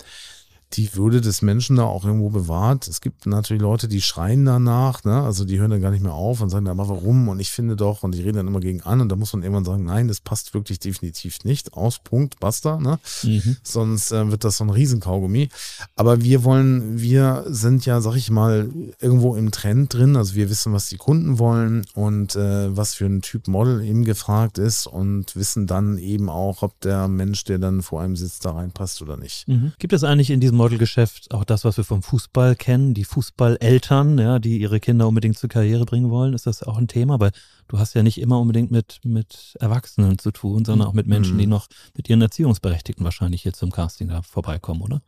die 0.73 0.95
Würde 0.97 1.21
des 1.21 1.43
Menschen 1.43 1.77
da 1.77 1.85
auch 1.85 2.05
irgendwo 2.05 2.31
bewahrt. 2.31 2.89
Es 2.89 3.01
gibt 3.01 3.27
natürlich 3.27 3.63
Leute, 3.63 3.87
die 3.87 4.01
schreien 4.01 4.45
danach, 4.45 5.05
ne? 5.05 5.23
also 5.23 5.45
die 5.45 5.61
hören 5.61 5.71
dann 5.71 5.81
gar 5.81 5.91
nicht 5.91 6.03
mehr 6.03 6.15
auf 6.15 6.41
und 6.41 6.51
sagen, 6.51 6.67
aber 6.67 6.89
warum? 6.89 7.29
Und 7.29 7.39
ich 7.39 7.51
finde 7.51 7.77
doch, 7.77 8.03
und 8.03 8.15
die 8.15 8.23
reden 8.23 8.37
dann 8.37 8.49
immer 8.49 8.61
gegen 8.61 8.81
an 8.83 9.01
und 9.01 9.09
da 9.09 9.17
muss 9.17 9.33
man 9.33 9.43
irgendwann 9.43 9.65
sagen, 9.65 9.85
nein, 9.85 10.09
das 10.09 10.21
passt 10.21 10.55
wirklich 10.55 10.81
definitiv 10.81 11.45
nicht. 11.45 11.75
Aus, 11.75 12.01
Punkt, 12.01 12.41
basta. 12.41 12.79
Ne? 12.79 12.99
Mhm. 13.23 13.57
Sonst 13.63 14.11
äh, 14.11 14.31
wird 14.31 14.45
das 14.45 14.57
so 14.57 14.65
ein 14.65 14.71
Riesenkaugummi. 14.71 15.49
Aber 15.95 16.23
wir 16.23 16.43
wollen, 16.43 17.01
wir 17.01 17.45
sind 17.47 17.87
ja, 17.87 18.01
sag 18.01 18.17
ich 18.17 18.31
mal, 18.31 18.69
irgendwo 19.01 19.37
im 19.37 19.51
Trend 19.53 19.95
drin. 19.95 20.17
Also 20.17 20.35
wir 20.35 20.51
wissen, 20.51 20.73
was 20.73 20.89
die 20.89 20.97
Kunden 20.97 21.39
wollen 21.39 21.87
und 21.95 22.35
äh, 22.35 22.77
was 22.77 22.95
für 22.95 23.07
ein 23.07 23.23
Typ 23.23 23.47
Model 23.47 23.85
eben 23.85 24.05
gefragt 24.05 24.59
ist 24.59 24.87
und 24.87 25.37
wissen 25.37 25.67
dann 25.67 25.99
eben 25.99 26.29
auch, 26.29 26.63
ob 26.63 26.81
der 26.81 27.07
Mensch, 27.07 27.45
der 27.45 27.59
dann 27.59 27.83
vor 27.83 28.03
einem 28.03 28.17
sitzt, 28.17 28.45
da 28.45 28.53
reinpasst 28.53 29.03
oder 29.03 29.17
nicht. 29.17 29.47
Mhm. 29.47 29.73
Gibt 29.79 29.93
es 29.93 30.03
eigentlich 30.03 30.31
in 30.31 30.41
diesem 30.41 30.59
Modelgeschäft 30.65 31.35
auch 31.35 31.45
das, 31.45 31.65
was 31.65 31.77
wir 31.77 31.85
vom 31.85 32.03
Fußball 32.03 32.57
kennen, 32.57 32.95
die 32.95 33.05
Fußballeltern, 33.05 34.19
ja, 34.19 34.39
die 34.39 34.59
ihre 34.59 34.81
Kinder 34.81 35.07
unbedingt 35.07 35.37
zur 35.37 35.51
Karriere 35.51 35.85
bringen 35.85 36.11
wollen, 36.11 36.33
ist 36.33 36.47
das 36.47 36.63
auch 36.63 36.79
ein 36.79 36.89
Thema, 36.89 37.21
weil 37.21 37.33
du 37.69 37.79
hast 37.79 37.95
ja 37.95 38.03
nicht 38.03 38.21
immer 38.21 38.41
unbedingt 38.41 38.71
mit, 38.71 39.01
mit 39.05 39.57
Erwachsenen 39.61 40.19
zu 40.19 40.31
tun, 40.31 40.65
sondern 40.65 40.89
auch 40.89 40.93
mit 40.93 41.07
Menschen, 41.07 41.39
die 41.39 41.47
mhm. 41.47 41.51
noch 41.51 41.67
mit 41.97 42.09
ihren 42.09 42.21
Erziehungsberechtigten 42.21 43.05
wahrscheinlich 43.05 43.43
hier 43.43 43.53
zum 43.53 43.71
Casting 43.71 44.09
da 44.09 44.23
vorbeikommen, 44.23 44.83
oder? 44.83 45.03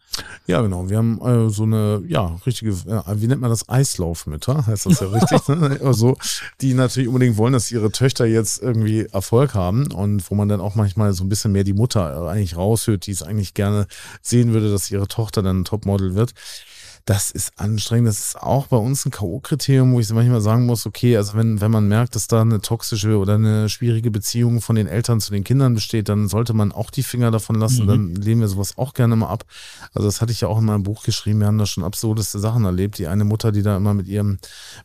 Ja, 0.46 0.60
genau. 0.62 0.88
Wir 0.88 0.98
haben 0.98 1.20
äh, 1.20 1.50
so 1.50 1.64
eine, 1.64 2.02
ja, 2.06 2.38
richtige, 2.46 2.70
äh, 2.70 3.20
wie 3.20 3.26
nennt 3.26 3.40
man 3.40 3.50
das? 3.50 3.68
Eislaufmütter, 3.68 4.66
heißt 4.66 4.86
das 4.86 5.00
ja 5.00 5.08
richtig, 5.08 5.48
ne? 5.48 5.78
Also, 5.86 6.16
die 6.60 6.74
natürlich 6.74 7.08
unbedingt 7.08 7.36
wollen, 7.36 7.52
dass 7.52 7.70
ihre 7.70 7.90
Töchter 7.90 8.26
jetzt 8.26 8.62
irgendwie 8.62 9.06
Erfolg 9.12 9.54
haben 9.54 9.92
und 9.92 10.28
wo 10.30 10.34
man 10.34 10.48
dann 10.48 10.60
auch 10.60 10.74
manchmal 10.74 11.12
so 11.12 11.24
ein 11.24 11.28
bisschen 11.28 11.52
mehr 11.52 11.64
die 11.64 11.72
Mutter 11.72 12.28
eigentlich 12.28 12.56
raushört, 12.56 13.06
die 13.06 13.12
es 13.12 13.22
eigentlich 13.22 13.54
gerne 13.54 13.86
sehen 14.22 14.52
würde, 14.52 14.70
dass 14.70 14.90
ihre 14.90 15.08
Tochter 15.08 15.35
dann 15.42 15.60
ein 15.60 15.64
Topmodel 15.64 16.14
wird 16.14 16.32
das 17.06 17.30
ist 17.30 17.52
anstrengend. 17.56 18.08
Das 18.08 18.18
ist 18.18 18.36
auch 18.42 18.66
bei 18.66 18.76
uns 18.76 19.06
ein 19.06 19.12
K.O.-Kriterium, 19.12 19.92
wo 19.92 20.00
ich 20.00 20.10
manchmal 20.10 20.40
sagen 20.40 20.66
muss, 20.66 20.86
okay, 20.86 21.16
also 21.16 21.34
wenn, 21.34 21.60
wenn 21.60 21.70
man 21.70 21.86
merkt, 21.86 22.16
dass 22.16 22.26
da 22.26 22.40
eine 22.40 22.60
toxische 22.60 23.18
oder 23.18 23.36
eine 23.36 23.68
schwierige 23.68 24.10
Beziehung 24.10 24.60
von 24.60 24.74
den 24.74 24.88
Eltern 24.88 25.20
zu 25.20 25.30
den 25.30 25.44
Kindern 25.44 25.74
besteht, 25.74 26.08
dann 26.08 26.26
sollte 26.26 26.52
man 26.52 26.72
auch 26.72 26.90
die 26.90 27.04
Finger 27.04 27.30
davon 27.30 27.60
lassen. 27.60 27.84
Mhm. 27.84 27.88
Dann 27.88 28.14
lehnen 28.16 28.40
wir 28.40 28.48
sowas 28.48 28.76
auch 28.76 28.92
gerne 28.92 29.14
mal 29.14 29.28
ab. 29.28 29.44
Also 29.94 30.08
das 30.08 30.20
hatte 30.20 30.32
ich 30.32 30.40
ja 30.40 30.48
auch 30.48 30.58
in 30.58 30.64
meinem 30.64 30.82
Buch 30.82 31.04
geschrieben. 31.04 31.38
Wir 31.38 31.46
haben 31.46 31.58
da 31.58 31.66
schon 31.66 31.84
absurdeste 31.84 32.40
Sachen 32.40 32.64
erlebt. 32.64 32.98
Die 32.98 33.06
eine 33.06 33.24
Mutter, 33.24 33.52
die 33.52 33.62
da 33.62 33.76
immer 33.76 33.94
mit 33.94 34.08
ihrem, 34.08 34.38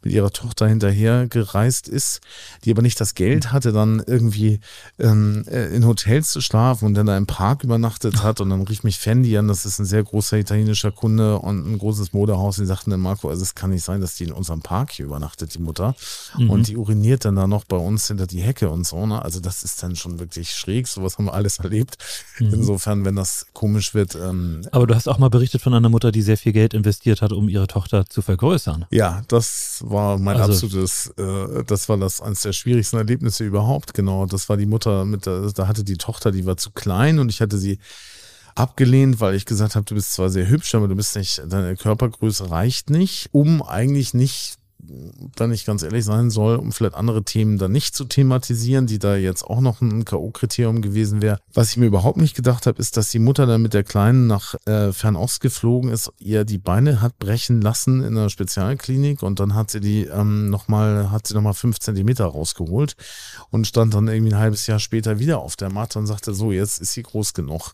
mit 0.03 0.13
ihrer 0.13 0.29
Tochter 0.29 0.67
hinterher 0.67 1.27
gereist 1.27 1.87
ist, 1.87 2.21
die 2.63 2.71
aber 2.71 2.83
nicht 2.83 3.01
das 3.01 3.15
Geld 3.15 3.51
hatte, 3.51 3.71
dann 3.71 4.01
irgendwie 4.05 4.59
ähm, 4.99 5.43
äh, 5.47 5.75
in 5.75 5.87
Hotels 5.87 6.29
zu 6.29 6.39
schlafen 6.39 6.85
und 6.85 6.93
dann 6.93 7.07
da 7.07 7.17
im 7.17 7.25
Park 7.25 7.63
übernachtet 7.63 8.21
hat. 8.21 8.41
Und 8.41 8.51
dann 8.51 8.61
rief 8.61 8.83
mich 8.83 8.99
Fendi 8.99 9.35
an, 9.39 9.47
das 9.47 9.65
ist 9.65 9.79
ein 9.79 9.85
sehr 9.85 10.03
großer 10.03 10.37
italienischer 10.37 10.91
Kunde 10.91 11.39
und 11.39 11.65
ein 11.65 11.79
großes 11.79 12.10
Modehaus, 12.13 12.57
die 12.57 12.65
sagten 12.65 12.91
dann, 12.91 12.99
Marco, 12.99 13.29
also 13.29 13.41
es 13.41 13.55
kann 13.55 13.69
nicht 13.69 13.83
sein, 13.83 14.01
dass 14.01 14.15
die 14.15 14.25
in 14.25 14.31
unserem 14.31 14.61
Park 14.61 14.91
hier 14.91 15.05
übernachtet, 15.05 15.53
die 15.55 15.59
Mutter. 15.59 15.95
Mhm. 16.37 16.49
Und 16.49 16.67
die 16.67 16.77
uriniert 16.77 17.25
dann 17.25 17.35
da 17.35 17.47
noch 17.47 17.63
bei 17.63 17.77
uns 17.77 18.07
hinter 18.07 18.27
die 18.27 18.41
Hecke 18.41 18.69
und 18.69 18.85
so. 18.85 19.05
Ne? 19.05 19.21
Also 19.21 19.39
das 19.39 19.63
ist 19.63 19.81
dann 19.83 19.95
schon 19.95 20.19
wirklich 20.19 20.51
schräg. 20.51 20.87
Sowas 20.87 21.17
haben 21.17 21.25
wir 21.25 21.33
alles 21.33 21.57
erlebt. 21.63 21.97
Mhm. 22.39 22.53
Insofern, 22.53 23.05
wenn 23.05 23.15
das 23.15 23.47
komisch 23.53 23.93
wird. 23.93 24.15
Ähm, 24.15 24.61
Aber 24.71 24.87
du 24.87 24.95
hast 24.95 25.07
auch 25.07 25.17
mal 25.17 25.29
berichtet 25.29 25.61
von 25.61 25.73
einer 25.73 25.89
Mutter, 25.89 26.11
die 26.11 26.21
sehr 26.21 26.37
viel 26.37 26.53
Geld 26.53 26.73
investiert 26.73 27.21
hat, 27.21 27.31
um 27.31 27.49
ihre 27.49 27.67
Tochter 27.67 28.05
zu 28.07 28.21
vergrößern. 28.21 28.85
Ja, 28.91 29.23
das 29.27 29.83
war 29.85 30.17
mein 30.17 30.37
also, 30.37 30.53
absolutes, 30.53 31.13
äh, 31.17 31.63
das 31.65 31.89
war 31.89 31.97
das 31.97 32.21
eines 32.21 32.41
der 32.41 32.53
schwierigsten 32.53 32.97
Erlebnisse 32.97 33.43
überhaupt. 33.43 33.93
Genau, 33.93 34.25
das 34.25 34.49
war 34.49 34.57
die 34.57 34.65
Mutter 34.65 35.05
mit, 35.05 35.25
der, 35.25 35.51
da 35.51 35.67
hatte 35.67 35.83
die 35.83 35.97
Tochter, 35.97 36.31
die 36.31 36.45
war 36.45 36.57
zu 36.57 36.71
klein 36.71 37.19
und 37.19 37.29
ich 37.29 37.41
hatte 37.41 37.57
sie 37.57 37.79
abgelehnt, 38.55 39.19
weil 39.19 39.35
ich 39.35 39.45
gesagt 39.45 39.75
habe, 39.75 39.85
du 39.85 39.95
bist 39.95 40.13
zwar 40.13 40.29
sehr 40.29 40.47
hübsch, 40.47 40.75
aber 40.75 40.87
du 40.87 40.95
bist 40.95 41.15
nicht, 41.15 41.41
deine 41.47 41.75
Körpergröße 41.75 42.51
reicht 42.51 42.89
nicht, 42.89 43.29
um 43.31 43.61
eigentlich 43.61 44.13
nicht 44.13 44.57
wenn 45.37 45.51
ich 45.51 45.65
ganz 45.65 45.83
ehrlich 45.83 46.05
sein 46.05 46.29
soll, 46.29 46.55
um 46.55 46.71
vielleicht 46.71 46.95
andere 46.95 47.23
Themen 47.23 47.57
dann 47.57 47.71
nicht 47.71 47.95
zu 47.95 48.05
thematisieren, 48.05 48.87
die 48.87 48.99
da 48.99 49.15
jetzt 49.15 49.43
auch 49.43 49.61
noch 49.61 49.81
ein 49.81 50.05
K.O.-Kriterium 50.05 50.81
gewesen 50.81 51.21
wäre. 51.21 51.39
Was 51.53 51.69
ich 51.69 51.77
mir 51.77 51.85
überhaupt 51.85 52.17
nicht 52.17 52.35
gedacht 52.35 52.65
habe, 52.65 52.79
ist, 52.79 52.97
dass 52.97 53.09
die 53.09 53.19
Mutter 53.19 53.45
dann 53.45 53.61
mit 53.61 53.73
der 53.73 53.83
Kleinen 53.83 54.27
nach 54.27 54.55
äh, 54.65 54.91
Fernost 54.91 55.41
geflogen 55.41 55.91
ist, 55.91 56.11
ihr 56.19 56.45
die 56.45 56.57
Beine 56.57 57.01
hat 57.01 57.17
brechen 57.19 57.61
lassen 57.61 58.01
in 58.01 58.17
einer 58.17 58.29
Spezialklinik 58.29 59.23
und 59.23 59.39
dann 59.39 59.55
hat 59.55 59.71
sie 59.71 59.79
die 59.79 60.05
ähm, 60.05 60.49
nochmal, 60.49 61.11
hat 61.11 61.27
sie 61.27 61.33
nochmal 61.33 61.53
fünf 61.53 61.79
Zentimeter 61.79 62.25
rausgeholt 62.25 62.95
und 63.49 63.67
stand 63.67 63.93
dann 63.93 64.07
irgendwie 64.07 64.33
ein 64.33 64.39
halbes 64.39 64.67
Jahr 64.67 64.79
später 64.79 65.19
wieder 65.19 65.39
auf 65.39 65.55
der 65.55 65.71
Matte 65.71 65.99
und 65.99 66.07
sagte, 66.07 66.33
so, 66.33 66.51
jetzt 66.51 66.81
ist 66.81 66.93
sie 66.93 67.03
groß 67.03 67.33
genug. 67.33 67.73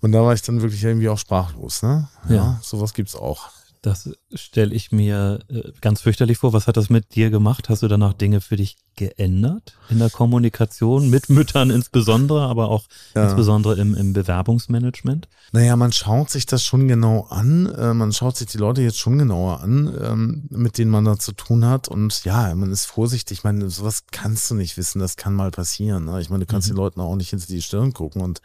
Und 0.00 0.12
da 0.12 0.22
war 0.22 0.34
ich 0.34 0.42
dann 0.42 0.62
wirklich 0.62 0.84
irgendwie 0.84 1.08
auch 1.08 1.18
sprachlos. 1.18 1.82
Ne? 1.82 2.08
Ja, 2.28 2.34
ja. 2.34 2.60
sowas 2.62 2.94
gibt's 2.94 3.16
auch. 3.16 3.50
Das 3.86 4.10
stelle 4.34 4.74
ich 4.74 4.90
mir 4.90 5.38
äh, 5.48 5.70
ganz 5.80 6.00
fürchterlich 6.00 6.38
vor. 6.38 6.52
Was 6.52 6.66
hat 6.66 6.76
das 6.76 6.90
mit 6.90 7.14
dir 7.14 7.30
gemacht? 7.30 7.68
Hast 7.68 7.84
du 7.84 7.88
danach 7.88 8.14
Dinge 8.14 8.40
für 8.40 8.56
dich 8.56 8.78
geändert 8.96 9.78
in 9.90 10.00
der 10.00 10.10
Kommunikation 10.10 11.08
mit 11.08 11.28
Müttern 11.28 11.70
insbesondere, 11.70 12.48
aber 12.48 12.68
auch 12.68 12.86
ja. 13.14 13.26
insbesondere 13.26 13.80
im, 13.80 13.94
im 13.94 14.12
Bewerbungsmanagement? 14.12 15.28
Naja, 15.52 15.76
man 15.76 15.92
schaut 15.92 16.30
sich 16.30 16.46
das 16.46 16.64
schon 16.64 16.88
genau 16.88 17.28
an. 17.30 17.66
Äh, 17.66 17.94
man 17.94 18.12
schaut 18.12 18.36
sich 18.36 18.48
die 18.48 18.58
Leute 18.58 18.82
jetzt 18.82 18.98
schon 18.98 19.18
genauer 19.18 19.60
an, 19.60 19.96
ähm, 20.02 20.48
mit 20.50 20.78
denen 20.78 20.90
man 20.90 21.04
da 21.04 21.16
zu 21.16 21.30
tun 21.30 21.64
hat. 21.64 21.86
Und 21.86 22.24
ja, 22.24 22.52
man 22.56 22.72
ist 22.72 22.86
vorsichtig. 22.86 23.38
Ich 23.38 23.44
meine, 23.44 23.70
sowas 23.70 24.02
kannst 24.10 24.50
du 24.50 24.56
nicht 24.56 24.76
wissen. 24.76 24.98
Das 24.98 25.14
kann 25.14 25.32
mal 25.32 25.52
passieren. 25.52 26.06
Ne? 26.06 26.20
Ich 26.20 26.28
meine, 26.28 26.44
du 26.44 26.50
kannst 26.50 26.66
mhm. 26.68 26.72
den 26.72 26.78
Leuten 26.78 27.00
auch 27.00 27.14
nicht 27.14 27.30
hinter 27.30 27.46
die 27.46 27.62
Stirn 27.62 27.92
gucken 27.92 28.20
und 28.20 28.40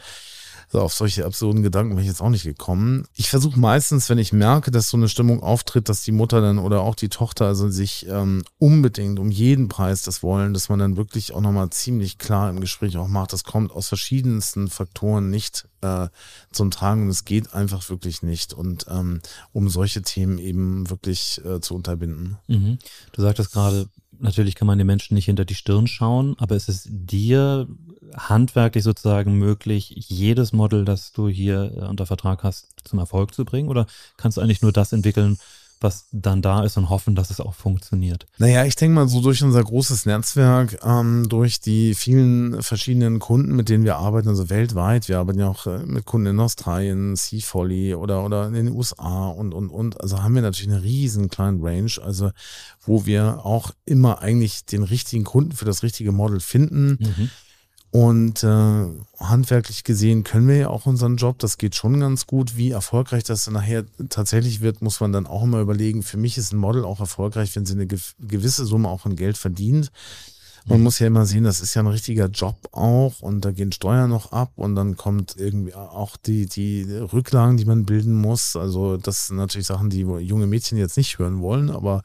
so, 0.71 0.79
auf 0.79 0.93
solche 0.93 1.25
absurden 1.25 1.63
Gedanken 1.63 1.95
bin 1.95 2.03
ich 2.03 2.07
jetzt 2.07 2.21
auch 2.21 2.29
nicht 2.29 2.45
gekommen. 2.45 3.05
Ich 3.15 3.29
versuche 3.29 3.60
meistens, 3.60 4.10
wenn 4.10 4.17
ich 4.17 4.31
merke, 4.31 4.71
dass 4.71 4.89
so 4.89 4.95
eine 4.95 5.10
Stimmung 5.10 5.43
auftritt, 5.43 5.89
dass 5.89 6.03
die 6.03 6.13
Mutter 6.13 6.39
dann 6.39 6.60
oder 6.60 6.81
auch 6.81 6.95
die 6.95 7.10
Tochter 7.10 7.47
also 7.47 7.69
sich 7.69 8.07
ähm, 8.07 8.43
unbedingt 8.57 9.19
um 9.19 9.31
jeden 9.31 9.67
Preis 9.67 10.01
das 10.01 10.23
wollen, 10.23 10.53
dass 10.53 10.69
man 10.69 10.79
dann 10.79 10.95
wirklich 10.95 11.34
auch 11.34 11.41
nochmal 11.41 11.69
ziemlich 11.71 12.17
klar 12.19 12.49
im 12.49 12.62
Gespräch 12.62 12.95
auch 12.95 13.10
macht, 13.10 13.34
das 13.34 13.43
kommt 13.43 13.71
aus 13.71 13.89
verschiedensten 13.89 14.69
Faktoren 14.69 15.29
nicht 15.29 15.67
äh, 15.81 16.07
zum 16.53 16.71
Tragen 16.71 17.03
und 17.03 17.10
es 17.10 17.25
geht 17.25 17.53
einfach 17.53 17.89
wirklich 17.89 18.23
nicht. 18.23 18.53
Und 18.53 18.86
ähm, 18.89 19.19
um 19.51 19.67
solche 19.69 20.03
Themen 20.03 20.38
eben 20.38 20.89
wirklich 20.89 21.41
äh, 21.43 21.60
zu 21.60 21.75
unterbinden. 21.75 22.38
Mhm. 22.47 22.77
Du 23.12 23.21
sagtest 23.21 23.51
gerade, 23.51 23.89
natürlich 24.19 24.55
kann 24.55 24.67
man 24.67 24.77
den 24.77 24.88
Menschen 24.88 25.15
nicht 25.15 25.25
hinter 25.25 25.43
die 25.43 25.55
Stirn 25.55 25.88
schauen, 25.88 26.36
aber 26.39 26.55
es 26.55 26.69
ist 26.69 26.88
dir 26.89 27.67
handwerklich 28.15 28.84
sozusagen 28.84 29.34
möglich, 29.34 29.93
jedes 29.95 30.54
Model, 30.54 30.86
das 30.86 31.12
du 31.12 31.28
hier 31.28 31.71
äh, 31.76 31.86
unter 31.86 32.06
Vertrag 32.06 32.43
hast, 32.43 32.69
zum 32.84 33.00
Erfolg 33.00 33.34
zu 33.34 33.45
bringen? 33.45 33.69
Oder 33.69 33.86
kannst 34.17 34.38
du 34.38 34.41
eigentlich 34.41 34.62
nur 34.62 34.71
das 34.71 34.93
entwickeln, 34.93 35.38
was 35.82 36.06
dann 36.12 36.41
da 36.41 36.63
ist 36.63 36.78
und 36.78 36.89
hoffen, 36.89 37.15
dass 37.15 37.32
es 37.32 37.39
auch 37.39 37.56
funktioniert? 37.56 38.26
Naja, 38.38 38.65
ich 38.65 38.76
denke 38.76 38.95
mal 38.95 39.08
so 39.08 39.19
durch 39.21 39.43
unser 39.43 39.63
großes 39.63 40.06
Netzwerk, 40.06 40.80
ähm, 40.84 41.28
durch 41.28 41.60
die 41.60 41.95
vielen 41.95 42.62
verschiedenen 42.62 43.19
Kunden, 43.19 43.56
mit 43.56 43.69
denen 43.69 43.84
wir 43.84 43.97
arbeiten, 43.97 44.30
also 44.30 44.50
weltweit, 44.50 45.10
wir 45.10 45.19
arbeiten 45.19 45.39
ja 45.39 45.50
auch 45.50 45.65
äh, 45.65 45.80
mit 45.80 46.06
Kunden 46.06 46.28
in 46.28 46.39
Australien, 46.39 47.15
Sea 47.15 47.41
Folly 47.41 47.95
oder, 47.95 48.24
oder 48.24 48.47
in 48.47 48.54
den 48.54 48.71
USA 48.71 49.28
und, 49.28 49.54
und, 49.54 49.69
und, 49.69 50.00
also 50.00 50.21
haben 50.21 50.36
wir 50.36 50.43
natürlich 50.43 50.71
eine 50.71 50.84
riesen 50.84 51.30
kleine 51.30 51.62
Range, 51.62 51.91
also 52.04 52.32
wo 52.82 53.06
wir 53.06 53.45
auch 53.45 53.71
immer 53.86 54.21
eigentlich 54.21 54.65
den 54.65 54.84
richtigen 54.84 55.24
Kunden 55.24 55.54
für 55.54 55.65
das 55.65 55.84
richtige 55.84 56.12
Model 56.12 56.39
finden. 56.39 56.97
Mhm 57.00 57.30
und 57.91 58.41
äh, 58.41 58.86
handwerklich 59.19 59.84
gesehen 59.84 60.23
können 60.23 60.47
wir 60.47 60.56
ja 60.56 60.69
auch 60.69 60.86
unseren 60.86 61.17
Job, 61.17 61.39
das 61.39 61.58
geht 61.58 61.75
schon 61.75 61.99
ganz 61.99 62.25
gut. 62.25 62.56
Wie 62.56 62.71
erfolgreich 62.71 63.25
das 63.25 63.43
dann 63.43 63.54
nachher 63.54 63.84
tatsächlich 64.08 64.62
wird, 64.62 64.82
muss 64.82 65.01
man 65.01 65.12
dann 65.12 65.27
auch 65.27 65.43
immer 65.43 65.60
überlegen. 65.60 66.01
Für 66.01 66.15
mich 66.15 66.38
ist 66.38 66.54
ein 66.54 66.58
Model 66.58 66.86
auch 66.86 67.01
erfolgreich, 67.01 67.54
wenn 67.56 67.65
sie 67.65 67.73
eine 67.73 67.88
gewisse 67.88 68.65
Summe 68.65 68.88
auch 68.88 69.06
an 69.06 69.17
Geld 69.17 69.38
verdient. 69.38 69.91
Man 70.65 70.77
mhm. 70.77 70.86
muss 70.86 70.99
ja 70.99 71.08
immer 71.08 71.25
sehen, 71.25 71.43
das 71.43 71.60
ist 71.60 71.73
ja 71.73 71.82
ein 71.82 71.88
richtiger 71.88 72.27
Job 72.27 72.56
auch 72.71 73.21
und 73.21 73.43
da 73.43 73.51
gehen 73.51 73.73
Steuern 73.73 74.10
noch 74.10 74.32
ab 74.32 74.54
und 74.56 74.75
dann 74.75 74.95
kommt 74.95 75.36
irgendwie 75.36 75.73
auch 75.73 76.15
die, 76.15 76.45
die 76.45 76.84
Rücklagen, 76.84 77.58
die 77.58 77.65
man 77.65 77.86
bilden 77.86 78.13
muss. 78.13 78.56
Also 78.56 78.95
das 78.95 79.27
sind 79.27 79.38
natürlich 79.38 79.67
Sachen, 79.67 79.89
die 79.89 80.01
junge 80.01 80.47
Mädchen 80.47 80.77
jetzt 80.77 80.97
nicht 80.97 81.19
hören 81.19 81.41
wollen, 81.41 81.69
aber 81.69 82.04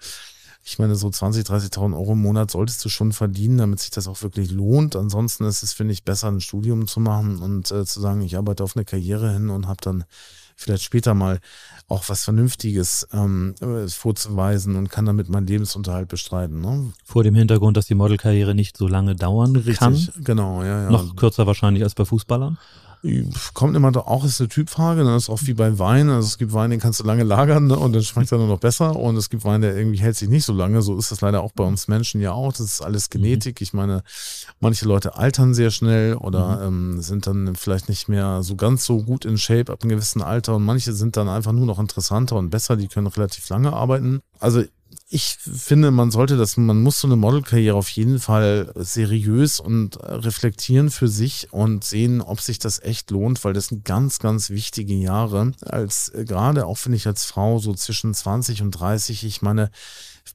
ich 0.68 0.80
meine, 0.80 0.96
so 0.96 1.08
20, 1.08 1.46
30.000 1.46 1.96
Euro 1.96 2.14
im 2.14 2.22
Monat 2.22 2.50
solltest 2.50 2.84
du 2.84 2.88
schon 2.88 3.12
verdienen, 3.12 3.58
damit 3.58 3.78
sich 3.78 3.90
das 3.90 4.08
auch 4.08 4.20
wirklich 4.22 4.50
lohnt. 4.50 4.96
Ansonsten 4.96 5.44
ist 5.44 5.62
es, 5.62 5.72
finde 5.72 5.92
ich, 5.92 6.02
besser, 6.02 6.26
ein 6.26 6.40
Studium 6.40 6.88
zu 6.88 6.98
machen 6.98 7.38
und 7.38 7.70
äh, 7.70 7.84
zu 7.84 8.00
sagen, 8.00 8.20
ich 8.22 8.36
arbeite 8.36 8.64
auf 8.64 8.74
eine 8.74 8.84
Karriere 8.84 9.32
hin 9.32 9.48
und 9.48 9.68
habe 9.68 9.78
dann 9.80 10.04
vielleicht 10.56 10.82
später 10.82 11.14
mal 11.14 11.38
auch 11.86 12.08
was 12.08 12.24
Vernünftiges 12.24 13.06
ähm, 13.12 13.54
äh, 13.60 13.86
vorzuweisen 13.86 14.74
und 14.74 14.90
kann 14.90 15.06
damit 15.06 15.28
meinen 15.28 15.46
Lebensunterhalt 15.46 16.08
bestreiten. 16.08 16.60
Ne? 16.60 16.92
Vor 17.04 17.22
dem 17.22 17.36
Hintergrund, 17.36 17.76
dass 17.76 17.86
die 17.86 17.94
Modelkarriere 17.94 18.56
nicht 18.56 18.76
so 18.76 18.88
lange 18.88 19.14
dauern 19.14 19.54
Richtig, 19.54 19.78
kann. 19.78 20.08
Genau, 20.16 20.64
ja, 20.64 20.82
ja. 20.82 20.90
Noch 20.90 21.14
kürzer 21.14 21.46
wahrscheinlich 21.46 21.84
als 21.84 21.94
bei 21.94 22.04
Fußballern. 22.04 22.58
Kommt 23.54 23.76
immer 23.76 23.94
auch, 24.06 24.24
ist 24.24 24.40
eine 24.40 24.48
Typfrage. 24.48 25.00
Das 25.00 25.08
ne? 25.08 25.16
ist 25.16 25.28
oft 25.28 25.46
wie 25.46 25.54
bei 25.54 25.78
Wein. 25.78 26.08
Also 26.08 26.26
es 26.26 26.38
gibt 26.38 26.52
Wein, 26.52 26.70
den 26.70 26.80
kannst 26.80 27.00
du 27.00 27.04
lange 27.04 27.22
lagern 27.22 27.66
ne? 27.66 27.78
und 27.78 27.92
dann 27.92 28.02
schmeckt 28.02 28.32
er 28.32 28.38
nur 28.38 28.48
noch 28.48 28.60
besser. 28.60 28.96
Und 28.96 29.16
es 29.16 29.30
gibt 29.30 29.44
Wein, 29.44 29.60
der 29.60 29.76
irgendwie 29.76 29.98
hält 29.98 30.16
sich 30.16 30.28
nicht 30.28 30.44
so 30.44 30.52
lange. 30.52 30.82
So 30.82 30.96
ist 30.98 31.10
das 31.10 31.20
leider 31.20 31.42
auch 31.42 31.52
bei 31.52 31.64
uns 31.64 31.88
Menschen 31.88 32.20
ja 32.20 32.32
auch. 32.32 32.52
Das 32.52 32.60
ist 32.60 32.80
alles 32.82 33.08
mhm. 33.08 33.12
Genetik. 33.12 33.60
Ich 33.60 33.72
meine, 33.72 34.02
manche 34.60 34.86
Leute 34.86 35.16
altern 35.16 35.54
sehr 35.54 35.70
schnell 35.70 36.14
oder 36.14 36.70
mhm. 36.70 36.94
ähm, 36.96 37.02
sind 37.02 37.26
dann 37.26 37.56
vielleicht 37.56 37.88
nicht 37.88 38.08
mehr 38.08 38.42
so 38.42 38.56
ganz 38.56 38.84
so 38.84 39.02
gut 39.02 39.24
in 39.24 39.38
Shape 39.38 39.72
ab 39.72 39.82
einem 39.82 39.90
gewissen 39.90 40.22
Alter. 40.22 40.56
Und 40.56 40.64
manche 40.64 40.92
sind 40.92 41.16
dann 41.16 41.28
einfach 41.28 41.52
nur 41.52 41.66
noch 41.66 41.78
interessanter 41.78 42.36
und 42.36 42.50
besser. 42.50 42.76
Die 42.76 42.88
können 42.88 43.06
relativ 43.06 43.48
lange 43.48 43.72
arbeiten. 43.72 44.20
Also 44.40 44.62
ich 45.08 45.36
finde, 45.38 45.92
man 45.92 46.10
sollte 46.10 46.36
das, 46.36 46.56
man 46.56 46.82
muss 46.82 47.00
so 47.00 47.06
eine 47.06 47.14
Modelkarriere 47.14 47.76
auf 47.76 47.88
jeden 47.90 48.18
Fall 48.18 48.72
seriös 48.74 49.60
und 49.60 49.98
reflektieren 50.02 50.90
für 50.90 51.06
sich 51.06 51.52
und 51.52 51.84
sehen, 51.84 52.20
ob 52.20 52.40
sich 52.40 52.58
das 52.58 52.82
echt 52.82 53.12
lohnt, 53.12 53.44
weil 53.44 53.52
das 53.52 53.68
sind 53.68 53.84
ganz, 53.84 54.18
ganz 54.18 54.50
wichtige 54.50 54.94
Jahre. 54.94 55.52
Als 55.62 56.08
äh, 56.08 56.24
gerade 56.24 56.66
auch 56.66 56.78
finde 56.78 56.96
ich 56.96 57.06
als 57.06 57.24
Frau 57.24 57.60
so 57.60 57.72
zwischen 57.74 58.14
20 58.14 58.62
und 58.62 58.72
30, 58.72 59.22
ich 59.22 59.42
meine, 59.42 59.70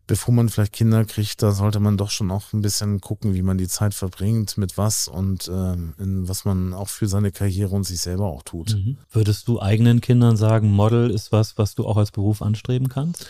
bevor 0.07 0.33
man 0.33 0.47
vielleicht 0.47 0.71
Kinder 0.71 1.03
kriegt, 1.03 1.43
da 1.43 1.51
sollte 1.51 1.81
man 1.81 1.97
doch 1.97 2.09
schon 2.09 2.31
auch 2.31 2.53
ein 2.53 2.61
bisschen 2.61 3.01
gucken, 3.01 3.33
wie 3.33 3.41
man 3.41 3.57
die 3.57 3.67
Zeit 3.67 3.93
verbringt, 3.93 4.57
mit 4.57 4.77
was 4.77 5.09
und 5.09 5.49
äh, 5.49 5.75
was 5.97 6.45
man 6.45 6.73
auch 6.73 6.87
für 6.87 7.09
seine 7.09 7.33
Karriere 7.33 7.75
und 7.75 7.83
sich 7.83 7.99
selber 7.99 8.27
auch 8.27 8.43
tut. 8.43 8.75
Mhm. 8.75 8.97
Würdest 9.11 9.49
du 9.49 9.61
eigenen 9.61 9.99
Kindern 9.99 10.37
sagen, 10.37 10.71
Model 10.71 11.11
ist 11.11 11.33
was, 11.33 11.57
was 11.57 11.75
du 11.75 11.85
auch 11.85 11.97
als 11.97 12.11
Beruf 12.11 12.41
anstreben 12.41 12.87
kannst? 12.87 13.27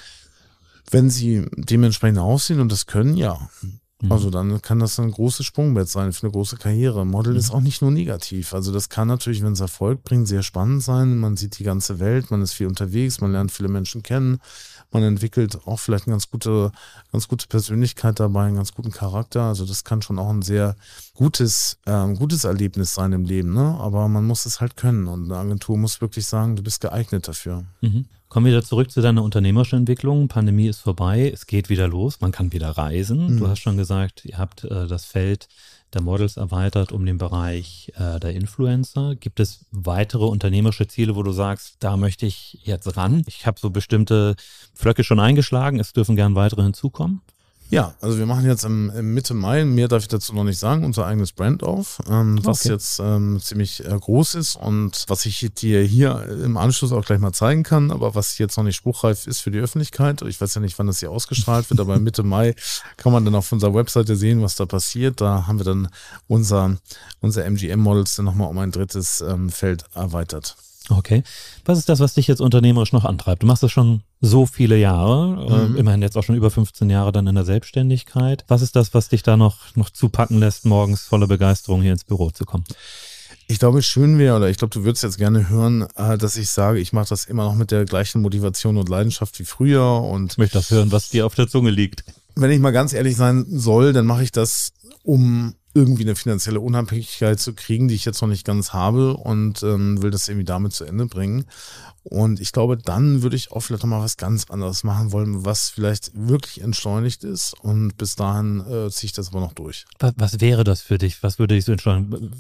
Wenn 0.92 1.10
sie 1.10 1.46
dementsprechend 1.56 2.20
aussehen 2.20 2.60
und 2.60 2.72
das 2.72 2.86
können, 2.86 3.16
ja. 3.18 3.50
Mhm. 4.02 4.12
Also 4.12 4.30
dann 4.30 4.62
kann 4.62 4.80
das 4.80 5.00
ein 5.00 5.12
großes 5.12 5.46
Sprungbrett 5.46 5.88
sein 5.88 6.12
für 6.12 6.24
eine 6.24 6.32
große 6.32 6.58
Karriere. 6.58 7.06
Model 7.06 7.34
mhm. 7.34 7.40
ist 7.40 7.52
auch 7.52 7.62
nicht 7.62 7.82
nur 7.82 7.92
negativ. 7.92 8.54
Also 8.54 8.72
das 8.72 8.90
kann 8.90 9.08
natürlich, 9.08 9.44
wenn 9.44 9.54
es 9.54 9.60
Erfolg 9.60 10.04
bringt, 10.04 10.28
sehr 10.28 10.44
spannend 10.44 10.84
sein. 10.84 11.18
Man 11.18 11.38
sieht 11.38 11.60
die 11.60 11.64
ganze 11.64 12.00
Welt, 12.00 12.32
man 12.32 12.42
ist 12.42 12.54
viel 12.54 12.68
unterwegs, 12.68 13.22
man 13.22 13.32
lernt 13.32 13.52
viele 13.52 13.70
Menschen 13.70 14.02
kennen, 14.04 14.40
man 14.92 15.04
entwickelt 15.04 15.60
auch 15.66 15.80
vielleicht 15.80 16.08
eine 16.08 16.14
ganz 16.14 16.30
gute, 16.30 16.72
ganz 17.12 17.28
gute 17.28 17.48
Persönlichkeit 17.48 18.20
dabei, 18.20 18.46
einen 18.46 18.56
ganz 18.56 18.74
guten 18.74 18.92
Charakter. 18.92 19.44
Also 19.44 19.66
das 19.66 19.84
kann 19.84 20.02
schon 20.02 20.20
auch 20.20 20.30
ein 20.30 20.42
sehr 20.42 20.76
gutes, 21.14 21.78
ähm, 21.86 22.16
gutes 22.16 22.44
Erlebnis 22.44 22.94
sein 22.94 23.14
im 23.14 23.26
Leben. 23.26 23.54
Ne? 23.54 23.78
Aber 23.80 24.08
man 24.08 24.26
muss 24.26 24.46
es 24.46 24.62
halt 24.62 24.78
können 24.78 25.08
und 25.08 25.26
eine 25.26 25.40
Agentur 25.40 25.78
muss 25.78 26.02
wirklich 26.02 26.26
sagen, 26.26 26.56
du 26.56 26.64
bist 26.64 26.82
geeignet 26.82 27.28
dafür. 27.28 27.64
Mhm. 27.82 28.06
Kommen 28.28 28.46
wir 28.46 28.54
wieder 28.54 28.64
zurück 28.64 28.90
zu 28.90 29.02
deiner 29.02 29.24
unternehmerischen 29.24 29.80
Entwicklung. 29.80 30.30
Pandemie 30.30 30.68
ist 30.68 30.80
vorbei, 30.80 31.30
es 31.34 31.48
geht 31.48 31.70
wieder 31.70 31.90
los, 31.90 32.22
man 32.22 32.32
kann 32.32 32.54
wieder 32.54 32.70
reisen. 32.70 33.36
Mhm. 33.36 33.38
Du 33.40 33.48
hast 33.50 33.60
schon 33.60 33.76
gesagt, 33.76 34.24
ihr 34.24 34.38
habt 34.38 34.64
äh, 34.64 34.88
das 34.88 35.04
Feld 35.04 35.50
der 35.94 36.02
Models 36.02 36.38
erweitert 36.38 36.92
um 36.92 37.06
den 37.06 37.18
Bereich 37.18 37.92
äh, 37.96 38.20
der 38.20 38.34
Influencer. 38.34 39.16
Gibt 39.16 39.40
es 39.40 39.66
weitere 39.72 40.26
unternehmerische 40.26 40.88
Ziele, 40.88 41.16
wo 41.16 41.24
du 41.24 41.32
sagst, 41.32 41.78
da 41.80 41.98
möchte 41.98 42.26
ich 42.26 42.60
jetzt 42.64 42.96
ran? 42.98 43.24
Ich 43.28 43.46
habe 43.46 43.60
so 43.60 43.70
bestimmte 43.70 44.36
Flöcke 44.74 45.04
schon 45.04 45.20
eingeschlagen, 45.20 45.80
es 45.80 45.94
dürfen 45.94 46.16
gern 46.16 46.36
weitere 46.36 46.64
hinzukommen. 46.64 47.22
Ja, 47.72 47.94
also 48.02 48.18
wir 48.18 48.26
machen 48.26 48.46
jetzt 48.46 48.66
im, 48.66 48.90
im, 48.90 49.14
Mitte 49.14 49.34
Mai, 49.34 49.64
mehr 49.64 49.88
darf 49.88 50.02
ich 50.02 50.10
dazu 50.10 50.34
noch 50.34 50.44
nicht 50.44 50.60
sagen, 50.60 50.84
unser 50.84 51.06
eigenes 51.06 51.32
Brand 51.32 51.64
auf, 51.64 52.02
ähm, 52.10 52.38
was 52.44 52.66
okay. 52.66 52.74
jetzt 52.74 53.00
ähm, 53.00 53.40
ziemlich 53.42 53.86
äh, 53.86 53.98
groß 53.98 54.36
ist 54.36 54.58
und 54.58 55.06
was 55.08 55.26
ich 55.26 55.50
dir 55.56 55.82
hier 55.82 56.22
im 56.44 56.58
Anschluss 56.58 56.92
auch 56.92 57.06
gleich 57.06 57.20
mal 57.20 57.32
zeigen 57.32 57.64
kann, 57.64 57.90
aber 57.90 58.14
was 58.14 58.38
jetzt 58.40 58.58
noch 58.58 58.66
nicht 58.66 58.76
spruchreif 58.76 59.26
ist 59.26 59.40
für 59.40 59.52
die 59.52 59.60
Öffentlichkeit. 59.60 60.22
Ich 60.24 60.42
weiß 60.42 60.54
ja 60.54 60.60
nicht, 60.60 60.78
wann 60.80 60.88
das 60.88 61.00
hier 61.00 61.12
ausgestrahlt 61.12 61.70
wird, 61.70 61.80
aber 61.80 61.98
Mitte 61.98 62.24
Mai 62.24 62.56
kann 62.98 63.14
man 63.14 63.24
dann 63.24 63.36
auf 63.36 63.50
unserer 63.50 63.74
Webseite 63.74 64.18
sehen, 64.18 64.42
was 64.42 64.58
da 64.58 64.66
passiert. 64.66 65.22
Da 65.22 65.48
haben 65.48 65.58
wir 65.58 65.66
dann 65.66 65.88
unser, 66.28 66.76
unser 67.22 67.46
MGM-Models 67.46 68.18
dann 68.18 68.26
nochmal 68.26 68.50
um 68.50 68.58
ein 68.58 68.72
drittes 68.72 69.22
ähm, 69.22 69.50
Feld 69.50 69.86
erweitert. 69.96 70.58
Okay. 70.90 71.24
Was 71.66 71.78
ist 71.78 71.90
das, 71.90 72.00
was 72.00 72.16
dich 72.16 72.28
jetzt 72.28 72.42
unternehmerisch 72.42 72.92
noch 72.92 73.06
antreibt? 73.06 73.44
Du 73.44 73.48
machst 73.48 73.64
das 73.64 73.72
schon 73.72 74.02
so 74.20 74.46
viele 74.46 74.78
Jahre, 74.78 75.46
äh, 75.48 75.68
mhm. 75.68 75.76
äh, 75.76 75.80
immerhin 75.80 76.02
jetzt 76.02 76.18
auch 76.18 76.24
schon 76.24 76.36
über 76.36 76.50
15 76.50 76.90
Jahre 76.90 77.12
dann 77.12 77.28
in 77.28 77.36
der 77.36 77.46
Selbstständigkeit. 77.46 78.44
Was 78.48 78.62
ist 78.62 78.76
das, 78.76 78.94
was 78.94 79.10
dich 79.10 79.24
da 79.24 79.38
noch, 79.38 79.76
noch 79.76 79.90
zupacken 79.90 80.40
lässt, 80.40 80.66
morgens 80.66 81.02
voller 81.02 81.28
Begeisterung 81.28 81.82
hier 81.82 81.92
ins 81.92 82.04
Büro 82.04 82.32
zu 82.32 82.46
kommen? 82.46 82.66
Ich 83.48 83.60
glaube, 83.60 83.82
schön 83.82 84.18
wäre, 84.18 84.38
oder 84.38 84.50
ich 84.50 84.58
glaube, 84.58 84.74
du 84.74 84.84
würdest 84.84 85.04
jetzt 85.04 85.18
gerne 85.18 85.50
hören, 85.50 85.86
äh, 85.96 86.18
dass 86.18 86.38
ich 86.38 86.50
sage, 86.50 86.80
ich 86.80 86.94
mache 86.94 87.10
das 87.10 87.26
immer 87.26 87.44
noch 87.44 87.56
mit 87.56 87.72
der 87.72 87.86
gleichen 87.86 88.22
Motivation 88.22 88.78
und 88.78 88.90
Leidenschaft 88.90 89.38
wie 89.40 89.46
früher 89.46 90.02
und. 90.02 90.34
Ich 90.34 90.38
möchte 90.38 90.58
das 90.58 90.72
hören, 90.72 90.92
was 90.92 91.10
dir 91.10 91.26
auf 91.26 91.36
der 91.36 91.48
Zunge 91.48 91.70
liegt. 91.70 92.04
Wenn 92.36 92.52
ich 92.52 92.60
mal 92.60 92.72
ganz 92.72 92.94
ehrlich 92.94 93.18
sein 93.18 93.46
soll, 93.50 93.94
dann 93.94 94.06
mache 94.06 94.24
ich 94.24 94.32
das, 94.32 94.72
um 95.04 95.54
irgendwie 95.74 96.04
eine 96.04 96.16
finanzielle 96.16 96.60
Unabhängigkeit 96.60 97.40
zu 97.40 97.54
kriegen, 97.54 97.88
die 97.88 97.96
ich 97.96 98.06
jetzt 98.06 98.22
noch 98.22 98.30
nicht 98.30 98.46
ganz 98.46 98.74
habe 98.74 99.16
und 99.16 99.64
ähm, 99.64 100.02
will 100.02 100.12
das 100.12 100.28
irgendwie 100.28 100.46
damit 100.46 100.74
zu 100.74 100.86
Ende 100.86 101.06
bringen. 101.06 101.46
Und 102.04 102.40
ich 102.40 102.52
glaube, 102.52 102.78
dann 102.78 103.22
würde 103.22 103.36
ich 103.36 103.52
auch 103.52 103.60
vielleicht 103.60 103.84
nochmal 103.84 104.02
was 104.02 104.18
ganz 104.18 104.50
anderes 104.50 104.84
machen 104.84 105.12
wollen, 105.12 105.46
was 105.46 105.70
vielleicht 105.70 106.12
wirklich 106.16 106.62
entschleunigt 106.62 107.24
ist. 107.24 107.54
Und 107.62 107.96
bis 107.98 108.16
dahin 108.16 108.62
äh, 108.62 108.90
ziehe 108.90 109.08
ich 109.08 109.14
das 109.14 109.30
aber 109.30 109.40
noch 109.40 109.54
durch. 109.54 109.86
Was, 110.00 110.14
was, 110.18 110.42
wäre 110.42 110.64
das 110.64 110.82
für 110.82 110.98
dich? 110.98 111.22
Was 111.22 111.38
würde 111.38 111.54
dich 111.54 111.66
so 111.66 111.72
entschleunigen? 111.72 112.32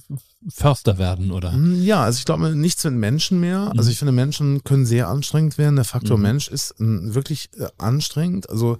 Förster 0.49 0.97
werden, 0.97 1.29
oder? 1.29 1.53
Hm, 1.53 1.83
ja, 1.83 2.03
also 2.03 2.17
ich 2.17 2.25
glaube, 2.25 2.55
nichts 2.55 2.83
mit 2.85 2.95
Menschen 2.95 3.39
mehr. 3.39 3.69
Mhm. 3.71 3.77
Also 3.77 3.91
ich 3.91 3.99
finde, 3.99 4.11
Menschen 4.11 4.63
können 4.63 4.87
sehr 4.87 5.07
anstrengend 5.07 5.59
werden. 5.59 5.75
Der 5.75 5.85
Faktor 5.85 6.17
mhm. 6.17 6.23
Mensch 6.23 6.47
ist 6.47 6.71
äh, 6.79 7.13
wirklich 7.13 7.49
äh, 7.59 7.67
anstrengend. 7.77 8.49
Also 8.49 8.79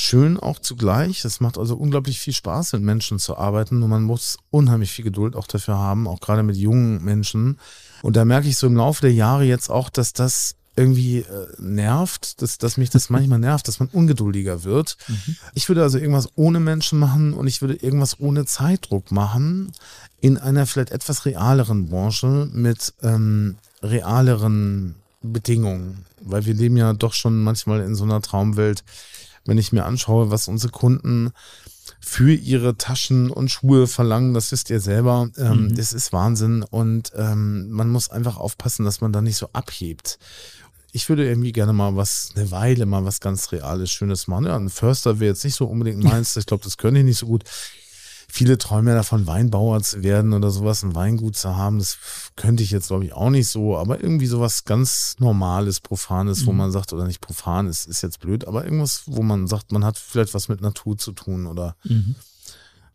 schön 0.00 0.38
auch 0.38 0.58
zugleich. 0.58 1.24
Es 1.24 1.40
macht 1.40 1.58
also 1.58 1.76
unglaublich 1.76 2.20
viel 2.20 2.32
Spaß, 2.32 2.72
mit 2.74 2.82
Menschen 2.82 3.18
zu 3.18 3.36
arbeiten. 3.36 3.82
Und 3.82 3.90
man 3.90 4.02
muss 4.02 4.38
unheimlich 4.50 4.92
viel 4.92 5.04
Geduld 5.04 5.36
auch 5.36 5.46
dafür 5.46 5.78
haben, 5.78 6.08
auch 6.08 6.20
gerade 6.20 6.42
mit 6.42 6.56
jungen 6.56 7.04
Menschen. 7.04 7.58
Und 8.02 8.16
da 8.16 8.24
merke 8.24 8.48
ich 8.48 8.56
so 8.56 8.66
im 8.66 8.76
Laufe 8.76 9.02
der 9.02 9.12
Jahre 9.12 9.44
jetzt 9.44 9.70
auch, 9.70 9.90
dass 9.90 10.12
das 10.12 10.56
irgendwie 10.76 11.18
äh, 11.18 11.46
nervt, 11.58 12.40
dass, 12.42 12.58
dass 12.58 12.76
mich 12.76 12.90
das 12.90 13.10
manchmal 13.10 13.38
nervt, 13.38 13.68
dass 13.68 13.80
man 13.80 13.88
ungeduldiger 13.88 14.64
wird. 14.64 14.96
Mhm. 15.08 15.36
Ich 15.54 15.68
würde 15.68 15.82
also 15.82 15.98
irgendwas 15.98 16.28
ohne 16.36 16.60
Menschen 16.60 16.98
machen 16.98 17.34
und 17.34 17.46
ich 17.46 17.60
würde 17.60 17.74
irgendwas 17.74 18.18
ohne 18.20 18.46
Zeitdruck 18.46 19.10
machen 19.12 19.72
in 20.20 20.38
einer 20.38 20.66
vielleicht 20.66 20.90
etwas 20.90 21.26
realeren 21.26 21.88
Branche 21.88 22.48
mit 22.52 22.94
ähm, 23.02 23.56
realeren 23.82 24.94
Bedingungen, 25.22 26.06
weil 26.22 26.46
wir 26.46 26.54
leben 26.54 26.76
ja 26.76 26.92
doch 26.92 27.12
schon 27.12 27.42
manchmal 27.42 27.80
in 27.80 27.94
so 27.94 28.04
einer 28.04 28.22
Traumwelt, 28.22 28.84
wenn 29.44 29.58
ich 29.58 29.72
mir 29.72 29.84
anschaue, 29.84 30.30
was 30.30 30.48
unsere 30.48 30.72
Kunden 30.72 31.32
für 32.00 32.32
ihre 32.32 32.76
Taschen 32.76 33.30
und 33.30 33.50
Schuhe 33.50 33.86
verlangen, 33.86 34.34
das 34.34 34.52
wisst 34.52 34.70
ihr 34.70 34.80
selber. 34.80 35.30
Ähm, 35.36 35.64
mhm. 35.64 35.74
Das 35.76 35.92
ist 35.92 36.12
Wahnsinn 36.12 36.62
und 36.62 37.12
ähm, 37.16 37.70
man 37.70 37.90
muss 37.90 38.10
einfach 38.10 38.36
aufpassen, 38.36 38.84
dass 38.84 39.00
man 39.00 39.12
da 39.12 39.20
nicht 39.20 39.36
so 39.36 39.50
abhebt. 39.52 40.18
Ich 40.92 41.08
würde 41.08 41.28
irgendwie 41.28 41.52
gerne 41.52 41.72
mal 41.72 41.94
was, 41.94 42.32
eine 42.34 42.50
Weile 42.50 42.86
mal 42.86 43.04
was 43.04 43.20
ganz 43.20 43.52
Reales, 43.52 43.90
Schönes 43.90 44.26
machen. 44.26 44.46
Ja, 44.46 44.56
ein 44.56 44.70
Förster 44.70 45.20
wäre 45.20 45.32
jetzt 45.32 45.44
nicht 45.44 45.54
so 45.54 45.66
unbedingt 45.66 46.02
meins. 46.04 46.36
Ich 46.36 46.46
glaube, 46.46 46.64
das 46.64 46.78
können 46.78 46.96
die 46.96 47.02
nicht 47.04 47.18
so 47.18 47.26
gut. 47.26 47.44
Viele 48.32 48.58
träumen 48.58 48.88
ja 48.88 48.94
davon, 48.94 49.26
Weinbauer 49.26 49.82
zu 49.82 50.02
werden 50.04 50.32
oder 50.32 50.50
sowas, 50.50 50.84
ein 50.84 50.94
Weingut 50.94 51.36
zu 51.36 51.56
haben. 51.56 51.78
Das 51.80 51.98
könnte 52.36 52.62
ich 52.62 52.70
jetzt, 52.70 52.88
glaube 52.88 53.04
ich, 53.04 53.12
auch 53.12 53.30
nicht 53.30 53.48
so. 53.48 53.76
Aber 53.76 54.00
irgendwie 54.00 54.26
sowas 54.26 54.64
ganz 54.64 55.16
Normales, 55.18 55.80
Profanes, 55.80 56.42
mhm. 56.42 56.46
wo 56.46 56.52
man 56.52 56.70
sagt, 56.70 56.92
oder 56.92 57.06
nicht 57.06 57.20
profan, 57.20 57.66
ist, 57.66 57.86
ist 57.86 58.02
jetzt 58.02 58.20
blöd, 58.20 58.46
aber 58.46 58.64
irgendwas, 58.64 59.02
wo 59.06 59.22
man 59.22 59.48
sagt, 59.48 59.72
man 59.72 59.84
hat 59.84 59.98
vielleicht 59.98 60.32
was 60.32 60.48
mit 60.48 60.60
Natur 60.60 60.96
zu 60.96 61.12
tun 61.12 61.46
oder. 61.46 61.76
Mhm. 61.84 62.14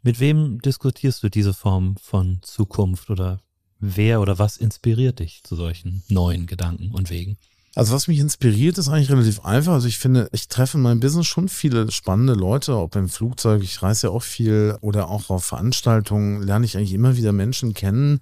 Mit 0.01 0.19
wem 0.19 0.61
diskutierst 0.61 1.23
du 1.23 1.29
diese 1.29 1.53
Form 1.53 1.97
von 1.97 2.39
Zukunft 2.41 3.09
oder 3.09 3.39
wer 3.79 4.21
oder 4.21 4.39
was 4.39 4.55
inspiriert 4.55 5.19
dich 5.19 5.41
zu 5.43 5.55
solchen 5.55 6.03
neuen 6.07 6.45
Gedanken 6.45 6.91
und 6.91 7.09
Wegen? 7.09 7.37
Also 7.75 7.93
was 7.93 8.07
mich 8.07 8.19
inspiriert, 8.19 8.77
ist 8.77 8.87
eigentlich 8.87 9.11
relativ 9.11 9.43
einfach. 9.43 9.73
Also 9.73 9.89
ich 9.89 9.97
finde, 9.97 10.29
ich 10.31 10.47
treffe 10.47 10.77
in 10.77 10.83
meinem 10.83 11.01
Business 11.01 11.27
schon 11.27 11.49
viele 11.49 11.91
spannende 11.91 12.33
Leute, 12.33 12.73
auch 12.73 12.89
beim 12.89 13.09
Flugzeug. 13.09 13.61
Ich 13.63 13.83
reise 13.83 14.07
ja 14.07 14.13
auch 14.13 14.23
viel 14.23 14.77
oder 14.79 15.09
auch 15.09 15.29
auf 15.29 15.43
Veranstaltungen 15.43 16.41
lerne 16.41 16.65
ich 16.65 16.77
eigentlich 16.77 16.93
immer 16.93 17.17
wieder 17.17 17.33
Menschen 17.33 17.73
kennen, 17.73 18.21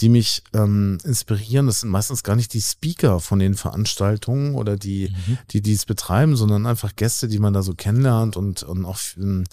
die 0.00 0.10
mich 0.10 0.42
ähm, 0.52 0.98
inspirieren. 1.04 1.66
Das 1.66 1.80
sind 1.80 1.88
meistens 1.88 2.22
gar 2.22 2.36
nicht 2.36 2.52
die 2.52 2.60
Speaker 2.60 3.20
von 3.20 3.38
den 3.38 3.54
Veranstaltungen 3.54 4.54
oder 4.54 4.76
die, 4.76 5.08
mhm. 5.08 5.38
die 5.52 5.62
dies 5.62 5.86
betreiben, 5.86 6.36
sondern 6.36 6.66
einfach 6.66 6.94
Gäste, 6.94 7.28
die 7.28 7.38
man 7.38 7.54
da 7.54 7.62
so 7.62 7.72
kennenlernt 7.72 8.36
und, 8.36 8.62
und 8.62 8.84
auch 8.84 8.98
ähm, 9.16 9.44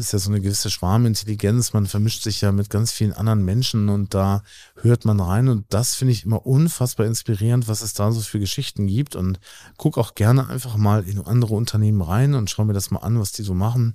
ist 0.00 0.12
ja 0.12 0.18
so 0.18 0.30
eine 0.30 0.40
gewisse 0.40 0.70
Schwarmintelligenz. 0.70 1.72
Man 1.72 1.86
vermischt 1.86 2.22
sich 2.22 2.40
ja 2.40 2.50
mit 2.50 2.70
ganz 2.70 2.90
vielen 2.90 3.12
anderen 3.12 3.44
Menschen 3.44 3.88
und 3.88 4.14
da 4.14 4.42
hört 4.82 5.04
man 5.04 5.20
rein. 5.20 5.48
Und 5.48 5.66
das 5.68 5.94
finde 5.94 6.12
ich 6.12 6.24
immer 6.24 6.44
unfassbar 6.46 7.06
inspirierend, 7.06 7.68
was 7.68 7.82
es 7.82 7.94
da 7.94 8.10
so 8.10 8.20
für 8.20 8.40
Geschichten 8.40 8.86
gibt. 8.86 9.14
Und 9.14 9.38
guck 9.76 9.98
auch 9.98 10.14
gerne 10.14 10.48
einfach 10.48 10.76
mal 10.76 11.06
in 11.06 11.20
andere 11.20 11.54
Unternehmen 11.54 12.02
rein 12.02 12.34
und 12.34 12.50
schau 12.50 12.64
mir 12.64 12.72
das 12.72 12.90
mal 12.90 13.00
an, 13.00 13.20
was 13.20 13.32
die 13.32 13.42
so 13.42 13.54
machen. 13.54 13.94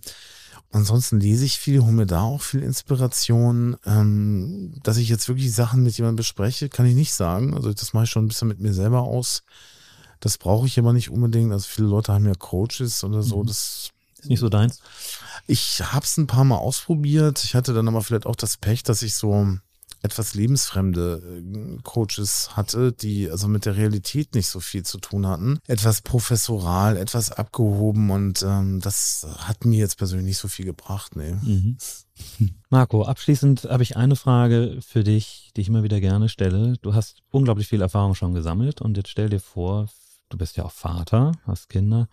Ansonsten 0.71 1.19
lese 1.19 1.45
ich 1.45 1.57
viel, 1.57 1.81
hole 1.81 1.91
mir 1.91 2.05
da 2.05 2.21
auch 2.21 2.41
viel 2.41 2.61
Inspiration. 2.61 3.77
Ähm, 3.85 4.73
dass 4.83 4.97
ich 4.97 5.09
jetzt 5.09 5.27
wirklich 5.27 5.53
Sachen 5.53 5.83
mit 5.83 5.97
jemandem 5.97 6.17
bespreche, 6.17 6.69
kann 6.69 6.85
ich 6.85 6.95
nicht 6.95 7.13
sagen. 7.13 7.53
Also 7.53 7.73
das 7.73 7.93
mache 7.93 8.05
ich 8.05 8.09
schon 8.09 8.25
ein 8.25 8.27
bisschen 8.27 8.47
mit 8.47 8.59
mir 8.59 8.73
selber 8.73 9.01
aus. 9.01 9.43
Das 10.19 10.37
brauche 10.37 10.67
ich 10.67 10.79
aber 10.79 10.93
nicht 10.93 11.09
unbedingt. 11.09 11.51
Also 11.51 11.67
viele 11.69 11.87
Leute 11.87 12.13
haben 12.13 12.25
ja 12.25 12.33
Coaches 12.33 13.03
oder 13.03 13.21
so. 13.21 13.43
Mhm. 13.43 13.47
Das 13.47 13.91
ist 14.19 14.29
nicht 14.29 14.39
so 14.39 14.49
deins? 14.49 14.81
Ich 15.47 15.81
habe 15.81 16.05
es 16.05 16.17
ein 16.17 16.27
paar 16.27 16.43
Mal 16.43 16.57
ausprobiert. 16.57 17.43
Ich 17.43 17.55
hatte 17.55 17.73
dann 17.73 17.87
aber 17.87 18.01
vielleicht 18.01 18.25
auch 18.25 18.35
das 18.35 18.57
Pech, 18.57 18.83
dass 18.83 19.01
ich 19.01 19.15
so 19.15 19.57
etwas 20.05 20.35
lebensfremde 20.35 21.21
äh, 21.23 21.81
Coaches 21.81 22.55
hatte, 22.55 22.91
die 22.93 23.29
also 23.29 23.47
mit 23.47 23.65
der 23.65 23.75
Realität 23.75 24.35
nicht 24.35 24.47
so 24.47 24.59
viel 24.59 24.83
zu 24.83 24.99
tun 24.99 25.27
hatten. 25.27 25.59
Etwas 25.67 26.01
professoral, 26.01 26.95
etwas 26.95 27.31
abgehoben 27.31 28.11
und 28.11 28.43
ähm, 28.43 28.79
das 28.79 29.27
hat 29.39 29.65
mir 29.65 29.79
jetzt 29.79 29.97
persönlich 29.97 30.27
nicht 30.27 30.37
so 30.37 30.47
viel 30.47 30.65
gebracht. 30.65 31.15
Nee. 31.15 31.33
Mhm. 31.41 31.77
Marco, 32.69 33.03
abschließend 33.03 33.65
habe 33.65 33.83
ich 33.83 33.97
eine 33.97 34.15
Frage 34.15 34.79
für 34.85 35.03
dich, 35.03 35.51
die 35.55 35.61
ich 35.61 35.67
immer 35.67 35.83
wieder 35.83 35.99
gerne 35.99 36.29
stelle. 36.29 36.77
Du 36.81 36.93
hast 36.93 37.23
unglaublich 37.31 37.67
viel 37.67 37.81
Erfahrung 37.81 38.15
schon 38.15 38.33
gesammelt 38.33 38.81
und 38.81 38.95
jetzt 38.97 39.09
stell 39.09 39.29
dir 39.29 39.41
vor, 39.41 39.87
du 40.29 40.37
bist 40.37 40.55
ja 40.55 40.65
auch 40.65 40.71
Vater, 40.71 41.33
hast 41.45 41.69
Kinder. 41.69 42.07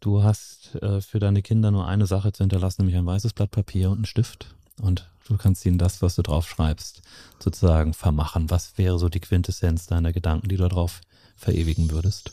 Du 0.00 0.22
hast 0.22 0.74
äh, 0.76 1.02
für 1.02 1.18
deine 1.18 1.42
Kinder 1.42 1.70
nur 1.70 1.86
eine 1.86 2.06
Sache 2.06 2.32
zu 2.32 2.42
hinterlassen, 2.42 2.82
nämlich 2.82 2.96
ein 2.96 3.06
weißes 3.06 3.34
Blatt 3.34 3.50
Papier 3.50 3.90
und 3.90 3.98
einen 3.98 4.04
Stift. 4.06 4.54
Und 4.80 5.10
du 5.28 5.36
kannst 5.36 5.64
ihnen 5.66 5.76
das, 5.76 6.00
was 6.00 6.16
du 6.16 6.22
drauf 6.22 6.48
schreibst, 6.48 7.02
sozusagen 7.38 7.92
vermachen. 7.92 8.48
Was 8.48 8.78
wäre 8.78 8.98
so 8.98 9.10
die 9.10 9.20
Quintessenz 9.20 9.86
deiner 9.86 10.12
Gedanken, 10.12 10.48
die 10.48 10.56
du 10.56 10.66
darauf 10.66 11.02
verewigen 11.36 11.90
würdest? 11.90 12.32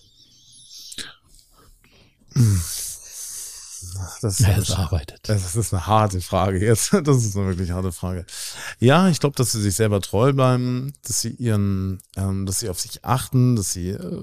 Hm. 2.34 2.62
Das 4.22 4.40
ist, 4.40 4.48
es 4.48 4.72
arbeitet. 4.72 5.20
Das 5.24 5.56
ist 5.56 5.74
eine 5.74 5.88
harte 5.88 6.22
Frage 6.22 6.60
jetzt. 6.64 6.94
Das 7.08 7.24
ist 7.24 7.38
eine 7.38 7.48
wirklich 7.48 7.72
harte 7.72 7.92
Frage. 7.92 8.26
Ja, 8.80 9.08
ich 9.08 9.20
glaube, 9.20 9.36
dass 9.36 9.52
sie 9.52 9.62
sich 9.62 9.76
selber 9.76 10.02
treu 10.02 10.34
bleiben, 10.34 10.94
dass 11.06 11.22
sie 11.22 11.30
ihren, 11.30 12.00
ähm, 12.16 12.46
dass 12.46 12.60
sie 12.60 12.70
auf 12.70 12.80
sich 12.80 13.06
achten, 13.06 13.56
dass 13.56 13.72
sie, 13.72 13.90
äh, 13.90 14.22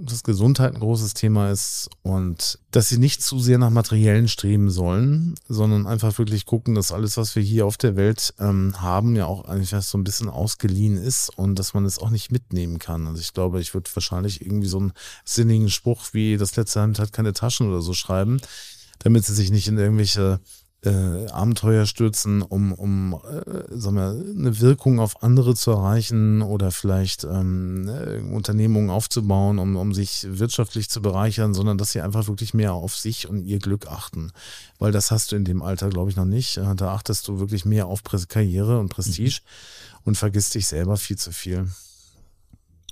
dass 0.00 0.22
Gesundheit 0.22 0.74
ein 0.74 0.80
großes 0.80 1.14
Thema 1.14 1.50
ist 1.50 1.88
und 2.02 2.58
dass 2.70 2.88
sie 2.88 2.98
nicht 2.98 3.22
zu 3.22 3.38
sehr 3.38 3.58
nach 3.58 3.70
materiellen 3.70 4.28
streben 4.28 4.70
sollen, 4.70 5.34
sondern 5.48 5.86
einfach 5.86 6.18
wirklich 6.18 6.44
gucken, 6.44 6.74
dass 6.74 6.92
alles, 6.92 7.16
was 7.16 7.36
wir 7.36 7.42
hier 7.42 7.64
auf 7.66 7.76
der 7.76 7.96
Welt 7.96 8.34
ähm, 8.38 8.74
haben, 8.80 9.16
ja 9.16 9.26
auch 9.26 9.44
eigentlich 9.44 9.70
so 9.70 9.96
ein 9.96 10.04
bisschen 10.04 10.28
ausgeliehen 10.28 10.96
ist 10.96 11.30
und 11.36 11.58
dass 11.58 11.74
man 11.74 11.84
es 11.84 11.98
auch 11.98 12.10
nicht 12.10 12.30
mitnehmen 12.32 12.78
kann. 12.78 13.06
Also 13.06 13.20
ich 13.20 13.32
glaube, 13.32 13.60
ich 13.60 13.72
würde 13.72 13.90
wahrscheinlich 13.94 14.44
irgendwie 14.44 14.68
so 14.68 14.78
einen 14.78 14.92
sinnigen 15.24 15.70
Spruch 15.70 16.02
wie 16.12 16.36
das 16.36 16.56
letzte 16.56 16.80
Hand 16.80 16.98
hat 16.98 17.12
keine 17.12 17.32
Taschen 17.32 17.68
oder 17.68 17.80
so 17.80 17.94
schreiben 17.94 18.40
damit 18.98 19.24
sie 19.24 19.34
sich 19.34 19.50
nicht 19.50 19.68
in 19.68 19.78
irgendwelche 19.78 20.40
äh, 20.86 21.26
Abenteuer 21.30 21.86
stürzen, 21.86 22.42
um, 22.42 22.72
um 22.72 23.14
äh, 23.14 23.76
sagen 23.76 23.96
wir, 23.96 24.10
eine 24.10 24.60
Wirkung 24.60 25.00
auf 25.00 25.22
andere 25.22 25.54
zu 25.54 25.72
erreichen 25.72 26.42
oder 26.42 26.70
vielleicht 26.70 27.24
ähm, 27.24 27.88
äh, 27.88 28.18
Unternehmungen 28.20 28.90
aufzubauen, 28.90 29.58
um, 29.58 29.76
um 29.76 29.94
sich 29.94 30.26
wirtschaftlich 30.28 30.88
zu 30.88 31.02
bereichern, 31.02 31.54
sondern 31.54 31.76
dass 31.76 31.92
sie 31.92 32.00
einfach 32.00 32.28
wirklich 32.28 32.54
mehr 32.54 32.74
auf 32.74 32.96
sich 32.96 33.28
und 33.28 33.44
ihr 33.44 33.58
Glück 33.58 33.88
achten. 33.88 34.32
Weil 34.78 34.92
das 34.92 35.10
hast 35.10 35.32
du 35.32 35.36
in 35.36 35.44
dem 35.44 35.62
Alter, 35.62 35.88
glaube 35.88 36.10
ich, 36.10 36.16
noch 36.16 36.24
nicht. 36.24 36.56
Da 36.56 36.92
achtest 36.92 37.26
du 37.26 37.40
wirklich 37.40 37.64
mehr 37.64 37.86
auf 37.86 38.02
Karriere 38.04 38.78
und 38.78 38.88
Prestige 38.88 39.40
mhm. 39.42 39.98
und 40.04 40.14
vergisst 40.16 40.54
dich 40.54 40.66
selber 40.66 40.96
viel 40.96 41.16
zu 41.16 41.32
viel. 41.32 41.68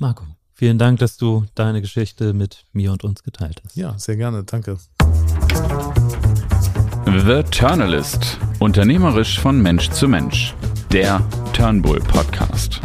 Marco, 0.00 0.24
vielen 0.52 0.78
Dank, 0.78 0.98
dass 0.98 1.16
du 1.16 1.44
deine 1.54 1.80
Geschichte 1.80 2.32
mit 2.32 2.64
mir 2.72 2.90
und 2.90 3.04
uns 3.04 3.22
geteilt 3.22 3.62
hast. 3.64 3.76
Ja, 3.76 3.96
sehr 3.98 4.16
gerne. 4.16 4.42
Danke. 4.42 4.78
The 7.26 7.42
Turnalist. 7.50 8.38
Unternehmerisch 8.58 9.40
von 9.40 9.62
Mensch 9.62 9.90
zu 9.90 10.08
Mensch. 10.08 10.54
Der 10.92 11.20
Turnbull 11.52 12.00
Podcast. 12.00 12.80